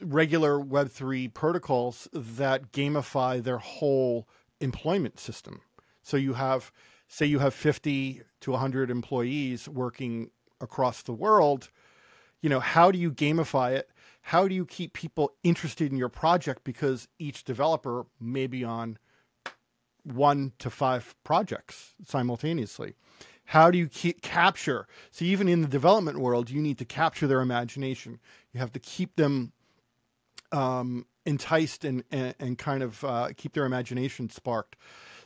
regular 0.00 0.58
Web3 0.58 1.32
protocols 1.32 2.08
that 2.12 2.72
gamify 2.72 3.42
their 3.42 3.58
whole 3.58 4.26
employment 4.60 5.20
system. 5.20 5.60
So 6.02 6.16
you 6.16 6.34
have, 6.34 6.72
say, 7.08 7.26
you 7.26 7.38
have 7.38 7.54
50 7.54 8.22
to 8.40 8.50
100 8.50 8.90
employees 8.90 9.68
working 9.68 10.30
across 10.60 11.02
the 11.02 11.12
world. 11.12 11.70
You 12.40 12.50
know, 12.50 12.60
how 12.60 12.90
do 12.90 12.98
you 12.98 13.10
gamify 13.10 13.72
it? 13.72 13.90
How 14.22 14.46
do 14.46 14.54
you 14.54 14.66
keep 14.66 14.92
people 14.92 15.32
interested 15.42 15.90
in 15.90 15.96
your 15.96 16.10
project? 16.10 16.62
Because 16.62 17.08
each 17.18 17.44
developer 17.44 18.04
may 18.20 18.46
be 18.46 18.62
on 18.62 18.98
one 20.04 20.52
to 20.58 20.70
five 20.70 21.14
projects 21.24 21.94
simultaneously. 22.04 22.94
How 23.46 23.70
do 23.70 23.78
you 23.78 23.88
keep, 23.88 24.20
capture? 24.20 24.86
So 25.10 25.24
even 25.24 25.48
in 25.48 25.62
the 25.62 25.68
development 25.68 26.18
world, 26.18 26.50
you 26.50 26.60
need 26.60 26.76
to 26.78 26.84
capture 26.84 27.26
their 27.26 27.40
imagination. 27.40 28.18
You 28.52 28.60
have 28.60 28.72
to 28.72 28.78
keep 28.78 29.16
them 29.16 29.52
um, 30.52 31.06
enticed 31.24 31.84
and, 31.84 32.04
and, 32.10 32.34
and 32.38 32.58
kind 32.58 32.82
of 32.82 33.02
uh, 33.04 33.30
keep 33.36 33.54
their 33.54 33.64
imagination 33.64 34.28
sparked. 34.28 34.76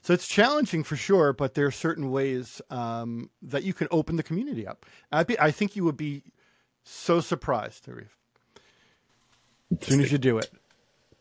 So 0.03 0.12
it's 0.12 0.26
challenging 0.26 0.82
for 0.82 0.96
sure, 0.96 1.32
but 1.32 1.55
there 1.55 1.64
are 1.66 1.70
certain 1.70 2.11
ways 2.11 2.61
um, 2.70 3.30
that 3.40 3.62
you 3.62 3.72
can 3.72 3.86
open 3.92 4.16
the 4.16 4.24
community 4.24 4.66
up. 4.66 4.84
I, 5.12 5.22
be, 5.22 5.38
I 5.38 5.53
think 5.53 5.76
you 5.76 5.84
would 5.84 5.96
be 5.96 6.24
so 6.82 7.20
surprised, 7.20 7.86
Arief, 7.86 8.09
as 9.80 9.86
soon 9.86 10.00
as 10.00 10.11
you 10.11 10.18
do 10.18 10.38
it. 10.38 10.50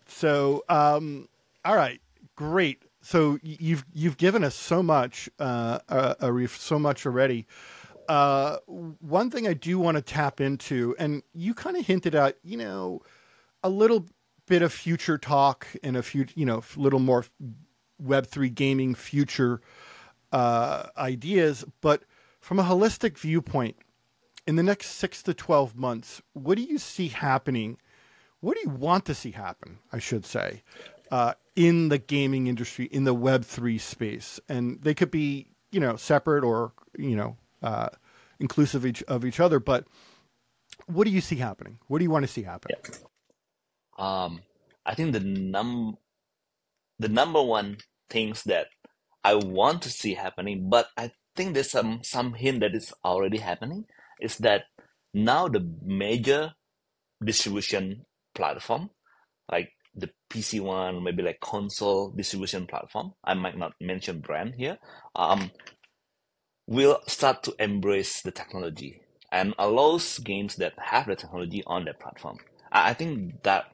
So, 0.08 0.64
um, 0.68 1.30
all 1.64 1.76
right, 1.76 2.02
great. 2.36 2.82
So 3.04 3.38
you've 3.44 3.86
you've 3.94 4.18
given 4.18 4.44
us 4.44 4.56
so 4.56 4.82
much, 4.82 5.30
uh, 5.40 5.80
uh, 5.88 6.16
Arief, 6.22 6.58
so 6.58 6.80
much 6.80 7.06
already. 7.06 7.46
Uh, 8.10 8.58
one 8.66 9.30
thing 9.30 9.48
I 9.48 9.54
do 9.54 9.78
want 9.78 9.98
to 9.98 10.02
tap 10.02 10.42
into, 10.42 10.96
and 10.98 11.22
you 11.34 11.54
kind 11.54 11.78
of 11.78 11.86
hinted 11.86 12.16
at, 12.16 12.38
you 12.44 12.58
know, 12.58 13.02
a 13.64 13.70
little 13.70 14.08
bit 14.48 14.64
of 14.64 14.74
future 14.74 15.20
talk 15.20 15.68
and 15.84 15.96
a 15.96 16.04
few, 16.04 16.26
you 16.36 16.46
know, 16.46 16.64
a 16.76 16.80
little 16.80 17.00
more 17.00 17.26
Web3 18.04 18.54
gaming 18.54 18.96
future 18.96 19.62
uh, 20.32 20.88
ideas. 20.98 21.66
But 21.82 22.04
from 22.40 22.60
a 22.60 22.64
holistic 22.64 23.18
viewpoint, 23.18 23.78
in 24.48 24.56
the 24.56 24.64
next 24.64 24.92
six 24.92 25.22
to 25.24 25.34
12 25.34 25.76
months, 25.76 26.22
what 26.34 26.56
do 26.56 26.64
you 26.64 26.78
see 26.78 27.10
happening? 27.10 27.78
What 28.40 28.56
do 28.56 28.62
you 28.64 28.70
want 28.70 29.06
to 29.06 29.14
see 29.14 29.32
happen, 29.32 29.80
I 29.92 30.00
should 30.00 30.26
say, 30.26 30.64
uh, 31.12 31.34
in 31.56 31.90
the 31.90 32.00
gaming 32.00 32.48
industry, 32.48 32.86
in 32.86 33.04
the 33.04 33.16
Web3 33.16 33.80
space? 33.80 34.40
And 34.50 34.82
they 34.82 34.94
could 34.94 35.12
be, 35.12 35.48
you 35.72 35.80
know, 35.80 35.96
separate 35.96 36.44
or, 36.44 36.74
you 36.98 37.16
know, 37.16 37.38
uh, 37.62 37.90
inclusive 38.40 38.86
each, 38.86 39.04
of 39.04 39.24
each 39.24 39.40
other. 39.40 39.60
But 39.60 39.86
what 40.88 41.06
do 41.06 41.12
you 41.12 41.22
see 41.22 41.36
happening? 41.36 41.78
What 41.88 42.00
do 42.00 42.04
you 42.04 42.10
want 42.10 42.24
to 42.24 42.32
see 42.32 42.42
happen? 42.42 42.72
Yeah 42.72 42.96
um, 44.02 44.42
I 44.86 44.96
think 44.96 45.14
the 45.14 45.20
num 45.20 45.98
the 47.00 47.08
number 47.08 47.42
one 47.42 47.78
things 48.12 48.44
that 48.44 48.68
I 49.24 49.36
want 49.36 49.82
to 49.84 49.90
see 49.90 50.14
happening, 50.14 50.70
but 50.70 50.88
I 50.98 51.12
think 51.36 51.54
there's 51.54 51.72
some 51.72 52.02
some 52.04 52.34
hint 52.34 52.60
that 52.60 52.76
is 52.76 52.94
already 53.04 53.38
happening, 53.38 53.86
is 54.20 54.38
that 54.40 54.64
now 55.14 55.48
the 55.48 55.68
major 55.84 56.54
distribution 57.24 58.06
platform, 58.36 58.90
like 59.52 59.70
the 59.96 60.10
PC 60.30 60.62
one, 60.62 61.04
maybe 61.04 61.24
like 61.24 61.40
console 61.40 62.12
distribution 62.12 62.66
platform, 62.68 63.14
I 63.24 63.34
might 63.34 63.58
not 63.58 63.74
mention 63.80 64.20
brand 64.20 64.56
here, 64.58 64.78
um, 65.16 65.52
will 66.68 67.00
start 67.08 67.44
to 67.44 67.56
embrace 67.60 68.22
the 68.22 68.32
technology 68.32 69.02
and 69.32 69.54
allows 69.58 70.20
games 70.20 70.56
that 70.56 70.74
have 70.78 71.08
the 71.08 71.16
technology 71.16 71.64
on 71.66 71.86
their 71.86 71.94
platform. 71.94 72.38
I 72.72 72.94
think 72.94 73.44
that 73.44 73.66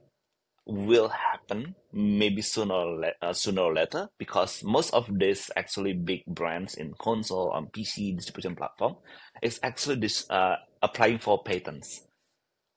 will 0.68 1.08
happen 1.08 1.74
maybe 1.94 2.42
sooner 2.42 2.74
or, 2.74 3.00
le- 3.00 3.14
uh, 3.22 3.34
sooner 3.34 3.62
or 3.62 3.74
later 3.74 4.10
because 4.18 4.64
most 4.64 4.94
of 4.94 5.08
these 5.18 5.50
actually 5.56 5.94
big 5.94 6.26
brands 6.28 6.76
in 6.76 6.94
console 7.00 7.54
and 7.56 7.72
PC 7.72 8.16
distribution 8.16 8.56
platform 8.56 8.96
is 9.42 9.60
actually 9.64 9.96
this, 9.96 10.30
uh, 10.30 10.58
applying 10.82 11.20
for 11.20 11.42
patents 11.42 12.02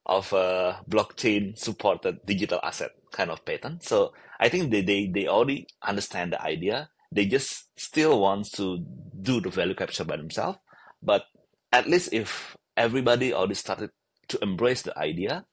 of 0.07 0.33
a 0.33 0.81
blockchain 0.89 1.57
supported 1.59 2.19
digital 2.27 2.61
asset 2.63 2.91
kind 3.13 3.31
of 3.31 3.45
patent. 3.45 3.85
So 3.85 4.13
I 4.39 4.49
think 4.49 4.71
they, 4.71 4.83
they, 4.83 5.11
they 5.13 5.27
already 5.27 5.67
understand 5.83 6.33
the 6.33 6.43
idea. 6.43 6.89
They 7.13 7.27
just 7.27 7.69
still 7.79 8.21
want 8.21 8.53
to 8.55 8.85
do 9.21 9.41
the 9.41 9.51
value 9.51 9.75
capture 9.75 10.05
by 10.05 10.17
themselves. 10.17 10.59
But 11.03 11.25
at 11.73 11.89
least 11.89 12.13
if 12.13 12.57
everybody 12.77 13.33
already 13.33 13.55
started 13.55 13.91
to 14.29 14.39
embrace 14.43 14.83
the 14.83 14.97
idea, 14.97 15.45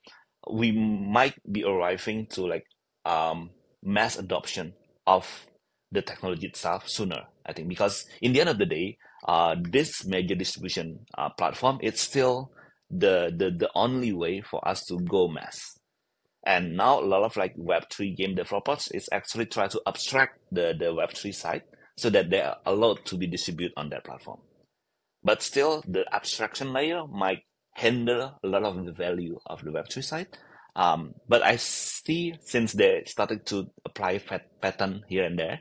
we 0.52 0.72
might 0.72 1.36
be 1.52 1.64
arriving 1.64 2.26
to 2.28 2.46
like 2.46 2.66
um, 3.06 3.52
mass 3.84 4.18
adoption 4.18 4.74
of 5.06 5.48
the 5.92 6.02
technology 6.02 6.48
itself 6.48 6.90
sooner. 6.90 7.24
I 7.46 7.54
think 7.54 7.70
because 7.70 8.06
in 8.22 8.34
the 8.34 8.42
end 8.42 8.50
of 8.50 8.58
the 8.58 8.66
day, 8.66 8.98
uh, 9.28 9.56
this 9.60 10.06
major 10.06 10.36
distribution 10.36 11.06
uh, 11.18 11.30
platform 11.30 11.80
it's 11.82 12.02
still 12.02 12.52
the, 12.90 13.34
the 13.36 13.52
the 13.52 13.70
only 13.76 14.14
way 14.14 14.42
for 14.42 14.66
us 14.68 14.86
to 14.86 15.00
go 15.00 15.28
mass. 15.28 15.78
And 16.46 16.78
now 16.78 17.00
a 17.00 17.02
lot 17.02 17.24
of 17.24 17.36
like 17.36 17.56
Web3 17.58 18.16
game 18.16 18.36
developers 18.36 18.88
is 18.94 19.10
actually 19.12 19.48
try 19.48 19.68
to 19.68 19.82
abstract 19.86 20.40
the, 20.50 20.74
the 20.78 20.86
Web3 20.86 21.36
side 21.36 21.64
so 21.98 22.10
that 22.12 22.30
they 22.30 22.40
are 22.40 22.58
allowed 22.66 23.04
to 23.06 23.18
be 23.18 23.28
distributed 23.28 23.74
on 23.76 23.90
that 23.90 24.06
platform. 24.06 24.40
But 25.24 25.42
still, 25.42 25.84
the 25.86 26.06
abstraction 26.14 26.72
layer 26.72 27.06
might 27.06 27.40
hinder 27.78 28.34
a 28.44 28.48
lot 28.48 28.64
of 28.64 28.84
the 28.86 28.92
value 28.92 29.40
of 29.46 29.64
the 29.64 29.70
Web3 29.70 30.04
side. 30.04 30.28
Um, 30.76 31.14
but 31.28 31.44
I 31.44 31.58
see 31.58 32.36
since 32.42 32.74
they 32.74 33.04
started 33.06 33.46
to 33.48 33.70
apply 33.86 34.20
pattern 34.62 35.04
here 35.08 35.24
and 35.24 35.38
there, 35.38 35.60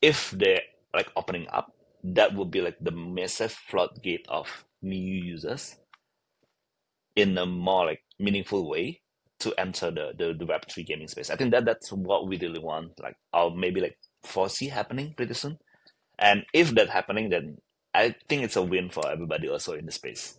if 0.00 0.30
they're 0.30 0.62
like 0.94 1.10
opening 1.16 1.48
up, 1.52 1.72
that 2.04 2.34
would 2.34 2.52
be 2.52 2.60
like 2.60 2.76
the 2.80 2.92
massive 2.92 3.52
floodgate 3.52 4.24
of 4.28 4.64
new 4.82 4.96
users 4.96 5.76
in 7.16 7.36
a 7.38 7.46
more 7.46 7.86
like 7.86 8.02
meaningful 8.20 8.68
way 8.68 9.00
to 9.40 9.52
enter 9.58 9.90
the, 9.90 10.12
the, 10.16 10.32
the 10.32 10.46
Web3 10.46 10.86
gaming 10.86 11.08
space. 11.08 11.30
I 11.30 11.36
think 11.36 11.50
that 11.50 11.64
that's 11.64 11.90
what 11.90 12.28
we 12.28 12.38
really 12.38 12.60
want, 12.60 12.92
like, 13.00 13.16
or 13.32 13.54
maybe 13.54 13.80
like 13.80 13.98
foresee 14.22 14.68
happening 14.68 15.14
pretty 15.16 15.34
soon. 15.34 15.58
And 16.18 16.44
if 16.54 16.70
that 16.76 16.88
happening, 16.88 17.30
then 17.30 17.58
I 17.92 18.14
think 18.28 18.44
it's 18.44 18.56
a 18.56 18.62
win 18.62 18.90
for 18.90 19.10
everybody 19.10 19.48
also 19.48 19.72
in 19.72 19.86
the 19.86 19.92
space. 19.92 20.38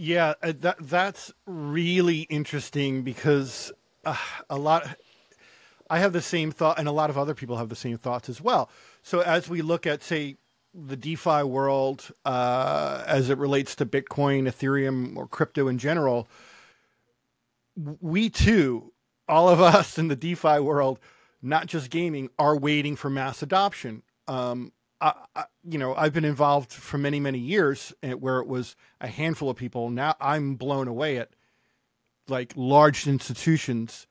Yeah, 0.00 0.34
uh, 0.44 0.52
that 0.60 0.76
that's 0.78 1.32
really 1.44 2.20
interesting 2.20 3.02
because 3.02 3.72
uh, 4.04 4.16
a 4.48 4.56
lot. 4.56 4.86
I 5.90 5.98
have 5.98 6.12
the 6.12 6.22
same 6.22 6.52
thought, 6.52 6.78
and 6.78 6.86
a 6.86 6.92
lot 6.92 7.10
of 7.10 7.18
other 7.18 7.34
people 7.34 7.56
have 7.56 7.68
the 7.68 7.74
same 7.74 7.98
thoughts 7.98 8.28
as 8.28 8.40
well. 8.40 8.70
So 9.02 9.22
as 9.22 9.48
we 9.48 9.60
look 9.60 9.88
at, 9.88 10.04
say, 10.04 10.36
the 10.72 10.96
DeFi 10.96 11.42
world 11.42 12.10
uh, 12.24 13.02
as 13.08 13.28
it 13.28 13.38
relates 13.38 13.74
to 13.76 13.86
Bitcoin, 13.86 14.46
Ethereum, 14.46 15.16
or 15.16 15.26
crypto 15.26 15.66
in 15.66 15.78
general, 15.78 16.28
we 18.00 18.30
too, 18.30 18.92
all 19.28 19.48
of 19.48 19.60
us 19.74 19.98
in 19.98 20.06
the 20.06 20.14
DeFi 20.14 20.60
world, 20.60 21.00
not 21.42 21.66
just 21.66 21.90
gaming, 21.90 22.28
are 22.38 22.56
waiting 22.56 22.94
for 22.94 23.10
mass 23.10 23.42
adoption. 23.42 24.02
Um, 24.28 24.70
I, 25.00 25.44
you 25.64 25.78
know, 25.78 25.94
I've 25.94 26.12
been 26.12 26.24
involved 26.24 26.72
for 26.72 26.98
many, 26.98 27.20
many 27.20 27.38
years 27.38 27.92
where 28.02 28.38
it 28.40 28.46
was 28.46 28.74
a 29.00 29.06
handful 29.06 29.48
of 29.50 29.56
people. 29.56 29.90
Now 29.90 30.16
I'm 30.20 30.56
blown 30.56 30.88
away 30.88 31.18
at 31.18 31.30
like 32.28 32.52
large 32.56 33.06
institutions, 33.06 34.06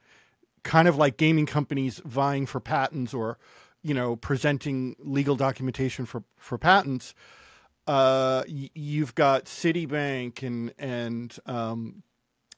kind 0.64 0.88
of 0.88 0.96
like 0.96 1.18
gaming 1.18 1.46
companies 1.46 2.02
vying 2.06 2.46
for 2.46 2.60
patents 2.60 3.14
or, 3.14 3.38
you 3.84 3.94
know, 3.94 4.16
presenting 4.16 4.96
legal 5.00 5.36
documentation 5.36 6.06
for, 6.06 6.24
for 6.38 6.58
patents. 6.58 7.14
Uh, 7.86 8.44
you've 8.48 9.16
got 9.16 9.46
Citibank 9.46 10.44
and, 10.44 10.74
and, 10.78 11.38
um, 11.46 12.04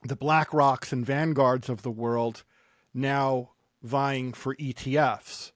the 0.02 0.16
BlackRocks 0.16 0.92
and 0.92 1.04
Vanguards 1.04 1.68
of 1.68 1.82
the 1.82 1.90
world 1.90 2.42
now 2.94 3.50
vying 3.82 4.32
for 4.32 4.56
ETFs. 4.56 5.52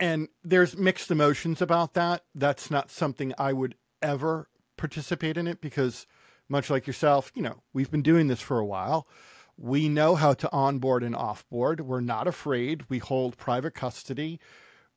And 0.00 0.28
there's 0.44 0.76
mixed 0.76 1.10
emotions 1.10 1.60
about 1.60 1.94
that. 1.94 2.24
That's 2.34 2.70
not 2.70 2.90
something 2.90 3.34
I 3.36 3.52
would 3.52 3.74
ever 4.00 4.48
participate 4.76 5.36
in 5.36 5.46
it 5.48 5.60
because, 5.60 6.06
much 6.48 6.70
like 6.70 6.86
yourself, 6.86 7.32
you 7.34 7.42
know, 7.42 7.62
we've 7.72 7.90
been 7.90 8.02
doing 8.02 8.28
this 8.28 8.40
for 8.40 8.58
a 8.58 8.66
while. 8.66 9.08
We 9.56 9.88
know 9.88 10.14
how 10.14 10.34
to 10.34 10.52
onboard 10.52 11.02
and 11.02 11.16
offboard. 11.16 11.80
We're 11.80 12.00
not 12.00 12.28
afraid. 12.28 12.84
We 12.88 12.98
hold 12.98 13.36
private 13.36 13.74
custody. 13.74 14.38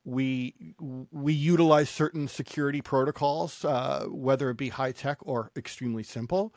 We 0.03 0.75
we 1.11 1.33
utilize 1.33 1.89
certain 1.89 2.27
security 2.27 2.81
protocols, 2.81 3.65
uh, 3.65 4.05
whether 4.07 4.49
it 4.49 4.57
be 4.57 4.69
high 4.69 4.91
tech 4.91 5.17
or 5.21 5.51
extremely 5.55 6.03
simple. 6.03 6.53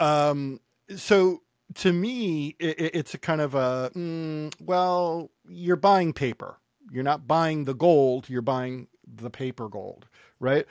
Um, 0.00 0.60
so 0.96 1.42
to 1.76 1.92
me, 1.92 2.56
it, 2.58 2.90
it's 2.94 3.14
a 3.14 3.18
kind 3.18 3.40
of 3.40 3.54
a 3.54 3.90
mm, 3.94 4.52
well, 4.60 5.30
you're 5.48 5.76
buying 5.76 6.12
paper. 6.12 6.58
You're 6.90 7.04
not 7.04 7.26
buying 7.26 7.64
the 7.64 7.74
gold. 7.74 8.28
You're 8.28 8.42
buying 8.42 8.88
the 9.06 9.30
paper 9.30 9.68
gold, 9.68 10.06
right? 10.40 10.66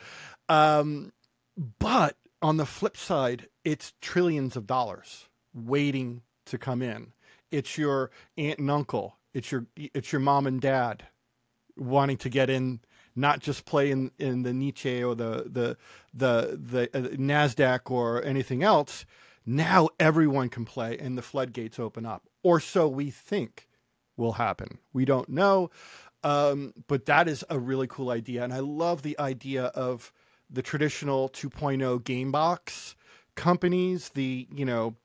Um, 0.49 1.13
but 1.79 2.17
on 2.41 2.57
the 2.57 2.65
flip 2.65 2.97
side, 2.97 3.47
it's 3.63 3.93
trillions 4.01 4.55
of 4.55 4.67
dollars 4.67 5.27
waiting 5.53 6.21
to 6.45 6.57
come 6.57 6.81
in. 6.81 7.13
It's 7.51 7.77
your 7.77 8.11
aunt 8.37 8.59
and 8.59 8.71
uncle. 8.71 9.17
It's 9.33 9.51
your 9.51 9.65
it's 9.75 10.11
your 10.11 10.21
mom 10.21 10.47
and 10.47 10.59
dad 10.59 11.03
wanting 11.77 12.17
to 12.17 12.29
get 12.29 12.49
in, 12.49 12.81
not 13.15 13.39
just 13.39 13.65
play 13.65 13.91
in, 13.91 14.11
in 14.17 14.43
the 14.43 14.53
Niche 14.53 14.85
or 14.85 15.15
the 15.15 15.45
the 15.49 15.77
the 16.13 16.59
the 16.61 16.89
uh, 16.93 17.09
Nasdaq 17.15 17.89
or 17.89 18.23
anything 18.23 18.63
else 18.63 19.05
now 19.45 19.89
everyone 19.99 20.49
can 20.49 20.65
play 20.65 20.97
and 20.97 21.17
the 21.17 21.21
floodgates 21.21 21.79
open 21.79 22.05
up, 22.05 22.23
or 22.43 22.59
so 22.59 22.87
we 22.87 23.09
think 23.09 23.67
will 24.21 24.33
happen. 24.33 24.77
We 24.93 25.03
don't 25.03 25.27
know. 25.27 25.71
Um, 26.23 26.73
but 26.87 27.07
that 27.07 27.27
is 27.27 27.43
a 27.49 27.59
really 27.59 27.87
cool 27.87 28.11
idea. 28.11 28.43
And 28.43 28.53
I 28.53 28.59
love 28.59 29.01
the 29.01 29.19
idea 29.19 29.65
of 29.65 30.13
the 30.49 30.61
traditional 30.61 31.29
2.0 31.29 32.03
game 32.03 32.31
box 32.31 32.95
companies, 33.35 34.09
the, 34.09 34.47
you 34.53 34.65
know, 34.65 34.95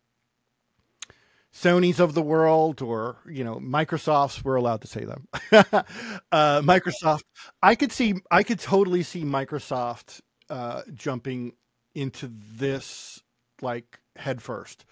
Sony's 1.54 2.00
of 2.00 2.12
the 2.12 2.20
world 2.20 2.82
or, 2.82 3.16
you 3.26 3.42
know, 3.42 3.56
Microsoft's, 3.56 4.44
we're 4.44 4.56
allowed 4.56 4.82
to 4.82 4.86
say 4.86 5.06
them. 5.06 5.26
uh, 5.52 6.60
Microsoft, 6.60 7.22
I 7.62 7.74
could 7.76 7.92
see, 7.92 8.16
I 8.30 8.42
could 8.42 8.60
totally 8.60 9.02
see 9.02 9.24
Microsoft 9.24 10.20
uh, 10.50 10.82
jumping 10.92 11.52
into 11.94 12.30
this 12.30 13.22
like 13.62 14.00
headfirst. 14.16 14.84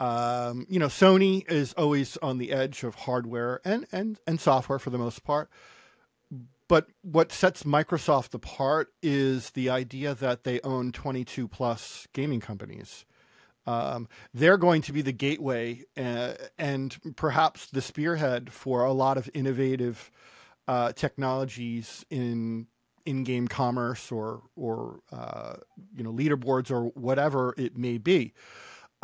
Um, 0.00 0.66
you 0.68 0.78
know, 0.78 0.88
Sony 0.88 1.48
is 1.50 1.72
always 1.74 2.16
on 2.18 2.38
the 2.38 2.52
edge 2.52 2.82
of 2.82 2.94
hardware 2.94 3.60
and, 3.64 3.86
and, 3.92 4.18
and 4.26 4.40
software 4.40 4.78
for 4.78 4.90
the 4.90 4.98
most 4.98 5.24
part. 5.24 5.48
But 6.66 6.88
what 7.02 7.30
sets 7.30 7.62
Microsoft 7.62 8.34
apart 8.34 8.88
is 9.02 9.50
the 9.50 9.70
idea 9.70 10.14
that 10.14 10.44
they 10.44 10.60
own 10.62 10.92
22 10.92 11.46
plus 11.46 12.08
gaming 12.12 12.40
companies. 12.40 13.04
Um, 13.66 14.08
they're 14.32 14.58
going 14.58 14.82
to 14.82 14.92
be 14.92 15.02
the 15.02 15.12
gateway 15.12 15.84
uh, 15.96 16.34
and 16.58 16.96
perhaps 17.16 17.66
the 17.66 17.80
spearhead 17.80 18.52
for 18.52 18.84
a 18.84 18.92
lot 18.92 19.16
of 19.16 19.30
innovative 19.34 20.10
uh, 20.68 20.92
technologies 20.92 22.04
in 22.10 22.66
in-game 23.06 23.46
commerce 23.48 24.10
or 24.10 24.42
or 24.56 25.00
uh, 25.12 25.54
you 25.94 26.02
know 26.02 26.12
leaderboards 26.12 26.70
or 26.70 26.86
whatever 26.88 27.54
it 27.56 27.76
may 27.76 27.98
be. 27.98 28.32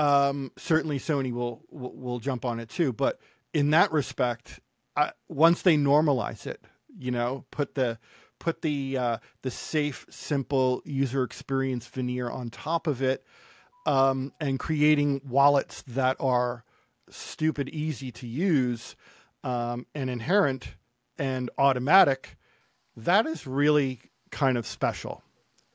Um, 0.01 0.53
certainly, 0.57 0.98
Sony 0.98 1.32
will, 1.32 1.62
will, 1.70 2.20
jump 2.20 2.44
on 2.44 2.59
it 2.59 2.68
too. 2.70 2.92
But 2.92 3.20
in 3.53 3.70
that 3.70 3.92
respect, 3.92 4.61
I, 4.96 5.12
once 5.28 5.62
they 5.62 5.76
normalize 5.76 6.46
it, 6.46 6.64
you 6.98 7.11
know, 7.11 7.44
put 7.51 7.74
the 7.74 7.98
put 8.38 8.62
the 8.62 8.96
uh, 8.96 9.18
the 9.42 9.51
safe, 9.51 10.07
simple 10.09 10.80
user 10.84 11.22
experience 11.22 11.86
veneer 11.86 12.30
on 12.30 12.48
top 12.48 12.86
of 12.86 13.03
it, 13.03 13.24
um, 13.84 14.32
and 14.40 14.59
creating 14.59 15.20
wallets 15.28 15.82
that 15.82 16.16
are 16.18 16.64
stupid 17.11 17.68
easy 17.68 18.11
to 18.12 18.26
use 18.26 18.96
um, 19.44 19.86
and 19.94 20.09
inherent 20.09 20.76
and 21.18 21.51
automatic 21.59 22.38
that 22.96 23.26
is 23.26 23.46
really 23.46 24.01
kind 24.30 24.59
of 24.59 24.66
special. 24.66 25.22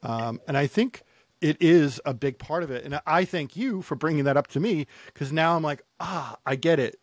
Um, 0.03 0.39
and 0.47 0.57
I 0.57 0.67
think 0.67 1.03
it 1.41 1.57
is 1.59 1.99
a 2.05 2.13
big 2.13 2.39
part 2.39 2.63
of 2.63 2.71
it. 2.71 2.83
And 2.85 2.99
I 3.05 3.25
thank 3.25 3.55
you 3.55 3.81
for 3.81 3.95
bringing 3.95 4.23
that 4.25 4.37
up 4.37 4.47
to 4.47 4.59
me 4.59 4.87
because 5.07 5.31
now 5.31 5.55
I'm 5.55 5.63
like, 5.63 5.83
ah, 5.99 6.37
I 6.45 6.55
get 6.55 6.79
it. 6.79 6.99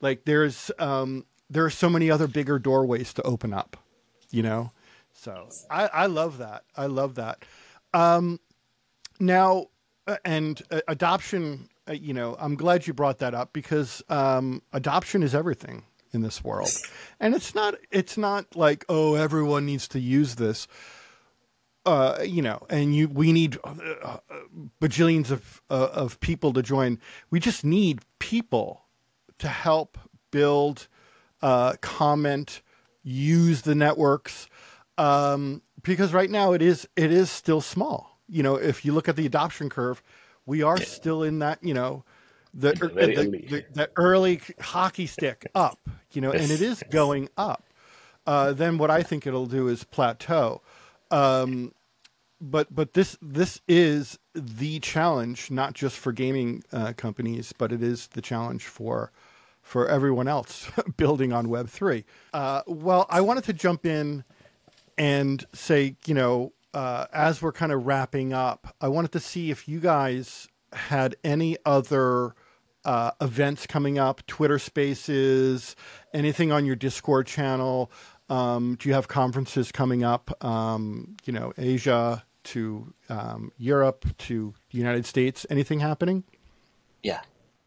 Like 0.00 0.24
there's, 0.24 0.70
um, 0.78 1.24
there 1.48 1.64
are 1.64 1.70
so 1.70 1.88
many 1.88 2.10
other 2.10 2.26
bigger 2.26 2.58
doorways 2.58 3.12
to 3.14 3.22
open 3.22 3.52
up, 3.52 3.76
you 4.30 4.42
know? 4.42 4.72
So 5.12 5.48
I, 5.70 5.86
I 5.86 6.06
love 6.06 6.38
that. 6.38 6.64
I 6.76 6.86
love 6.86 7.14
that. 7.14 7.44
Um, 7.94 8.40
now, 9.18 9.66
uh, 10.06 10.16
and 10.24 10.60
uh, 10.70 10.80
adoption, 10.88 11.68
uh, 11.88 11.92
you 11.92 12.12
know, 12.12 12.36
I'm 12.38 12.56
glad 12.56 12.86
you 12.86 12.92
brought 12.92 13.18
that 13.18 13.34
up 13.34 13.52
because 13.52 14.02
um, 14.08 14.62
adoption 14.72 15.22
is 15.22 15.34
everything 15.34 15.84
in 16.12 16.22
this 16.22 16.42
world. 16.44 16.70
And 17.20 17.34
it's 17.34 17.54
not 17.54 17.74
it's 17.90 18.16
not 18.16 18.56
like 18.56 18.84
oh 18.88 19.14
everyone 19.14 19.66
needs 19.66 19.88
to 19.88 20.00
use 20.00 20.34
this. 20.36 20.66
Uh, 21.86 22.20
you 22.24 22.42
know, 22.42 22.66
and 22.68 22.96
you 22.96 23.06
we 23.06 23.30
need 23.32 23.56
uh, 23.62 23.74
uh, 24.02 24.18
bajillions 24.82 25.30
of 25.30 25.62
uh, 25.70 25.88
of 25.92 26.18
people 26.18 26.52
to 26.52 26.60
join. 26.60 26.98
We 27.30 27.38
just 27.38 27.64
need 27.64 28.00
people 28.18 28.82
to 29.38 29.46
help 29.46 29.96
build, 30.32 30.88
uh, 31.42 31.74
comment, 31.80 32.60
use 33.04 33.62
the 33.62 33.76
networks, 33.76 34.48
um, 34.98 35.62
because 35.82 36.12
right 36.12 36.28
now 36.28 36.52
it 36.54 36.60
is 36.60 36.88
it 36.96 37.12
is 37.12 37.30
still 37.30 37.60
small. 37.60 38.18
You 38.28 38.42
know, 38.42 38.56
if 38.56 38.84
you 38.84 38.92
look 38.92 39.08
at 39.08 39.14
the 39.14 39.24
adoption 39.24 39.70
curve, 39.70 40.02
we 40.44 40.62
are 40.62 40.78
yeah. 40.78 40.86
still 40.86 41.22
in 41.22 41.38
that 41.38 41.62
you 41.62 41.72
know 41.72 42.04
the, 42.52 42.72
the, 42.72 42.88
the, 42.88 43.64
the, 43.72 43.90
early 43.96 44.40
hockey 44.60 45.06
stick 45.06 45.46
up, 45.54 45.88
you 46.12 46.20
know, 46.20 46.32
and 46.32 46.50
it 46.50 46.62
is 46.62 46.82
going 46.90 47.28
up. 47.36 47.62
uh, 48.26 48.52
then 48.52 48.78
what 48.78 48.90
I 48.90 49.02
think 49.02 49.26
it'll 49.26 49.46
do 49.46 49.68
is 49.68 49.84
plateau. 49.84 50.62
Um, 51.10 51.72
but 52.40 52.74
but 52.74 52.92
this 52.92 53.16
this 53.22 53.60
is 53.66 54.18
the 54.34 54.80
challenge, 54.80 55.50
not 55.50 55.72
just 55.74 55.96
for 55.96 56.12
gaming 56.12 56.62
uh, 56.72 56.92
companies, 56.96 57.52
but 57.56 57.72
it 57.72 57.82
is 57.82 58.08
the 58.08 58.20
challenge 58.20 58.64
for 58.64 59.10
for 59.62 59.88
everyone 59.88 60.28
else 60.28 60.70
building 60.96 61.32
on 61.32 61.48
Web 61.48 61.68
three. 61.68 62.04
Uh, 62.32 62.62
well, 62.66 63.06
I 63.08 63.20
wanted 63.20 63.44
to 63.44 63.52
jump 63.52 63.86
in 63.86 64.24
and 64.98 65.44
say, 65.52 65.96
you 66.06 66.14
know, 66.14 66.52
uh, 66.74 67.06
as 67.12 67.40
we're 67.40 67.52
kind 67.52 67.72
of 67.72 67.86
wrapping 67.86 68.32
up, 68.32 68.74
I 68.80 68.88
wanted 68.88 69.12
to 69.12 69.20
see 69.20 69.50
if 69.50 69.66
you 69.66 69.80
guys 69.80 70.48
had 70.72 71.16
any 71.24 71.56
other 71.64 72.34
uh, 72.84 73.10
events 73.20 73.66
coming 73.66 73.98
up, 73.98 74.24
Twitter 74.26 74.58
Spaces, 74.58 75.74
anything 76.14 76.52
on 76.52 76.64
your 76.64 76.76
Discord 76.76 77.26
channel. 77.26 77.90
Um, 78.28 78.76
do 78.78 78.88
you 78.88 78.94
have 78.94 79.08
conferences 79.08 79.72
coming 79.72 80.04
up? 80.04 80.44
Um, 80.44 81.16
you 81.24 81.32
know, 81.32 81.52
Asia 81.56 82.24
to 82.44 82.92
um, 83.08 83.52
Europe 83.58 84.06
to 84.18 84.54
the 84.70 84.78
United 84.78 85.06
States. 85.06 85.46
Anything 85.50 85.80
happening? 85.80 86.24
Yeah. 87.02 87.20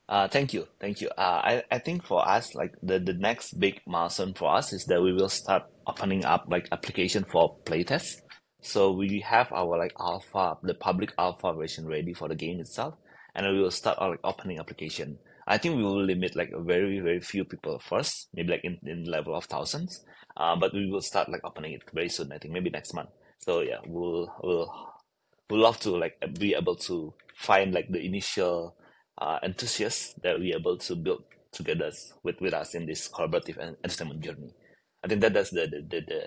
Uh, 0.09 0.27
thank 0.27 0.53
you, 0.53 0.67
thank 0.81 1.01
you. 1.01 1.09
Uh, 1.09 1.41
I, 1.43 1.63
I 1.69 1.77
think 1.77 2.03
for 2.03 2.27
us, 2.27 2.55
like 2.55 2.73
the, 2.81 2.97
the 2.97 3.13
next 3.13 3.59
big 3.59 3.79
milestone 3.85 4.33
for 4.33 4.55
us 4.55 4.73
is 4.73 4.85
that 4.85 5.03
we 5.03 5.13
will 5.13 5.29
start 5.29 5.63
opening 5.85 6.25
up 6.25 6.45
like 6.47 6.67
application 6.71 7.25
for 7.31 7.57
playtest. 7.63 8.15
So 8.61 8.91
we 8.91 9.19
have 9.19 9.53
our 9.53 9.77
like 9.77 9.93
alpha, 9.99 10.57
the 10.63 10.73
public 10.73 11.13
alpha 11.19 11.53
version 11.53 11.85
ready 11.85 12.13
for 12.13 12.27
the 12.27 12.35
game 12.35 12.59
itself, 12.59 12.95
and 13.35 13.45
we 13.45 13.61
will 13.61 13.69
start 13.69 13.99
our 13.99 14.09
like 14.09 14.19
opening 14.23 14.57
application. 14.59 15.19
I 15.47 15.59
think 15.59 15.77
we 15.77 15.83
will 15.83 16.03
limit 16.03 16.35
like 16.35 16.49
a 16.53 16.61
very 16.61 16.99
very 16.99 17.19
few 17.19 17.45
people 17.45 17.77
first, 17.77 18.29
maybe 18.33 18.49
like 18.49 18.65
in, 18.65 18.79
in 18.83 19.03
level 19.03 19.35
of 19.35 19.45
thousands. 19.45 20.03
Uh, 20.39 20.55
but 20.55 20.73
we 20.73 20.89
will 20.89 21.01
start 21.01 21.29
like 21.29 21.41
opening 21.43 21.73
it 21.73 21.83
very 21.93 22.07
soon. 22.09 22.31
I 22.31 22.37
think 22.37 22.53
maybe 22.53 22.69
next 22.69 22.93
month. 22.93 23.09
So 23.39 23.59
yeah, 23.59 23.79
we'll 23.85 24.33
we'll 24.41 24.93
we'll 25.49 25.59
love 25.59 25.79
to 25.81 25.91
like 25.91 26.15
be 26.39 26.55
able 26.55 26.77
to 26.77 27.13
find 27.35 27.73
like 27.73 27.89
the 27.89 27.99
initial 27.99 28.75
uh, 29.17 29.39
enthusiasts 29.43 30.13
that 30.23 30.39
we're 30.39 30.55
able 30.55 30.77
to 30.77 30.95
build 30.95 31.23
together 31.51 31.91
with, 32.23 32.39
with 32.39 32.53
us 32.53 32.73
in 32.73 32.85
this 32.85 33.09
collaborative 33.09 33.57
and 33.57 33.75
entertainment 33.83 34.21
journey. 34.21 34.53
I 35.03 35.07
think 35.07 35.21
that 35.21 35.33
that's 35.33 35.49
the 35.49 35.67
the, 35.67 35.81
the, 35.81 36.01
the 36.07 36.23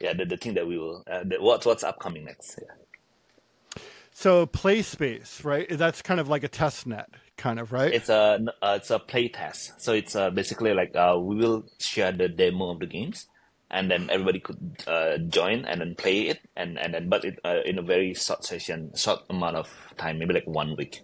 yeah 0.00 0.12
the, 0.12 0.26
the 0.26 0.36
thing 0.36 0.54
that 0.54 0.66
we 0.66 0.78
will 0.78 1.02
uh, 1.10 1.24
the, 1.24 1.36
what's 1.40 1.64
what's 1.64 1.82
upcoming 1.82 2.26
next. 2.26 2.58
Yeah. 2.60 3.82
So 4.12 4.44
play 4.44 4.82
space, 4.82 5.42
right? 5.44 5.66
That's 5.70 6.02
kind 6.02 6.20
of 6.20 6.28
like 6.28 6.44
a 6.44 6.48
test 6.48 6.86
net, 6.86 7.08
kind 7.40 7.58
of, 7.58 7.72
right? 7.72 7.92
It's 7.92 8.08
a 8.08 8.38
uh, 8.62 8.76
it's 8.76 8.90
a 8.90 8.98
play 8.98 9.28
test. 9.28 9.80
So 9.80 9.92
it's 9.92 10.14
uh, 10.14 10.30
basically 10.30 10.74
like 10.74 10.94
uh, 10.94 11.16
we 11.18 11.36
will 11.36 11.64
share 11.78 12.12
the 12.12 12.28
demo 12.28 12.70
of 12.70 12.78
the 12.78 12.86
games, 12.86 13.26
and 13.70 13.90
then 13.90 14.10
everybody 14.10 14.40
could 14.40 14.84
uh, 14.86 15.16
join 15.18 15.64
and 15.64 15.80
then 15.80 15.94
play 15.96 16.28
it, 16.28 16.40
and 16.54 16.78
and 16.78 16.92
then 16.94 17.08
but 17.08 17.24
it 17.24 17.40
uh, 17.42 17.64
in 17.64 17.78
a 17.78 17.82
very 17.82 18.12
short 18.14 18.44
session, 18.44 18.92
short 18.94 19.24
amount 19.30 19.56
of 19.56 19.68
time, 19.96 20.18
maybe 20.18 20.34
like 20.34 20.46
one 20.46 20.76
week. 20.76 21.00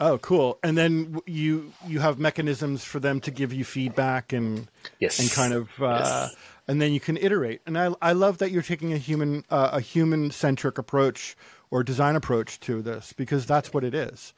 Oh, 0.00 0.18
cool! 0.18 0.58
And 0.62 0.76
then 0.76 1.20
you 1.26 1.72
you 1.86 2.00
have 2.00 2.18
mechanisms 2.18 2.84
for 2.84 2.98
them 2.98 3.20
to 3.20 3.30
give 3.30 3.52
you 3.52 3.64
feedback 3.64 4.32
and 4.32 4.68
yes, 5.00 5.20
and 5.20 5.30
kind 5.30 5.52
of 5.52 5.68
uh, 5.80 6.28
yes. 6.28 6.36
and 6.68 6.80
then 6.80 6.92
you 6.92 7.00
can 7.00 7.16
iterate. 7.16 7.60
And 7.66 7.78
I 7.78 7.94
I 8.00 8.12
love 8.12 8.38
that 8.38 8.50
you're 8.50 8.62
taking 8.62 8.92
a 8.92 8.98
human 8.98 9.44
uh, 9.50 9.70
a 9.72 9.80
human 9.80 10.30
centric 10.30 10.78
approach 10.78 11.36
or 11.70 11.82
design 11.82 12.16
approach 12.16 12.60
to 12.60 12.82
this 12.82 13.12
because 13.12 13.46
that's 13.46 13.72
what 13.72 13.84
it 13.84 13.94
is. 13.94 14.32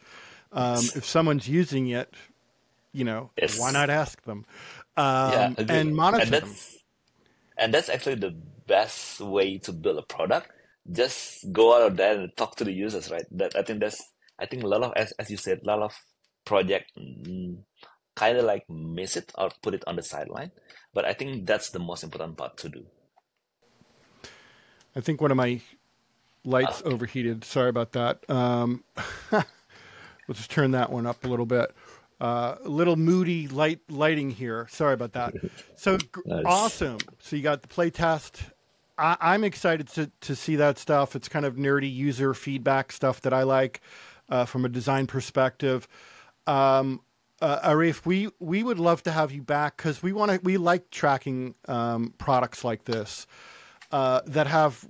Um. 0.53 0.85
If 0.95 1.05
someone's 1.05 1.49
using 1.49 1.89
it, 1.89 2.15
you 2.93 3.05
know, 3.05 3.31
yes. 3.37 3.59
why 3.59 3.71
not 3.71 3.91
ask 3.91 4.23
them 4.23 4.47
um, 4.97 5.33
yeah, 5.33 5.55
and 5.69 5.95
monitor 5.95 6.23
and 6.23 6.33
them? 6.33 6.55
And 7.57 7.75
that's 7.75 7.89
actually 7.89 8.17
the 8.17 8.35
best 8.67 9.21
way 9.21 9.59
to 9.59 9.73
build 9.73 9.99
a 9.99 10.03
product. 10.03 10.51
Just 10.91 11.53
go 11.53 11.75
out 11.77 11.91
of 11.91 11.97
there 11.97 12.19
and 12.19 12.37
talk 12.37 12.57
to 12.57 12.65
the 12.65 12.73
users, 12.73 13.11
right? 13.11 13.27
That 13.33 13.57
I 13.57 13.63
think 13.63 13.81
that's 13.81 14.03
I 14.39 14.47
think 14.47 14.63
a 14.63 14.67
lot 14.67 14.83
of 14.83 14.93
as 14.97 15.13
as 15.19 15.31
you 15.31 15.37
said, 15.37 15.61
a 15.63 15.67
lot 15.67 15.83
of 15.83 15.95
project 16.45 16.93
mm, 16.99 17.59
kind 18.17 18.39
of 18.39 18.45
like 18.45 18.65
miss 18.71 19.17
it 19.17 19.33
or 19.37 19.51
put 19.63 19.75
it 19.75 19.85
on 19.87 19.97
the 19.97 20.03
sideline. 20.03 20.53
But 20.95 21.05
I 21.05 21.13
think 21.13 21.47
that's 21.47 21.71
the 21.71 21.79
most 21.79 22.03
important 22.05 22.37
part 22.37 22.57
to 22.59 22.69
do. 22.69 22.87
I 24.97 25.01
think 25.01 25.21
one 25.21 25.31
of 25.31 25.37
my 25.37 25.61
lights 26.49 26.81
okay. 26.83 26.91
overheated. 26.91 27.45
Sorry 27.45 27.69
about 27.69 27.93
that. 27.93 28.29
Um, 28.31 28.85
let's 29.33 29.47
just 30.35 30.51
turn 30.51 30.73
that 30.73 30.91
one 30.91 31.07
up 31.07 31.25
a 31.25 31.29
little 31.29 31.47
bit. 31.47 31.75
Uh, 32.21 32.57
a 32.65 32.69
little 32.69 32.97
moody 32.97 33.47
light 33.47 33.81
lighting 33.89 34.31
here. 34.31 34.67
Sorry 34.71 34.95
about 34.95 35.13
that. 35.13 35.35
So 35.77 35.97
nice. 36.27 36.43
awesome. 36.45 36.99
So 37.21 37.37
you 37.37 37.43
got 37.43 37.63
the 37.63 37.69
play 37.69 37.91
test. 37.91 38.43
I, 38.99 39.37
am 39.37 39.45
excited 39.45 39.87
to 39.91 40.11
to 40.23 40.35
see 40.35 40.57
that 40.57 40.77
stuff. 40.77 41.15
It's 41.15 41.29
kind 41.29 41.47
of 41.47 41.55
nerdy 41.55 41.95
user 41.95 42.35
feedback 42.35 42.91
stuff 42.91 43.21
that 43.21 43.33
I 43.33 43.45
like 43.45 43.81
uh, 44.29 44.45
from 44.45 44.65
a 44.65 44.69
design 44.69 45.07
perspective. 45.07 45.87
Um, 46.49 47.01
uh, 47.41 47.71
Arief, 47.71 48.05
we 48.05 48.29
we 48.41 48.65
would 48.65 48.81
love 48.81 49.05
to 49.05 49.13
have 49.13 49.31
you 49.31 49.41
back 49.41 49.77
because 49.77 50.03
we 50.03 50.13
want 50.13 50.33
to. 50.33 50.41
We 50.43 50.57
like 50.57 50.91
tracking 50.91 51.55
um, 51.69 52.13
products 52.19 52.65
like 52.65 52.85
this 52.85 53.29
uh, 53.93 54.23
that 54.27 54.49
have 54.49 54.85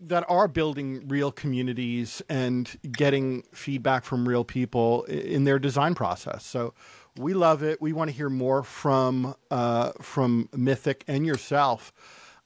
that 0.00 0.24
are 0.28 0.48
building 0.48 1.06
real 1.08 1.30
communities 1.32 2.22
and 2.28 2.76
getting 2.92 3.42
feedback 3.52 4.04
from 4.04 4.28
real 4.28 4.44
people 4.44 5.04
in 5.04 5.44
their 5.44 5.58
design 5.58 5.94
process. 5.94 6.44
So 6.44 6.74
we 7.16 7.32
love 7.32 7.62
it. 7.62 7.80
We 7.80 7.92
want 7.92 8.10
to 8.10 8.16
hear 8.16 8.28
more 8.28 8.62
from 8.62 9.34
uh, 9.50 9.92
from 10.00 10.48
Mythic 10.52 11.04
and 11.06 11.24
yourself. 11.24 11.92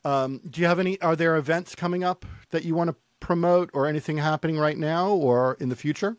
Um, 0.05 0.41
do 0.49 0.61
you 0.61 0.67
have 0.67 0.79
any? 0.79 1.01
Are 1.01 1.17
there 1.17 1.37
events 1.37 1.75
coming 1.75 2.05
up 2.05 2.25
that 2.51 2.65
you 2.65 2.75
want 2.75 2.91
to 2.91 2.97
promote 3.21 3.71
or 3.73 3.87
anything 3.87 4.19
happening 4.19 4.59
right 4.59 4.79
now 4.79 5.11
or 5.11 5.57
in 5.61 5.69
the 5.69 5.77
future? 5.77 6.17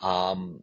Um, 0.00 0.62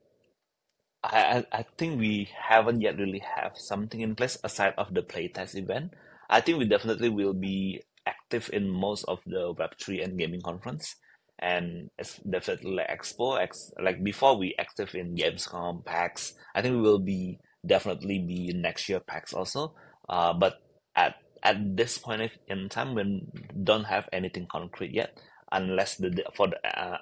I 1.03 1.45
I 1.51 1.65
think 1.77 1.99
we 1.99 2.29
haven't 2.37 2.81
yet 2.81 2.97
really 2.97 3.23
have 3.35 3.57
something 3.57 4.01
in 4.01 4.15
place 4.15 4.37
aside 4.43 4.73
of 4.77 4.93
the 4.93 5.01
playtest 5.01 5.55
event. 5.55 5.93
I 6.29 6.41
think 6.41 6.59
we 6.59 6.65
definitely 6.65 7.09
will 7.09 7.33
be 7.33 7.81
active 8.11 8.49
in 8.53 8.69
most 8.69 9.05
of 9.07 9.19
the 9.25 9.53
Web3 9.53 10.03
and 10.03 10.19
gaming 10.19 10.41
conference. 10.41 10.95
And 11.39 11.89
it's 11.97 12.17
definitely 12.17 12.75
like 12.75 12.89
Expo, 12.89 13.41
ex, 13.41 13.71
like 13.81 14.03
before 14.03 14.37
we 14.37 14.53
active 14.59 14.93
in 14.93 15.15
Gamescom, 15.15 15.83
PAX, 15.85 16.33
I 16.53 16.61
think 16.61 16.75
we 16.75 16.81
will 16.81 16.99
be 16.99 17.39
definitely 17.65 18.19
be 18.19 18.53
next 18.53 18.87
year 18.89 18.99
PAX 18.99 19.33
also. 19.33 19.73
Uh, 20.07 20.33
but 20.33 20.61
at 20.95 21.15
at 21.43 21.75
this 21.75 21.97
point 21.97 22.31
in 22.47 22.69
time, 22.69 22.93
we 22.93 23.23
don't 23.63 23.85
have 23.85 24.07
anything 24.13 24.47
concrete 24.51 24.93
yet, 24.93 25.17
unless 25.51 25.95
the 25.95 26.23
for 26.35 26.47
the 26.47 26.59
uh, 26.79 26.97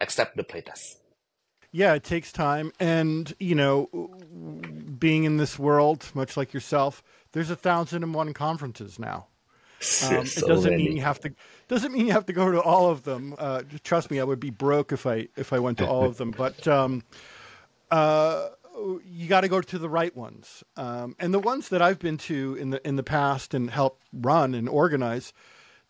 except 0.00 0.36
the 0.36 0.44
playtest. 0.44 0.96
Yeah, 1.70 1.94
it 1.94 2.04
takes 2.04 2.32
time, 2.32 2.72
and 2.80 3.34
you 3.38 3.54
know, 3.54 3.88
being 4.98 5.24
in 5.24 5.36
this 5.36 5.58
world, 5.58 6.10
much 6.14 6.36
like 6.36 6.54
yourself, 6.54 7.02
there's 7.32 7.50
a 7.50 7.56
thousand 7.56 8.02
and 8.02 8.14
one 8.14 8.32
conferences 8.32 8.98
now. 8.98 9.28
Um, 10.10 10.26
so 10.26 10.44
it 10.44 10.48
doesn't 10.48 10.70
many. 10.72 10.88
mean 10.88 10.96
you 10.96 11.02
have 11.02 11.20
to 11.20 11.32
doesn't 11.68 11.92
mean 11.92 12.06
you 12.06 12.12
have 12.12 12.26
to 12.26 12.32
go 12.32 12.50
to 12.50 12.60
all 12.60 12.90
of 12.90 13.04
them. 13.04 13.34
Uh, 13.38 13.62
trust 13.84 14.10
me, 14.10 14.18
I 14.18 14.24
would 14.24 14.40
be 14.40 14.50
broke 14.50 14.90
if 14.90 15.06
I 15.06 15.28
if 15.36 15.52
I 15.52 15.60
went 15.60 15.78
to 15.78 15.86
all 15.86 16.04
of 16.04 16.16
them. 16.16 16.32
But 16.36 16.66
um, 16.66 17.04
uh, 17.90 18.48
you 19.04 19.28
got 19.28 19.42
to 19.42 19.48
go 19.48 19.60
to 19.60 19.78
the 19.78 19.88
right 19.88 20.14
ones. 20.16 20.64
Um, 20.76 21.14
and 21.18 21.32
the 21.32 21.38
ones 21.38 21.68
that 21.68 21.80
I've 21.82 21.98
been 21.98 22.16
to 22.18 22.56
in 22.56 22.70
the 22.70 22.86
in 22.86 22.96
the 22.96 23.02
past 23.04 23.54
and 23.54 23.70
help 23.70 24.00
run 24.12 24.54
and 24.54 24.68
organize, 24.68 25.32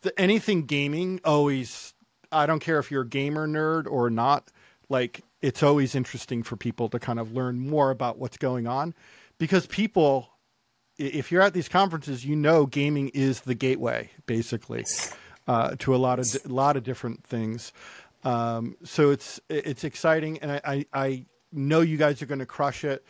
the, 0.03 0.19
anything 0.21 0.67
gaming 0.67 1.21
always. 1.25 1.95
I 2.31 2.45
don't 2.45 2.61
care 2.61 2.79
if 2.79 2.91
you're 2.91 3.03
a 3.03 3.09
gamer 3.09 3.49
nerd 3.49 3.91
or 3.91 4.11
not. 4.11 4.51
Like 4.91 5.23
it's 5.41 5.63
always 5.63 5.95
interesting 5.95 6.43
for 6.43 6.57
people 6.57 6.89
to 6.91 6.99
kind 6.99 7.19
of 7.19 7.33
learn 7.33 7.59
more 7.59 7.91
about 7.91 8.19
what's 8.19 8.37
going 8.37 8.67
on, 8.67 8.95
because 9.39 9.67
people, 9.67 10.29
if 10.99 11.33
you're 11.33 11.43
at 11.43 11.55
these 11.55 11.69
conferences, 11.69 12.25
you 12.25 12.37
know 12.37 12.67
gaming 12.67 13.09
is 13.11 13.41
the 13.43 13.55
gateway 13.55 14.11
basically 14.27 14.85
uh, 15.47 15.77
to 15.79 15.95
a 15.95 15.97
lot 15.97 16.19
of 16.19 16.27
a 16.45 16.49
lot 16.49 16.77
of 16.77 16.85
different 16.85 17.25
things. 17.25 17.73
Um, 18.25 18.77
so 18.85 19.11
it's 19.11 19.41
it's 19.49 19.85
exciting, 19.85 20.39
and 20.39 20.53
I, 20.53 20.61
I, 20.65 20.87
I 20.93 21.25
know 21.53 21.81
you 21.81 21.97
guys 21.97 22.21
are 22.21 22.27
going 22.27 22.41
to 22.41 22.47
crush 22.47 22.85
it. 22.85 23.05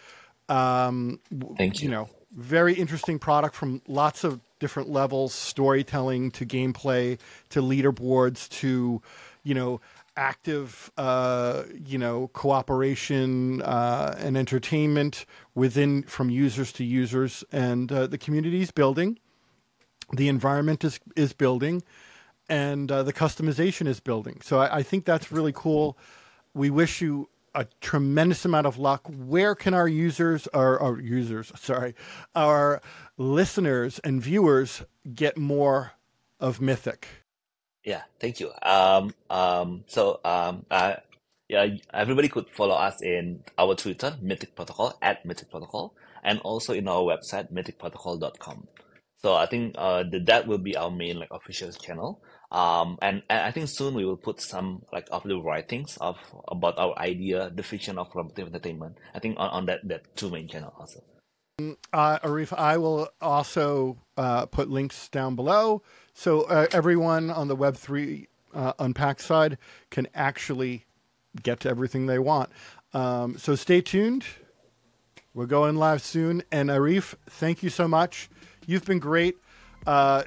Um, 0.49 1.21
Thank 1.57 1.81
you. 1.81 1.89
You 1.89 1.91
know, 1.91 2.09
very 2.33 2.75
interesting 2.75 3.19
product 3.19 3.55
from 3.55 3.83
lots 3.89 4.25
of 4.25 4.41
different 4.59 4.91
levels, 4.91 5.35
storytelling 5.35 6.31
to 6.33 6.47
gameplay 6.47 7.19
to 7.51 7.63
leaderboards 7.63 8.49
to, 8.49 9.01
you 9.45 9.55
know, 9.55 9.81
active, 10.19 10.91
uh, 10.97 11.63
you 11.73 11.97
know, 11.97 12.29
cooperation 12.33 13.63
uh, 13.63 14.17
and 14.19 14.37
entertainment 14.37 15.25
within 15.55 16.03
from 16.03 16.29
users 16.29 16.73
to 16.73 16.85
users, 16.85 17.45
and 17.53 17.93
uh, 17.93 18.07
the 18.09 18.19
community 18.19 18.61
is 18.61 18.73
building, 18.73 19.19
the 20.13 20.29
environment 20.29 20.85
is 20.85 20.99
is 21.15 21.33
building, 21.33 21.83
and 22.49 22.91
uh, 22.91 23.05
the 23.05 23.13
customization 23.13 23.87
is 23.87 24.01
building. 24.01 24.41
So 24.43 24.59
I, 24.59 24.79
I 24.79 24.83
think 24.83 25.05
that's 25.05 25.31
really 25.31 25.53
cool. 25.55 25.97
We 26.53 26.69
wish 26.69 27.01
you 27.01 27.29
a 27.55 27.67
tremendous 27.81 28.45
amount 28.45 28.67
of 28.67 28.77
luck. 28.77 29.07
Where 29.07 29.55
can 29.55 29.73
our 29.73 29.89
users, 29.89 30.49
or 30.53 30.81
our 30.83 31.01
users, 31.01 31.53
sorry, 31.57 31.95
our 32.35 32.83
listeners 33.17 34.01
and 34.01 34.21
viewers 34.21 34.83
get 35.15 35.39
more 35.39 35.93
of 36.41 36.61
Mythic? 36.61 37.07
Yeah, 37.89 38.03
thank 38.21 38.39
you. 38.39 38.51
Um, 38.63 39.15
um, 39.31 39.85
so, 39.87 40.21
um, 40.23 40.67
yeah, 41.49 41.69
everybody 41.95 42.29
could 42.29 42.51
follow 42.51 42.75
us 42.75 43.01
in 43.01 43.43
our 43.57 43.75
Twitter, 43.77 44.15
Mythic 44.21 44.55
Protocol, 44.55 44.99
at 45.01 45.25
Mythic 45.25 45.51
Protocol, 45.51 45.95
and 46.23 46.39
also 46.41 46.75
in 46.75 46.87
our 46.87 47.01
website, 47.01 47.51
mythicprotocol.com. 47.51 48.69
So 49.23 49.35
I 49.37 49.47
think 49.47 49.75
uh, 49.79 50.03
the, 50.03 50.21
that 50.27 50.47
will 50.47 50.59
be 50.59 50.77
our 50.77 50.91
main 50.91 51.19
like 51.19 51.31
official 51.31 51.73
channel. 51.73 52.21
Um, 52.53 52.99
and, 53.01 53.23
and 53.31 53.41
I 53.41 53.53
think 53.53 53.71
soon 53.71 53.95
we 53.95 54.05
will 54.05 54.19
put 54.19 54.43
some 54.43 54.83
like 54.93 55.09
of 55.11 55.23
the 55.23 55.41
writings 55.41 55.97
of 55.99 56.19
about 56.47 56.79
our 56.79 56.95
idea, 56.99 57.51
the 57.55 57.63
fiction 57.63 57.97
of 57.97 58.11
collaborative 58.13 58.49
entertainment. 58.49 58.97
I 59.15 59.19
think 59.19 59.39
on, 59.39 59.49
on 59.49 59.67
that 59.67 59.81
that 59.89 60.15
two 60.15 60.29
main 60.29 60.47
channel 60.47 60.75
also. 60.79 61.01
Uh, 61.93 62.19
Arief, 62.21 62.53
I 62.57 62.77
will 62.77 63.09
also 63.21 63.97
uh, 64.17 64.47
put 64.47 64.69
links 64.71 65.09
down 65.09 65.35
below 65.35 65.83
so 66.19 66.43
uh, 66.43 66.67
everyone 66.73 67.31
on 67.31 67.47
the 67.47 67.57
Web3 67.57 68.27
uh, 68.53 68.73
Unpacked 68.81 69.21
side 69.21 69.57
can 69.91 70.09
actually 70.17 70.85
get 71.45 71.61
to 71.61 71.69
everything 71.69 72.07
they 72.07 72.19
want. 72.19 72.51
Um, 72.93 73.39
so 73.39 73.55
stay 73.55 73.81
tuned. 73.81 74.25
We're 75.33 75.47
going 75.47 75.77
live 75.77 76.03
soon. 76.03 76.43
And 76.51 76.71
Arief, 76.71 77.15
thank 77.31 77.63
you 77.63 77.71
so 77.71 77.87
much. 77.87 78.29
You've 78.67 78.85
been 78.85 78.99
great. 78.99 79.37
Uh, 79.87 80.25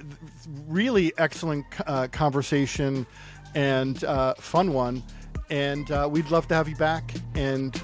really 0.66 1.12
excellent 1.18 1.66
uh, 1.86 2.08
conversation 2.08 3.06
and 3.54 4.02
uh, 4.06 4.36
fun 4.36 4.72
one. 4.72 5.04
And 5.50 5.92
uh, 5.92 6.08
we'd 6.10 6.32
love 6.32 6.48
to 6.48 6.56
have 6.56 6.70
you 6.70 6.78
back. 6.78 7.14
And 7.36 7.80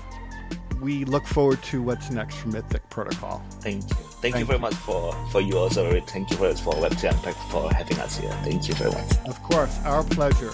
we 0.80 1.04
look 1.04 1.26
forward 1.26 1.62
to 1.64 1.82
what's 1.82 2.10
next 2.10 2.36
for 2.38 2.48
Mythic 2.48 2.90
Protocol. 2.90 3.44
Thank 3.60 3.90
you. 3.90 4.07
Thank, 4.20 4.34
Thank 4.34 4.40
you 4.40 4.46
very 4.46 4.60
much 4.60 4.74
for, 4.74 5.14
for 5.30 5.42
you 5.42 5.60
also. 5.60 6.00
Thank 6.02 6.32
you 6.32 6.38
for, 6.38 6.54
for 6.56 6.74
Web3 6.74 7.12
Unpacked 7.12 7.38
for 7.52 7.72
having 7.72 8.00
us 8.00 8.18
here. 8.18 8.32
Thank 8.44 8.68
you 8.68 8.74
very 8.74 8.92
much. 8.92 9.18
Of 9.28 9.42
course. 9.44 9.78
Our 9.86 10.04
pleasure. 10.04 10.54